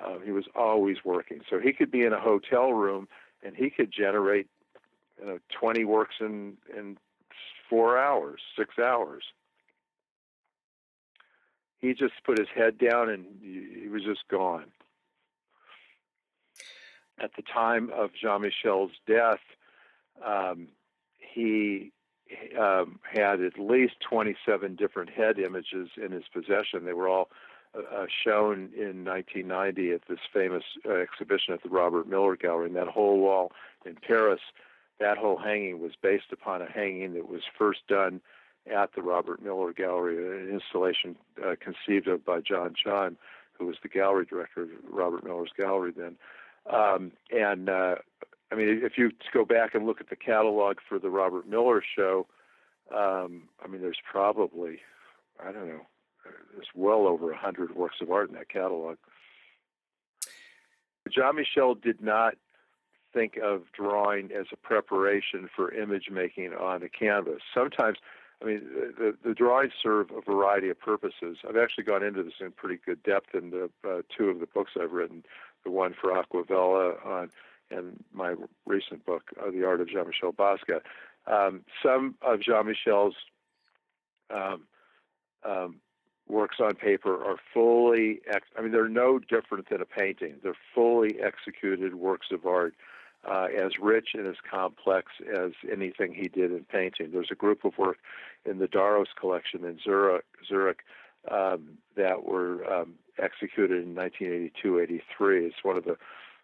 uh, 0.04 0.20
he 0.24 0.32
was 0.32 0.46
always 0.56 0.98
working. 1.04 1.42
So 1.50 1.60
he 1.60 1.74
could 1.74 1.92
be 1.92 2.04
in 2.04 2.14
a 2.14 2.20
hotel 2.20 2.74
room 2.74 3.08
and 3.44 3.56
he 3.56 3.70
could 3.70 3.92
generate, 3.92 4.48
you 5.20 5.28
know, 5.28 5.40
20 5.60 5.86
works 5.86 6.16
in, 6.20 6.58
in 6.76 6.98
four 7.70 7.98
hours, 7.98 8.42
six 8.58 8.80
hours 8.80 9.24
he 11.80 11.94
just 11.94 12.14
put 12.26 12.40
his 12.40 12.48
head 12.54 12.78
down 12.78 13.10
and 13.10 13.26
he 13.42 13.88
was 13.88 14.04
just 14.04 14.28
gone. 14.30 14.66
At 17.20 17.32
the 17.36 17.44
time 17.44 17.92
of 17.96 18.12
Jean 18.14 18.42
Michel's 18.42 18.92
death, 19.08 19.40
um, 20.26 20.68
he 21.18 21.92
um, 22.60 23.00
had 23.04 23.42
at 23.42 23.60
least 23.60 23.96
27 24.10 24.76
different 24.76 25.10
head 25.10 25.40
images 25.40 25.90
in 25.98 26.12
his 26.12 26.26
possession. 26.32 26.86
They 26.86 26.94
were 26.94 27.08
all 27.08 27.30
uh, 27.76 28.06
shown 28.24 28.70
in 28.76 29.06
1990 29.06 29.92
at 29.92 30.02
this 30.08 30.20
famous 30.34 30.64
uh, 30.88 30.94
exhibition 30.94 31.54
at 31.54 31.64
the 31.64 31.70
Robert 31.70 32.08
Miller 32.08 32.36
Gallery. 32.36 32.68
And 32.68 32.76
that 32.76 32.88
whole 32.88 33.20
wall 33.20 33.52
in 33.86 33.96
Paris, 33.96 34.42
that 35.00 35.18
whole 35.18 35.38
hanging 35.38 35.80
was 35.80 35.94
based 36.02 36.32
upon 36.32 36.62
a 36.62 36.72
hanging 36.72 37.14
that 37.14 37.30
was 37.30 37.42
first 37.58 37.82
done 37.88 38.22
at 38.72 38.94
the 38.96 39.02
Robert 39.02 39.42
Miller 39.42 39.74
Gallery, 39.74 40.18
an 40.18 40.54
installation 40.54 41.16
uh, 41.46 41.56
conceived 41.60 42.08
of 42.08 42.26
by 42.26 42.42
John 42.42 42.74
Chun, 42.82 43.18
who 43.54 43.66
was 43.66 43.78
the 43.82 43.90
gallery 43.90 44.26
director 44.26 44.64
of 44.64 44.70
Robert 44.90 45.24
Miller's 45.24 45.52
gallery 45.58 45.94
then. 45.96 46.16
Um, 46.72 47.12
and 47.32 47.70
uh, 47.70 47.96
I 48.52 48.56
mean, 48.56 48.82
if 48.84 48.98
you 48.98 49.12
go 49.34 49.46
back 49.46 49.74
and 49.74 49.86
look 49.86 50.02
at 50.02 50.10
the 50.10 50.16
catalog 50.16 50.78
for 50.88 51.00
the 51.00 51.10
Robert 51.10 51.48
Miller 51.48 51.84
show, 51.96 52.28
um, 52.94 53.44
I 53.64 53.68
mean, 53.68 53.82
there's 53.82 54.00
probably, 54.10 54.80
I 55.44 55.52
don't 55.52 55.68
know, 55.68 55.86
there's 56.54 56.68
well 56.76 57.08
over 57.08 57.32
a 57.32 57.38
hundred 57.38 57.76
works 57.76 57.98
of 58.02 58.12
art 58.12 58.30
in 58.30 58.36
that 58.36 58.50
catalog. 58.50 58.98
Jean 61.10 61.36
Michel 61.36 61.74
did 61.74 62.02
not 62.02 62.36
think 63.14 63.38
of 63.38 63.64
drawing 63.74 64.32
as 64.32 64.48
a 64.52 64.58
preparation 64.58 65.50
for 65.56 65.74
image 65.74 66.10
making 66.12 66.54
on 66.54 66.84
a 66.84 66.90
canvas. 66.90 67.42
Sometimes 67.54 67.98
I 68.42 68.46
mean, 68.46 68.62
the, 68.98 69.16
the 69.24 69.34
drawings 69.34 69.74
serve 69.82 70.12
a 70.12 70.22
variety 70.22 70.70
of 70.70 70.80
purposes. 70.80 71.38
I've 71.48 71.58
actually 71.58 71.86
gone 71.86 72.04
into 72.04 72.22
this 72.22 72.34
in 72.40 72.52
pretty 72.52 72.80
good 72.86 73.02
depth 73.02 73.34
in 73.34 73.50
the 73.50 73.70
uh, 73.88 74.02
two 74.16 74.30
of 74.30 74.40
the 74.40 74.46
books 74.46 74.72
I've 74.80 74.92
written, 74.92 75.24
the 75.64 75.72
one 75.72 75.96
for 76.00 76.12
Acquavella 76.12 77.04
on, 77.06 77.32
and 77.72 78.04
my 78.14 78.36
recent 78.66 79.06
book, 79.06 79.24
uh, 79.42 79.50
The 79.50 79.66
Art 79.66 79.82
of 79.82 79.90
Jean-Michel 79.90 80.34
Basquiat. 80.34 80.82
Um, 81.26 81.62
some 81.84 82.16
of 82.22 82.40
Jean-Michel's 82.40 83.16
um, 84.30 84.64
um, 85.44 85.82
works 86.28 86.58
on 86.60 86.76
paper 86.76 87.24
are 87.24 87.38
fully, 87.54 88.22
ex- 88.32 88.48
I 88.58 88.62
mean, 88.62 88.72
they're 88.72 88.88
no 88.88 89.20
different 89.20 89.70
than 89.70 89.82
a 89.82 89.86
painting. 89.86 90.36
They're 90.44 90.54
fully 90.76 91.20
executed 91.22 91.96
works 91.96 92.28
of 92.32 92.46
art 92.46 92.76
uh, 93.28 93.48
as 93.56 93.74
rich 93.80 94.10
and 94.14 94.28
as 94.28 94.36
complex 94.50 95.12
as 95.36 95.52
anything 95.72 96.14
he 96.14 96.28
did 96.28 96.52
in 96.52 96.64
painting. 96.64 97.12
There's 97.12 97.32
a 97.32 97.36
group 97.36 97.66
of 97.66 97.78
work 97.78 97.98
in 98.46 98.60
the 98.60 98.68
Daros 98.68 99.08
collection 99.20 99.66
in 99.66 99.80
Zurich, 99.84 100.26
Zurich 100.48 100.80
um, 101.30 101.78
that 101.96 102.24
were 102.24 102.66
um, 102.72 102.94
executed 103.20 103.84
in 103.84 103.96
1982-83. 103.96 105.02
It's 105.20 105.56
one 105.64 105.78
of 105.78 105.84
the 105.84 105.98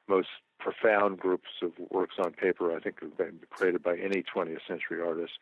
most 0.07 0.29
profound 0.59 1.19
groups 1.19 1.49
of 1.61 1.71
works 1.89 2.15
on 2.19 2.31
paper 2.31 2.75
I 2.75 2.79
think 2.79 3.01
have 3.01 3.17
been 3.17 3.39
created 3.49 3.83
by 3.83 3.95
any 3.97 4.23
20th 4.23 4.59
century 4.67 5.01
artist. 5.01 5.33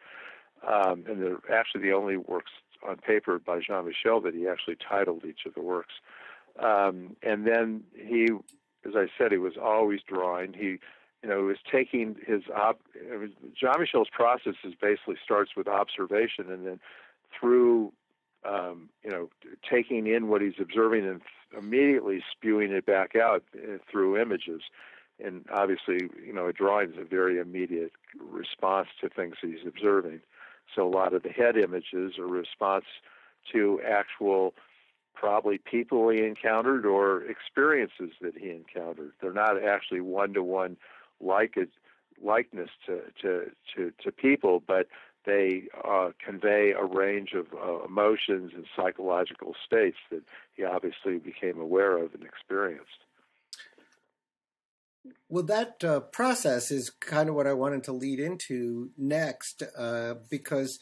Um, 0.67 1.05
and 1.07 1.21
they're 1.21 1.39
actually 1.51 1.81
the 1.81 1.93
only 1.93 2.17
works 2.17 2.51
on 2.87 2.97
paper 2.97 3.39
by 3.39 3.59
Jean 3.59 3.85
Michel 3.85 4.21
that 4.21 4.33
he 4.33 4.47
actually 4.47 4.77
titled 4.77 5.25
each 5.25 5.45
of 5.45 5.55
the 5.55 5.61
works. 5.61 5.93
Um, 6.59 7.15
and 7.23 7.47
then 7.47 7.83
he, 7.95 8.29
as 8.85 8.95
I 8.95 9.07
said, 9.17 9.31
he 9.31 9.37
was 9.37 9.53
always 9.61 10.01
drawing. 10.07 10.53
He, 10.53 10.79
you 11.23 11.29
know, 11.29 11.41
was 11.43 11.57
taking 11.71 12.15
his 12.25 12.43
op. 12.55 12.79
Jean 13.55 13.79
Michel's 13.79 14.09
process 14.11 14.55
is 14.63 14.73
basically 14.79 15.17
starts 15.23 15.51
with 15.55 15.67
observation, 15.67 16.51
and 16.51 16.65
then 16.65 16.79
through, 17.37 17.93
um, 18.43 18.89
you 19.03 19.11
know, 19.11 19.29
taking 19.69 20.07
in 20.07 20.27
what 20.27 20.41
he's 20.41 20.59
observing 20.59 21.07
and 21.07 21.21
immediately 21.57 22.23
spewing 22.31 22.71
it 22.71 22.85
back 22.85 23.15
out 23.15 23.43
uh, 23.55 23.77
through 23.89 24.19
images. 24.19 24.61
And 25.23 25.45
obviously, 25.53 26.09
you 26.25 26.33
know, 26.33 26.47
a 26.47 26.53
drawing 26.53 26.93
is 26.93 26.97
a 26.97 27.03
very 27.03 27.37
immediate 27.39 27.91
response 28.19 28.87
to 29.01 29.09
things 29.09 29.35
he's 29.41 29.67
observing. 29.67 30.21
So 30.75 30.87
a 30.87 30.89
lot 30.89 31.13
of 31.13 31.21
the 31.21 31.29
head 31.29 31.57
images 31.57 32.17
are 32.17 32.25
response 32.25 32.85
to 33.51 33.79
actual 33.87 34.53
probably 35.13 35.59
people 35.59 36.09
he 36.09 36.23
encountered 36.23 36.85
or 36.85 37.23
experiences 37.23 38.11
that 38.21 38.35
he 38.35 38.49
encountered. 38.49 39.11
They're 39.21 39.33
not 39.33 39.61
actually 39.63 40.01
one 40.01 40.33
to 40.33 40.41
one 40.41 40.77
like 41.21 41.55
likeness 42.23 42.69
to, 42.85 43.01
to, 43.21 43.51
to, 43.75 43.91
to 44.03 44.11
people, 44.11 44.63
but 44.65 44.87
they 45.25 45.63
uh, 45.87 46.11
convey 46.23 46.71
a 46.71 46.83
range 46.83 47.33
of 47.33 47.47
uh, 47.53 47.85
emotions 47.85 48.51
and 48.55 48.65
psychological 48.75 49.53
states 49.65 49.97
that 50.09 50.23
he 50.55 50.63
obviously 50.63 51.17
became 51.17 51.59
aware 51.59 51.97
of 51.97 52.13
and 52.13 52.23
experienced. 52.23 53.05
Well, 55.29 55.43
that 55.43 55.83
uh, 55.83 55.99
process 56.01 56.71
is 56.71 56.89
kind 56.89 57.29
of 57.29 57.35
what 57.35 57.47
I 57.47 57.53
wanted 57.53 57.83
to 57.85 57.91
lead 57.91 58.19
into 58.19 58.91
next, 58.97 59.63
uh, 59.77 60.15
because 60.29 60.79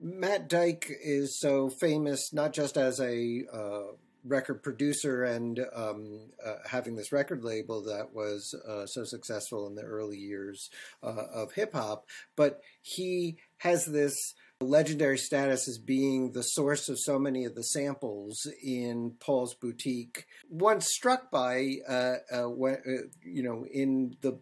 Matt 0.00 0.48
Dike 0.48 0.90
is 1.02 1.38
so 1.38 1.68
famous 1.68 2.32
not 2.32 2.52
just 2.52 2.76
as 2.76 3.00
a 3.00 3.44
uh, 3.52 3.92
record 4.24 4.62
producer 4.62 5.24
and 5.24 5.60
um, 5.74 6.30
uh, 6.44 6.54
having 6.68 6.96
this 6.96 7.12
record 7.12 7.42
label 7.42 7.82
that 7.82 8.14
was 8.14 8.54
uh, 8.68 8.86
so 8.86 9.04
successful 9.04 9.66
in 9.66 9.74
the 9.74 9.82
early 9.82 10.18
years 10.18 10.70
uh, 11.02 11.24
of 11.34 11.52
hip 11.52 11.72
hop, 11.72 12.06
but 12.36 12.60
he 12.82 13.36
has 13.58 13.86
this 13.86 14.34
legendary 14.60 15.18
status 15.18 15.68
as 15.68 15.78
being 15.78 16.32
the 16.32 16.42
source 16.42 16.88
of 16.88 16.98
so 16.98 17.18
many 17.18 17.44
of 17.44 17.54
the 17.54 17.64
samples 17.64 18.46
in 18.62 19.14
Paul's 19.20 19.54
boutique. 19.54 20.26
Once 20.48 20.86
struck 20.86 21.30
by, 21.30 21.76
uh, 21.88 22.16
uh, 22.32 22.48
when, 22.48 22.74
uh, 22.74 23.08
you 23.22 23.42
know, 23.42 23.66
in 23.72 24.16
the 24.20 24.38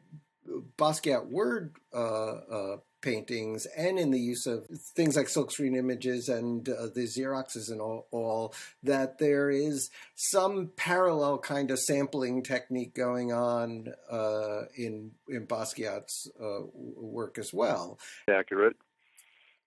Basquiat 0.76 1.30
word 1.30 1.76
uh, 1.94 2.32
uh, 2.32 2.76
paintings 3.00 3.66
and 3.76 3.98
in 3.98 4.10
the 4.10 4.18
use 4.18 4.46
of 4.46 4.66
things 4.94 5.16
like 5.16 5.26
silkscreen 5.26 5.76
images 5.76 6.28
and 6.28 6.68
uh, 6.68 6.86
the 6.94 7.02
Xeroxes 7.02 7.70
and 7.70 7.80
all, 7.80 8.06
all, 8.10 8.54
that 8.82 9.18
there 9.18 9.50
is 9.50 9.90
some 10.14 10.70
parallel 10.76 11.38
kind 11.38 11.70
of 11.70 11.78
sampling 11.78 12.42
technique 12.42 12.94
going 12.94 13.32
on 13.32 13.92
uh, 14.10 14.62
in 14.76 15.12
in 15.28 15.46
Basquiat's 15.46 16.30
uh, 16.40 16.60
work 16.74 17.38
as 17.38 17.52
well. 17.52 17.98
Accurate. 18.28 18.76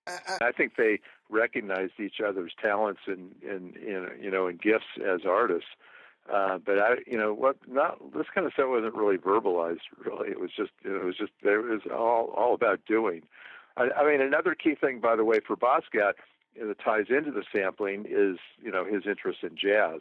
I 0.05 0.51
think 0.51 0.75
they 0.75 0.99
recognized 1.29 1.93
each 1.99 2.19
other's 2.25 2.51
talents 2.61 2.99
and, 3.07 3.31
and, 3.41 3.75
you 4.21 4.29
know 4.29 4.47
and 4.47 4.61
gifts 4.61 4.85
as 5.05 5.21
artists. 5.25 5.69
Uh, 6.31 6.57
but 6.57 6.79
I, 6.79 6.95
you 7.05 7.17
know, 7.17 7.33
what 7.33 7.57
not 7.67 7.99
this 8.13 8.27
kind 8.33 8.47
of 8.47 8.53
stuff 8.53 8.69
wasn't 8.69 8.95
really 8.95 9.17
verbalized. 9.17 9.81
Really, 10.05 10.29
it 10.29 10.39
was 10.39 10.51
just 10.55 10.71
it 10.83 11.03
was 11.03 11.17
just 11.17 11.31
it 11.43 11.57
was 11.57 11.81
all 11.91 12.33
all 12.35 12.53
about 12.53 12.79
doing. 12.87 13.23
I, 13.75 13.89
I 13.97 14.09
mean, 14.09 14.21
another 14.21 14.55
key 14.55 14.75
thing, 14.75 14.99
by 14.99 15.15
the 15.15 15.25
way, 15.25 15.39
for 15.45 15.57
Basquiat 15.57 16.13
that 16.59 16.79
ties 16.79 17.05
into 17.09 17.31
the 17.31 17.43
sampling 17.51 18.05
is 18.07 18.37
you 18.61 18.71
know 18.71 18.85
his 18.85 19.03
interest 19.05 19.39
in 19.43 19.57
jazz. 19.57 19.99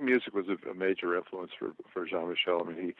Music 0.00 0.34
was 0.34 0.46
a, 0.48 0.70
a 0.70 0.74
major 0.74 1.16
influence 1.16 1.50
for 1.58 1.72
for 1.92 2.06
Jean 2.06 2.28
Michel. 2.30 2.62
I 2.64 2.70
mean, 2.70 2.82
he 2.82 2.94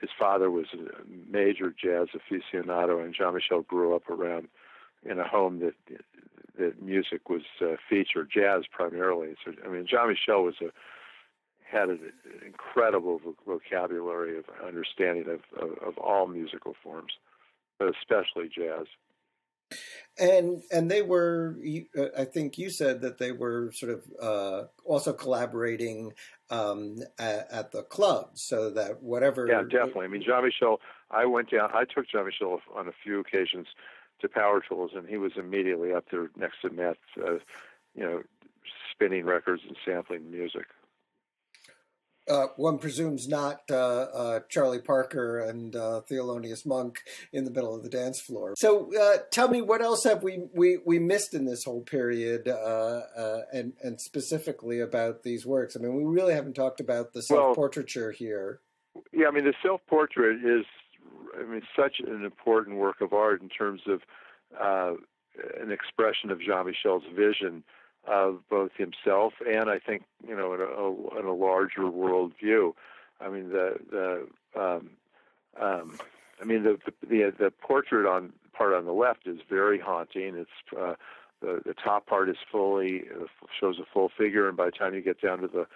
his 0.00 0.10
father 0.16 0.50
was 0.50 0.66
a 0.74 1.30
major 1.30 1.74
jazz 1.76 2.08
aficionado, 2.14 3.02
and 3.02 3.14
Jean 3.14 3.34
Michel 3.34 3.62
grew 3.62 3.96
up 3.96 4.08
around 4.08 4.48
in 5.04 5.18
a 5.18 5.26
home 5.26 5.60
that 5.60 5.74
that 6.58 6.80
music 6.80 7.28
was 7.28 7.42
uh, 7.60 7.76
featured, 7.88 8.30
jazz 8.32 8.64
primarily. 8.70 9.34
So 9.44 9.52
I 9.64 9.68
mean, 9.68 9.86
Jean 9.88 10.08
Michel 10.08 10.44
was 10.44 10.56
a 10.60 10.70
had 11.70 11.88
an 11.88 12.12
incredible 12.44 13.20
vocabulary 13.46 14.38
of 14.38 14.44
understanding 14.64 15.24
of, 15.28 15.62
of, 15.62 15.78
of 15.78 15.98
all 15.98 16.26
musical 16.26 16.74
forms, 16.82 17.12
but 17.78 17.88
especially 17.88 18.48
jazz. 18.48 18.86
And 20.18 20.62
and 20.70 20.88
they 20.90 21.02
were, 21.02 21.56
uh, 21.98 22.06
I 22.16 22.24
think 22.26 22.58
you 22.58 22.70
said 22.70 23.00
that 23.00 23.18
they 23.18 23.32
were 23.32 23.72
sort 23.72 23.92
of 23.92 24.04
uh, 24.22 24.64
also 24.84 25.12
collaborating 25.12 26.12
um, 26.50 26.98
at, 27.18 27.50
at, 27.50 27.72
the 27.72 27.82
club, 27.82 28.30
so 28.34 28.70
that 28.70 29.02
whatever. 29.02 29.48
Yeah, 29.48 29.62
definitely. 29.62 30.04
I 30.04 30.08
mean, 30.08 30.22
Jean 30.22 30.44
Michel. 30.44 30.80
I 31.10 31.26
went 31.26 31.50
down. 31.50 31.70
I 31.74 31.84
took 31.84 32.08
Jean 32.08 32.26
Michel 32.26 32.60
on 32.76 32.86
a 32.86 32.92
few 33.02 33.18
occasions 33.18 33.66
to 34.20 34.28
Power 34.28 34.62
Tools, 34.66 34.92
and 34.94 35.08
he 35.08 35.16
was 35.16 35.32
immediately 35.36 35.92
up 35.92 36.04
there 36.10 36.30
next 36.36 36.62
to 36.62 36.70
Matt, 36.70 36.98
uh, 37.18 37.38
you 37.96 38.04
know, 38.04 38.22
spinning 38.92 39.24
records 39.24 39.62
and 39.66 39.76
sampling 39.84 40.30
music. 40.30 40.66
Uh, 42.28 42.46
one 42.56 42.78
presumes 42.78 43.28
not 43.28 43.62
uh, 43.70 43.74
uh, 43.74 44.40
Charlie 44.48 44.80
Parker 44.80 45.40
and 45.40 45.76
uh, 45.76 46.00
Thelonious 46.10 46.64
Monk 46.64 47.00
in 47.32 47.44
the 47.44 47.50
middle 47.50 47.74
of 47.74 47.82
the 47.82 47.90
dance 47.90 48.20
floor. 48.20 48.54
So, 48.56 48.90
uh, 48.98 49.18
tell 49.30 49.48
me, 49.48 49.60
what 49.60 49.82
else 49.82 50.04
have 50.04 50.22
we 50.22 50.44
we, 50.54 50.78
we 50.86 50.98
missed 50.98 51.34
in 51.34 51.44
this 51.44 51.64
whole 51.64 51.82
period, 51.82 52.48
uh, 52.48 53.00
and 53.52 53.74
and 53.82 54.00
specifically 54.00 54.80
about 54.80 55.22
these 55.22 55.44
works? 55.44 55.76
I 55.76 55.80
mean, 55.80 55.94
we 55.94 56.04
really 56.04 56.34
haven't 56.34 56.54
talked 56.54 56.80
about 56.80 57.12
the 57.12 57.22
self 57.22 57.56
portraiture 57.56 58.06
well, 58.06 58.16
here. 58.16 58.60
Yeah, 59.12 59.26
I 59.28 59.30
mean, 59.30 59.44
the 59.44 59.54
self 59.62 59.82
portrait 59.86 60.38
is 60.44 60.64
I 61.38 61.44
mean, 61.44 61.62
such 61.76 61.96
an 62.06 62.24
important 62.24 62.76
work 62.76 63.00
of 63.00 63.12
art 63.12 63.42
in 63.42 63.48
terms 63.48 63.82
of 63.86 64.00
uh, 64.60 64.94
an 65.60 65.70
expression 65.70 66.30
of 66.30 66.40
Jean 66.40 66.66
Michel's 66.66 67.02
vision 67.14 67.64
of 68.06 68.40
both 68.50 68.72
himself 68.76 69.34
and 69.46 69.70
I 69.70 69.78
think 69.78 70.04
you 70.26 70.36
know 70.36 70.54
in 70.54 70.60
a, 70.60 71.20
in 71.20 71.26
a 71.26 71.34
larger 71.34 71.88
world 71.88 72.32
view. 72.38 72.74
I 73.20 73.28
mean 73.28 73.50
the 73.50 73.76
the 73.90 74.60
um, 74.60 74.90
um, 75.60 75.98
I 76.40 76.44
mean 76.44 76.62
the, 76.62 76.78
the 76.84 77.06
the 77.06 77.32
the 77.38 77.50
portrait 77.50 78.06
on 78.06 78.32
part 78.52 78.74
on 78.74 78.84
the 78.84 78.92
left 78.92 79.26
is 79.26 79.38
very 79.48 79.78
haunting. 79.78 80.36
It's 80.36 80.78
uh, 80.78 80.94
the 81.40 81.60
the 81.64 81.74
top 81.74 82.06
part 82.06 82.28
is 82.28 82.36
fully 82.50 83.04
uh, 83.10 83.26
shows 83.58 83.78
a 83.78 83.84
full 83.92 84.10
figure, 84.16 84.48
and 84.48 84.56
by 84.56 84.66
the 84.66 84.72
time 84.72 84.94
you 84.94 85.00
get 85.00 85.20
down 85.20 85.40
to 85.40 85.48
the 85.48 85.66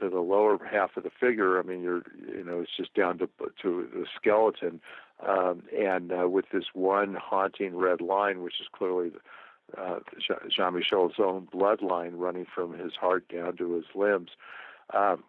to 0.00 0.08
the 0.08 0.20
lower 0.20 0.58
half 0.64 0.96
of 0.96 1.04
the 1.04 1.10
figure, 1.10 1.58
I 1.58 1.62
mean, 1.62 1.82
you're, 1.82 2.02
you 2.28 2.44
know, 2.44 2.60
it's 2.60 2.76
just 2.76 2.94
down 2.94 3.18
to 3.18 3.28
to 3.62 3.88
the 3.94 4.06
skeleton, 4.16 4.80
um, 5.26 5.62
and 5.76 6.12
uh, 6.12 6.28
with 6.28 6.46
this 6.52 6.64
one 6.74 7.14
haunting 7.14 7.76
red 7.76 8.00
line, 8.00 8.42
which 8.42 8.60
is 8.60 8.66
clearly 8.72 9.10
the, 9.10 9.20
uh, 9.78 9.98
Jean 10.48 10.74
Michel's 10.74 11.14
own 11.18 11.48
bloodline 11.52 12.12
running 12.14 12.46
from 12.52 12.78
his 12.78 12.92
heart 12.94 13.28
down 13.28 13.56
to 13.56 13.74
his 13.74 13.84
limbs. 13.94 14.30
Um, 14.92 15.24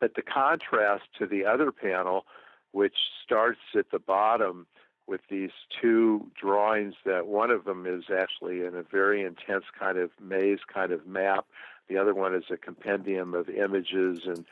but 0.00 0.14
the 0.14 0.22
contrast 0.22 1.04
to 1.18 1.26
the 1.26 1.46
other 1.46 1.72
panel, 1.72 2.26
which 2.72 2.96
starts 3.24 3.60
at 3.76 3.90
the 3.90 3.98
bottom 3.98 4.66
with 5.06 5.22
these 5.30 5.50
two 5.80 6.30
drawings 6.40 6.94
that 7.04 7.26
one 7.26 7.50
of 7.50 7.64
them 7.64 7.86
is 7.86 8.04
actually 8.14 8.64
in 8.64 8.74
a 8.76 8.82
very 8.82 9.22
intense 9.22 9.64
kind 9.78 9.98
of 9.98 10.10
maze 10.20 10.60
kind 10.72 10.92
of 10.92 11.06
map 11.06 11.46
the 11.88 11.98
other 11.98 12.14
one 12.14 12.34
is 12.34 12.44
a 12.50 12.56
compendium 12.56 13.34
of 13.34 13.48
images 13.48 14.20
and 14.26 14.44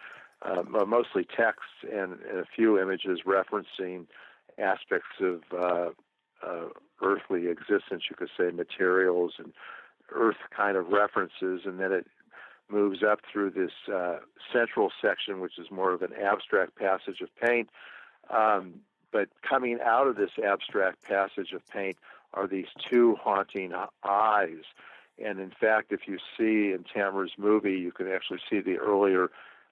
uh, 0.42 0.62
mostly 0.86 1.24
text 1.24 1.68
and, 1.90 2.18
and, 2.28 2.38
a 2.38 2.44
few 2.54 2.78
images 2.80 3.20
referencing 3.26 4.06
aspects 4.58 5.20
of 5.20 5.42
uh, 5.56 5.90
uh, 6.46 6.68
earthly 7.02 7.48
existence, 7.48 8.04
you 8.08 8.16
could 8.16 8.30
say, 8.36 8.50
materials 8.50 9.34
and 9.38 9.52
earth 10.10 10.36
kind 10.54 10.76
of 10.76 10.88
references. 10.88 11.62
And 11.64 11.78
then 11.78 11.92
it 11.92 12.06
moves 12.68 13.02
up 13.02 13.20
through 13.30 13.50
this 13.50 13.72
uh, 13.92 14.18
central 14.52 14.90
section, 15.02 15.40
which 15.40 15.58
is 15.58 15.70
more 15.70 15.92
of 15.92 16.02
an 16.02 16.12
abstract 16.20 16.76
passage 16.76 17.20
of 17.20 17.28
paint. 17.36 17.68
Um, 18.28 18.80
but 19.12 19.28
coming 19.42 19.78
out 19.84 20.06
of 20.06 20.16
this 20.16 20.30
abstract 20.44 21.02
passage 21.02 21.52
of 21.52 21.66
paint 21.68 21.96
are 22.32 22.46
these 22.46 22.68
two 22.88 23.16
haunting 23.20 23.72
eyes 24.04 24.62
and 25.22 25.38
in 25.38 25.50
fact, 25.50 25.92
if 25.92 26.08
you 26.08 26.18
see 26.36 26.72
in 26.72 26.84
Tamra's 26.84 27.32
movie, 27.36 27.78
you 27.78 27.92
can 27.92 28.08
actually 28.08 28.40
see 28.48 28.60
the 28.60 28.78
earlier 28.78 29.30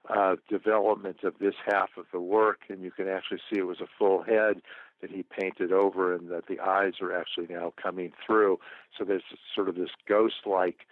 uh, 0.08 0.36
development 0.48 1.24
of 1.24 1.38
this 1.38 1.54
half 1.66 1.90
of 1.96 2.06
the 2.12 2.20
work, 2.20 2.60
and 2.68 2.82
you 2.82 2.90
can 2.90 3.08
actually 3.08 3.40
see 3.50 3.58
it 3.58 3.66
was 3.66 3.80
a 3.80 3.88
full 3.98 4.22
head 4.22 4.60
that 5.00 5.10
he 5.10 5.22
painted 5.22 5.72
over, 5.72 6.14
and 6.14 6.28
that 6.30 6.46
the 6.46 6.60
eyes 6.60 6.94
are 7.00 7.16
actually 7.16 7.46
now 7.48 7.72
coming 7.80 8.12
through. 8.24 8.58
So 8.96 9.04
there's 9.04 9.22
sort 9.54 9.68
of 9.68 9.76
this 9.76 9.90
ghost-like 10.08 10.86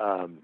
um, 0.00 0.38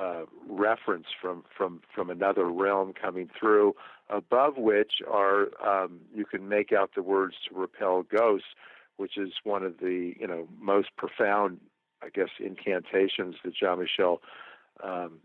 uh, 0.00 0.24
reference 0.48 1.06
from 1.20 1.44
from 1.56 1.80
from 1.94 2.10
another 2.10 2.46
realm 2.46 2.92
coming 2.92 3.30
through, 3.38 3.74
above 4.08 4.56
which 4.56 4.94
are 5.10 5.48
um, 5.64 6.00
you 6.14 6.24
can 6.24 6.48
make 6.48 6.72
out 6.72 6.90
the 6.94 7.02
words 7.02 7.34
to 7.48 7.54
repel 7.54 8.02
ghosts, 8.02 8.48
which 8.96 9.16
is 9.16 9.32
one 9.44 9.62
of 9.62 9.78
the 9.78 10.14
you 10.18 10.26
know 10.26 10.48
most 10.60 10.88
profound, 10.96 11.60
I 12.02 12.08
guess, 12.08 12.30
incantations 12.40 13.36
that 13.44 13.54
Jean 13.54 13.78
Michel 13.78 14.20
um, 14.82 15.20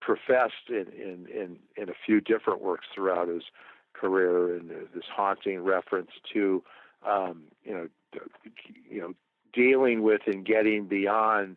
professed 0.00 0.68
in, 0.68 0.86
in 0.96 1.26
in 1.26 1.56
in 1.76 1.88
a 1.88 1.94
few 2.06 2.20
different 2.20 2.60
works 2.62 2.86
throughout 2.94 3.28
his 3.28 3.42
career, 4.00 4.56
and 4.56 4.70
this 4.70 5.04
haunting 5.14 5.62
reference 5.62 6.10
to 6.32 6.62
um, 7.06 7.42
you 7.64 7.72
know 7.72 7.88
you 8.88 9.00
know 9.00 9.14
dealing 9.52 10.02
with 10.02 10.22
and 10.26 10.44
getting 10.44 10.86
beyond 10.86 11.56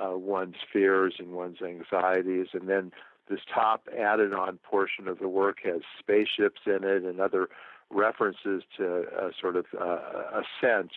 uh, 0.00 0.16
one's 0.16 0.56
fears 0.72 1.14
and 1.18 1.32
one's 1.32 1.60
anxieties. 1.62 2.48
And 2.52 2.68
then 2.68 2.92
this 3.28 3.40
top 3.52 3.88
added 3.96 4.32
on 4.32 4.58
portion 4.58 5.08
of 5.08 5.18
the 5.18 5.28
work 5.28 5.58
has 5.64 5.82
spaceships 5.98 6.60
in 6.66 6.84
it 6.84 7.02
and 7.04 7.20
other 7.20 7.48
references 7.90 8.62
to 8.76 9.04
uh, 9.18 9.30
sort 9.40 9.56
of 9.56 9.66
uh, 9.78 10.40
ascent. 10.42 10.92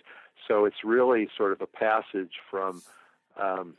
So 0.48 0.66
it's 0.66 0.84
really 0.84 1.28
sort 1.36 1.52
of 1.52 1.62
a 1.62 1.68
passage 1.68 2.34
from 2.50 2.82
um, 3.42 3.76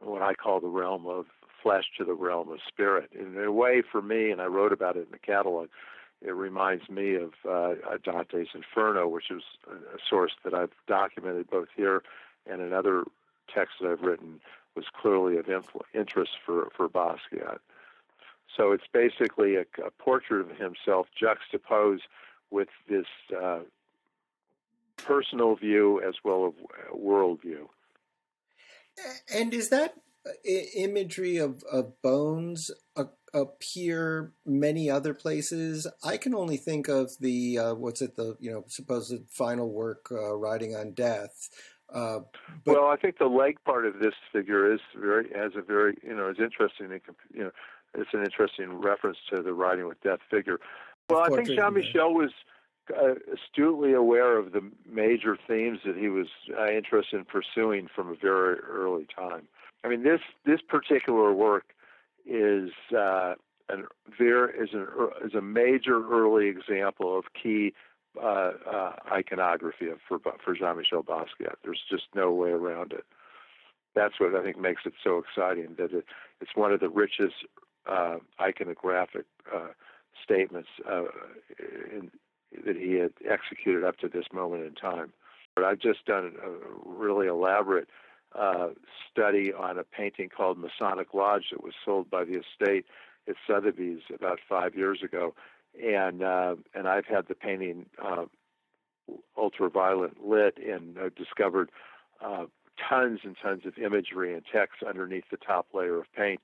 what 0.00 0.22
I 0.22 0.34
call 0.34 0.60
the 0.60 0.68
realm 0.68 1.06
of 1.06 1.26
flesh 1.62 1.84
to 1.98 2.04
the 2.04 2.14
realm 2.14 2.50
of 2.50 2.58
spirit. 2.66 3.10
In 3.12 3.36
a 3.42 3.52
way, 3.52 3.82
for 3.90 4.00
me, 4.00 4.30
and 4.30 4.40
I 4.40 4.46
wrote 4.46 4.72
about 4.72 4.96
it 4.96 5.06
in 5.06 5.12
the 5.12 5.18
catalog, 5.18 5.68
it 6.22 6.34
reminds 6.34 6.88
me 6.88 7.14
of 7.14 7.32
uh, 7.48 7.74
Dante's 8.02 8.48
Inferno, 8.54 9.06
which 9.08 9.30
is 9.30 9.42
a 9.68 9.98
source 10.08 10.32
that 10.44 10.54
I've 10.54 10.72
documented 10.86 11.50
both 11.50 11.68
here 11.76 12.02
and 12.46 12.60
in 12.60 12.72
other 12.72 13.04
text 13.54 13.74
that 13.80 13.90
I've 13.90 14.02
written 14.02 14.40
was 14.74 14.84
clearly 15.00 15.38
of 15.38 15.46
interest 15.94 16.32
for, 16.44 16.68
for 16.76 16.88
Basquiat. 16.88 17.58
So 18.56 18.72
it's 18.72 18.86
basically 18.92 19.56
a, 19.56 19.64
a, 19.84 19.90
portrait 19.98 20.40
of 20.40 20.56
himself 20.56 21.08
juxtaposed 21.18 22.04
with 22.50 22.68
this 22.88 23.06
uh, 23.36 23.60
personal 24.96 25.56
view 25.56 26.00
as 26.06 26.14
well 26.24 26.46
as 26.46 26.96
worldview. 26.96 27.66
And 29.34 29.52
is 29.52 29.70
that 29.70 29.94
uh, 30.26 30.30
imagery 30.74 31.36
of, 31.36 31.62
of 31.70 32.00
bones 32.02 32.70
appear 33.34 34.32
many 34.44 34.90
other 34.90 35.14
places? 35.14 35.86
I 36.04 36.16
can 36.16 36.34
only 36.34 36.56
think 36.56 36.88
of 36.88 37.12
the 37.20 37.58
uh, 37.58 37.74
what's 37.74 38.02
it 38.02 38.16
the 38.16 38.36
you 38.40 38.50
know 38.50 38.64
supposed 38.68 39.14
final 39.30 39.70
work, 39.70 40.08
uh, 40.10 40.34
Riding 40.34 40.74
on 40.74 40.92
Death, 40.92 41.50
uh, 41.92 42.20
well, 42.64 42.86
I 42.86 42.96
think 42.96 43.18
the 43.18 43.26
leg 43.26 43.58
part 43.64 43.86
of 43.86 44.00
this 44.00 44.14
figure 44.32 44.72
is 44.72 44.80
very 44.96 45.28
has 45.34 45.52
a 45.56 45.62
very 45.62 45.96
you 46.02 46.14
know 46.14 46.28
is 46.28 46.38
interesting. 46.40 46.88
You 47.32 47.44
know, 47.44 47.50
it's 47.94 48.10
an 48.12 48.24
interesting 48.24 48.80
reference 48.80 49.18
to 49.32 49.42
the 49.42 49.52
riding 49.52 49.86
with 49.86 50.00
death 50.02 50.18
figure. 50.30 50.58
Well, 51.08 51.22
I 51.22 51.28
think 51.28 51.48
Jean 51.48 51.74
Michel 51.74 52.12
was 52.12 52.32
uh, 52.90 53.14
astutely 53.32 53.92
aware 53.92 54.36
of 54.36 54.52
the 54.52 54.68
major 54.90 55.38
themes 55.46 55.78
that 55.86 55.96
he 55.96 56.08
was 56.08 56.26
uh, 56.58 56.66
interested 56.66 57.18
in 57.18 57.24
pursuing 57.24 57.88
from 57.94 58.08
a 58.08 58.16
very 58.16 58.58
early 58.58 59.06
time. 59.16 59.46
I 59.84 59.88
mean, 59.88 60.02
this 60.02 60.20
this 60.44 60.60
particular 60.68 61.32
work 61.32 61.66
is 62.26 62.70
uh, 62.96 63.34
an 63.68 63.86
an 64.18 64.86
is 65.24 65.34
a 65.34 65.40
major 65.40 66.02
early 66.08 66.48
example 66.48 67.18
of 67.18 67.24
key 67.40 67.72
uh, 68.22 68.52
uh, 68.70 68.92
iconography 69.12 69.86
for 70.08 70.18
for 70.44 70.54
Jean-Michel 70.54 71.02
Basquiat. 71.02 71.56
There's 71.62 71.82
just 71.90 72.04
no 72.14 72.32
way 72.32 72.50
around 72.50 72.92
it. 72.92 73.04
That's 73.94 74.20
what 74.20 74.34
I 74.34 74.42
think 74.42 74.58
makes 74.58 74.82
it 74.84 74.94
so 75.02 75.18
exciting. 75.18 75.74
That 75.78 75.92
it, 75.92 76.04
it's 76.40 76.54
one 76.54 76.72
of 76.72 76.80
the 76.80 76.88
richest 76.88 77.34
uh, 77.86 78.16
iconographic 78.40 79.24
uh, 79.54 79.68
statements 80.22 80.68
uh, 80.88 81.04
in, 81.92 82.10
that 82.64 82.76
he 82.76 82.94
had 82.94 83.12
executed 83.28 83.84
up 83.84 83.98
to 83.98 84.08
this 84.08 84.26
moment 84.32 84.64
in 84.64 84.74
time. 84.74 85.12
But 85.54 85.64
I've 85.64 85.78
just 85.78 86.04
done 86.04 86.34
a 86.44 86.50
really 86.84 87.26
elaborate 87.26 87.88
uh, 88.38 88.68
study 89.10 89.52
on 89.52 89.78
a 89.78 89.84
painting 89.84 90.28
called 90.28 90.58
Masonic 90.58 91.14
Lodge 91.14 91.46
that 91.50 91.62
was 91.62 91.74
sold 91.84 92.10
by 92.10 92.24
the 92.24 92.40
estate 92.40 92.86
at 93.28 93.36
Sotheby's 93.46 94.02
about 94.14 94.38
five 94.48 94.74
years 94.74 95.00
ago, 95.02 95.34
and 95.82 96.22
uh, 96.22 96.56
and 96.74 96.86
I've 96.88 97.06
had 97.06 97.28
the 97.28 97.34
painting 97.34 97.86
uh, 98.02 98.26
ultraviolet 99.36 100.24
lit 100.24 100.58
and 100.58 100.98
uh, 100.98 101.10
discovered 101.16 101.70
uh, 102.24 102.46
tons 102.88 103.20
and 103.24 103.36
tons 103.42 103.62
of 103.66 103.78
imagery 103.78 104.34
and 104.34 104.42
text 104.52 104.82
underneath 104.86 105.24
the 105.30 105.36
top 105.36 105.68
layer 105.72 105.98
of 105.98 106.06
paint, 106.16 106.40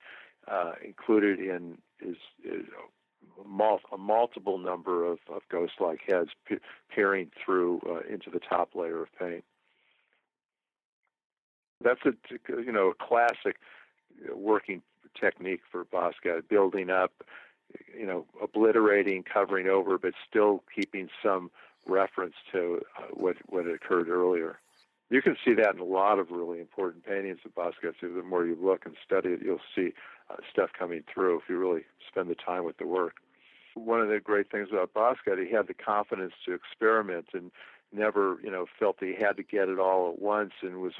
uh, 0.50 0.72
included 0.84 1.38
in 1.38 1.78
is, 2.00 2.16
is 2.44 2.64
a, 3.92 3.96
multiple 3.96 4.58
number 4.58 5.04
of, 5.04 5.18
of 5.32 5.42
ghost-like 5.50 6.00
heads 6.06 6.30
pe- 6.48 6.56
peering 6.94 7.30
through 7.44 7.80
into 8.10 8.30
the 8.30 8.40
top 8.40 8.70
layer 8.74 9.02
of 9.02 9.08
paint. 9.18 9.44
That's 11.82 12.00
a 12.06 12.12
you 12.48 12.72
know 12.72 12.90
a 12.90 12.94
classic 12.94 13.56
working 14.34 14.82
technique 15.18 15.60
for 15.70 15.84
Basquiat, 15.84 16.48
building 16.48 16.90
up 16.90 17.24
you 17.98 18.06
know, 18.06 18.26
obliterating, 18.42 19.22
covering 19.22 19.68
over, 19.68 19.98
but 19.98 20.14
still 20.28 20.62
keeping 20.74 21.08
some 21.22 21.50
reference 21.86 22.34
to 22.52 22.80
uh, 22.98 23.06
what 23.12 23.36
what 23.48 23.66
occurred 23.66 24.08
earlier. 24.08 24.58
You 25.10 25.20
can 25.20 25.36
see 25.44 25.52
that 25.54 25.74
in 25.74 25.80
a 25.80 25.84
lot 25.84 26.18
of 26.18 26.30
really 26.30 26.58
important 26.58 27.04
paintings 27.04 27.40
of 27.44 27.54
Basquiat. 27.54 27.94
So 28.00 28.08
the 28.08 28.22
more 28.22 28.46
you 28.46 28.56
look 28.60 28.86
and 28.86 28.96
study 29.04 29.30
it, 29.30 29.40
you'll 29.42 29.60
see 29.74 29.92
uh, 30.30 30.36
stuff 30.50 30.70
coming 30.78 31.04
through 31.12 31.38
if 31.38 31.42
you 31.48 31.58
really 31.58 31.82
spend 32.08 32.30
the 32.30 32.34
time 32.34 32.64
with 32.64 32.78
the 32.78 32.86
work. 32.86 33.16
One 33.74 34.00
of 34.00 34.08
the 34.08 34.20
great 34.20 34.50
things 34.50 34.68
about 34.72 34.94
Basquiat, 34.94 35.44
he 35.44 35.52
had 35.52 35.66
the 35.66 35.74
confidence 35.74 36.32
to 36.46 36.54
experiment 36.54 37.26
and 37.34 37.50
never, 37.92 38.38
you 38.42 38.50
know, 38.50 38.66
felt 38.78 38.96
he 39.00 39.14
had 39.18 39.36
to 39.36 39.42
get 39.42 39.68
it 39.68 39.78
all 39.78 40.10
at 40.12 40.20
once 40.20 40.52
and 40.62 40.80
was 40.80 40.94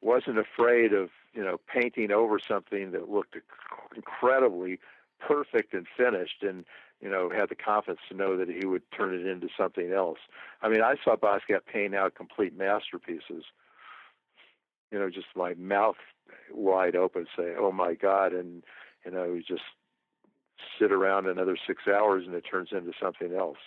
wasn't 0.00 0.38
afraid 0.38 0.92
of, 0.92 1.10
you 1.34 1.42
know, 1.42 1.58
painting 1.72 2.10
over 2.12 2.38
something 2.38 2.92
that 2.92 3.10
looked 3.10 3.36
incredibly 3.96 4.78
perfect 5.20 5.74
and 5.74 5.86
finished 5.96 6.42
and 6.42 6.64
you 7.00 7.08
know 7.08 7.30
had 7.30 7.48
the 7.48 7.54
confidence 7.54 8.00
to 8.08 8.14
know 8.14 8.36
that 8.36 8.48
he 8.48 8.64
would 8.66 8.82
turn 8.92 9.14
it 9.14 9.26
into 9.26 9.48
something 9.56 9.92
else. 9.92 10.18
I 10.62 10.68
mean 10.68 10.80
i 10.80 10.94
saw 11.02 11.16
basquiat 11.16 11.66
paint 11.72 11.94
out 11.94 12.14
complete 12.14 12.56
masterpieces 12.56 13.44
you 14.90 14.98
know 14.98 15.10
just 15.10 15.26
my 15.34 15.54
mouth 15.54 15.96
wide 16.52 16.96
open 16.96 17.26
say 17.36 17.54
oh 17.58 17.72
my 17.72 17.94
god 17.94 18.32
and 18.32 18.62
you 19.04 19.10
know 19.10 19.40
just 19.46 19.62
sit 20.78 20.92
around 20.92 21.26
another 21.26 21.56
six 21.66 21.82
hours 21.86 22.24
and 22.26 22.34
it 22.34 22.44
turns 22.50 22.70
into 22.72 22.92
something 23.00 23.34
else 23.34 23.58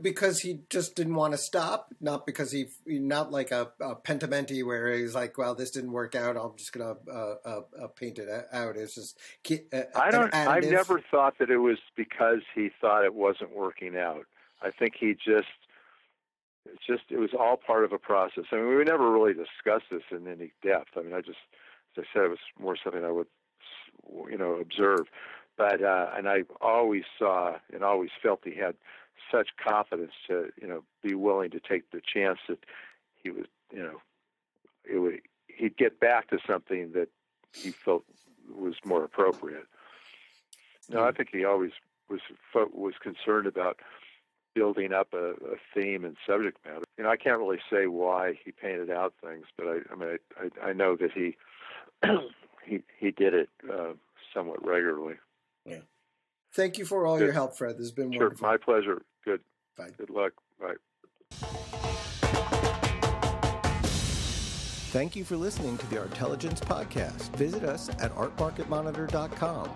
because 0.00 0.40
he 0.40 0.60
just 0.70 0.94
didn't 0.94 1.14
want 1.14 1.32
to 1.32 1.38
stop, 1.38 1.92
not 2.00 2.26
because 2.26 2.52
he, 2.52 2.66
not 2.86 3.32
like 3.32 3.50
a, 3.50 3.72
a 3.80 3.96
Pentimenti 3.96 4.64
where 4.64 4.92
he's 4.96 5.14
like, 5.14 5.36
"Well, 5.38 5.54
this 5.54 5.70
didn't 5.70 5.92
work 5.92 6.14
out. 6.14 6.36
I'm 6.36 6.56
just 6.56 6.72
gonna 6.72 6.94
uh, 7.10 7.34
uh, 7.44 7.60
uh, 7.82 7.86
paint 7.88 8.18
it 8.18 8.28
out." 8.52 8.76
It's 8.76 8.94
just. 8.94 9.18
Uh, 9.50 9.82
I 9.94 10.10
don't. 10.10 10.34
I've 10.34 10.70
never 10.70 11.00
thought 11.10 11.38
that 11.38 11.50
it 11.50 11.58
was 11.58 11.78
because 11.96 12.40
he 12.54 12.70
thought 12.80 13.04
it 13.04 13.14
wasn't 13.14 13.54
working 13.54 13.96
out. 13.96 14.26
I 14.62 14.70
think 14.70 14.94
he 14.98 15.14
just. 15.14 15.48
It's 16.64 16.86
just 16.86 17.02
it 17.10 17.18
was 17.18 17.30
all 17.38 17.56
part 17.56 17.84
of 17.84 17.92
a 17.92 17.98
process. 17.98 18.44
I 18.52 18.56
mean, 18.56 18.76
we 18.76 18.84
never 18.84 19.10
really 19.10 19.34
discussed 19.34 19.86
this 19.90 20.02
in 20.10 20.28
any 20.28 20.52
depth. 20.62 20.90
I 20.96 21.02
mean, 21.02 21.12
I 21.12 21.20
just, 21.20 21.38
as 21.96 22.04
I 22.04 22.06
said, 22.14 22.24
it 22.24 22.30
was 22.30 22.38
more 22.60 22.76
something 22.82 23.04
I 23.04 23.10
would, 23.10 23.26
you 24.30 24.38
know, 24.38 24.60
observe. 24.60 25.08
But 25.58 25.82
uh, 25.82 26.10
and 26.16 26.28
I 26.28 26.44
always 26.60 27.02
saw 27.18 27.56
and 27.72 27.82
always 27.82 28.10
felt 28.22 28.40
he 28.44 28.54
had 28.54 28.76
such 29.32 29.48
confidence 29.56 30.12
to 30.28 30.50
you 30.60 30.68
know 30.68 30.84
be 31.02 31.14
willing 31.14 31.50
to 31.50 31.60
take 31.60 31.90
the 31.90 32.00
chance 32.00 32.38
that 32.48 32.58
he 33.22 33.30
was 33.30 33.46
you 33.72 33.82
know 33.82 34.00
it 34.84 34.98
would 34.98 35.20
he'd 35.48 35.76
get 35.76 35.98
back 35.98 36.28
to 36.28 36.38
something 36.46 36.92
that 36.92 37.08
he 37.52 37.70
felt 37.70 38.04
was 38.54 38.74
more 38.84 39.04
appropriate. 39.04 39.66
No, 40.88 41.02
I 41.02 41.10
hmm. 41.10 41.16
think 41.16 41.30
he 41.32 41.44
always 41.44 41.72
was 42.08 42.20
was 42.54 42.94
concerned 43.00 43.46
about 43.46 43.80
building 44.54 44.92
up 44.92 45.08
a, 45.14 45.30
a, 45.30 45.56
theme 45.74 46.04
and 46.04 46.16
subject 46.26 46.58
matter. 46.64 46.84
You 46.98 47.04
know, 47.04 47.10
I 47.10 47.16
can't 47.16 47.38
really 47.38 47.60
say 47.70 47.86
why 47.86 48.38
he 48.44 48.52
painted 48.52 48.90
out 48.90 49.14
things, 49.24 49.46
but 49.56 49.66
I, 49.66 49.78
I 49.90 49.96
mean, 49.96 50.18
I, 50.38 50.66
I, 50.66 50.70
I 50.70 50.72
know 50.74 50.94
that 50.96 51.10
he 51.12 51.36
he 52.66 52.82
he 52.98 53.10
did 53.10 53.34
it 53.34 53.48
uh, 53.72 53.92
somewhat 54.34 54.64
regularly. 54.64 55.14
Yeah. 55.64 55.80
Thank 56.54 56.76
you 56.76 56.84
for 56.84 57.06
all 57.06 57.16
Good. 57.16 57.24
your 57.24 57.32
help, 57.32 57.56
Fred. 57.56 57.76
This 57.76 57.84
has 57.84 57.92
been 57.92 58.12
sure, 58.12 58.28
wonderful. 58.28 58.46
My 58.46 58.56
pleasure. 58.58 59.02
Good. 59.24 59.40
Bye. 59.76 59.88
Good 59.96 60.10
luck. 60.10 60.32
Bye. 60.60 60.74
Thank 64.92 65.16
you 65.16 65.24
for 65.24 65.36
listening 65.36 65.78
to 65.78 65.86
the 65.86 65.98
Artelligence 65.98 66.60
Podcast. 66.60 67.34
Visit 67.36 67.64
us 67.64 67.88
at 67.88 68.14
artmarketmonitor.com 68.14 69.70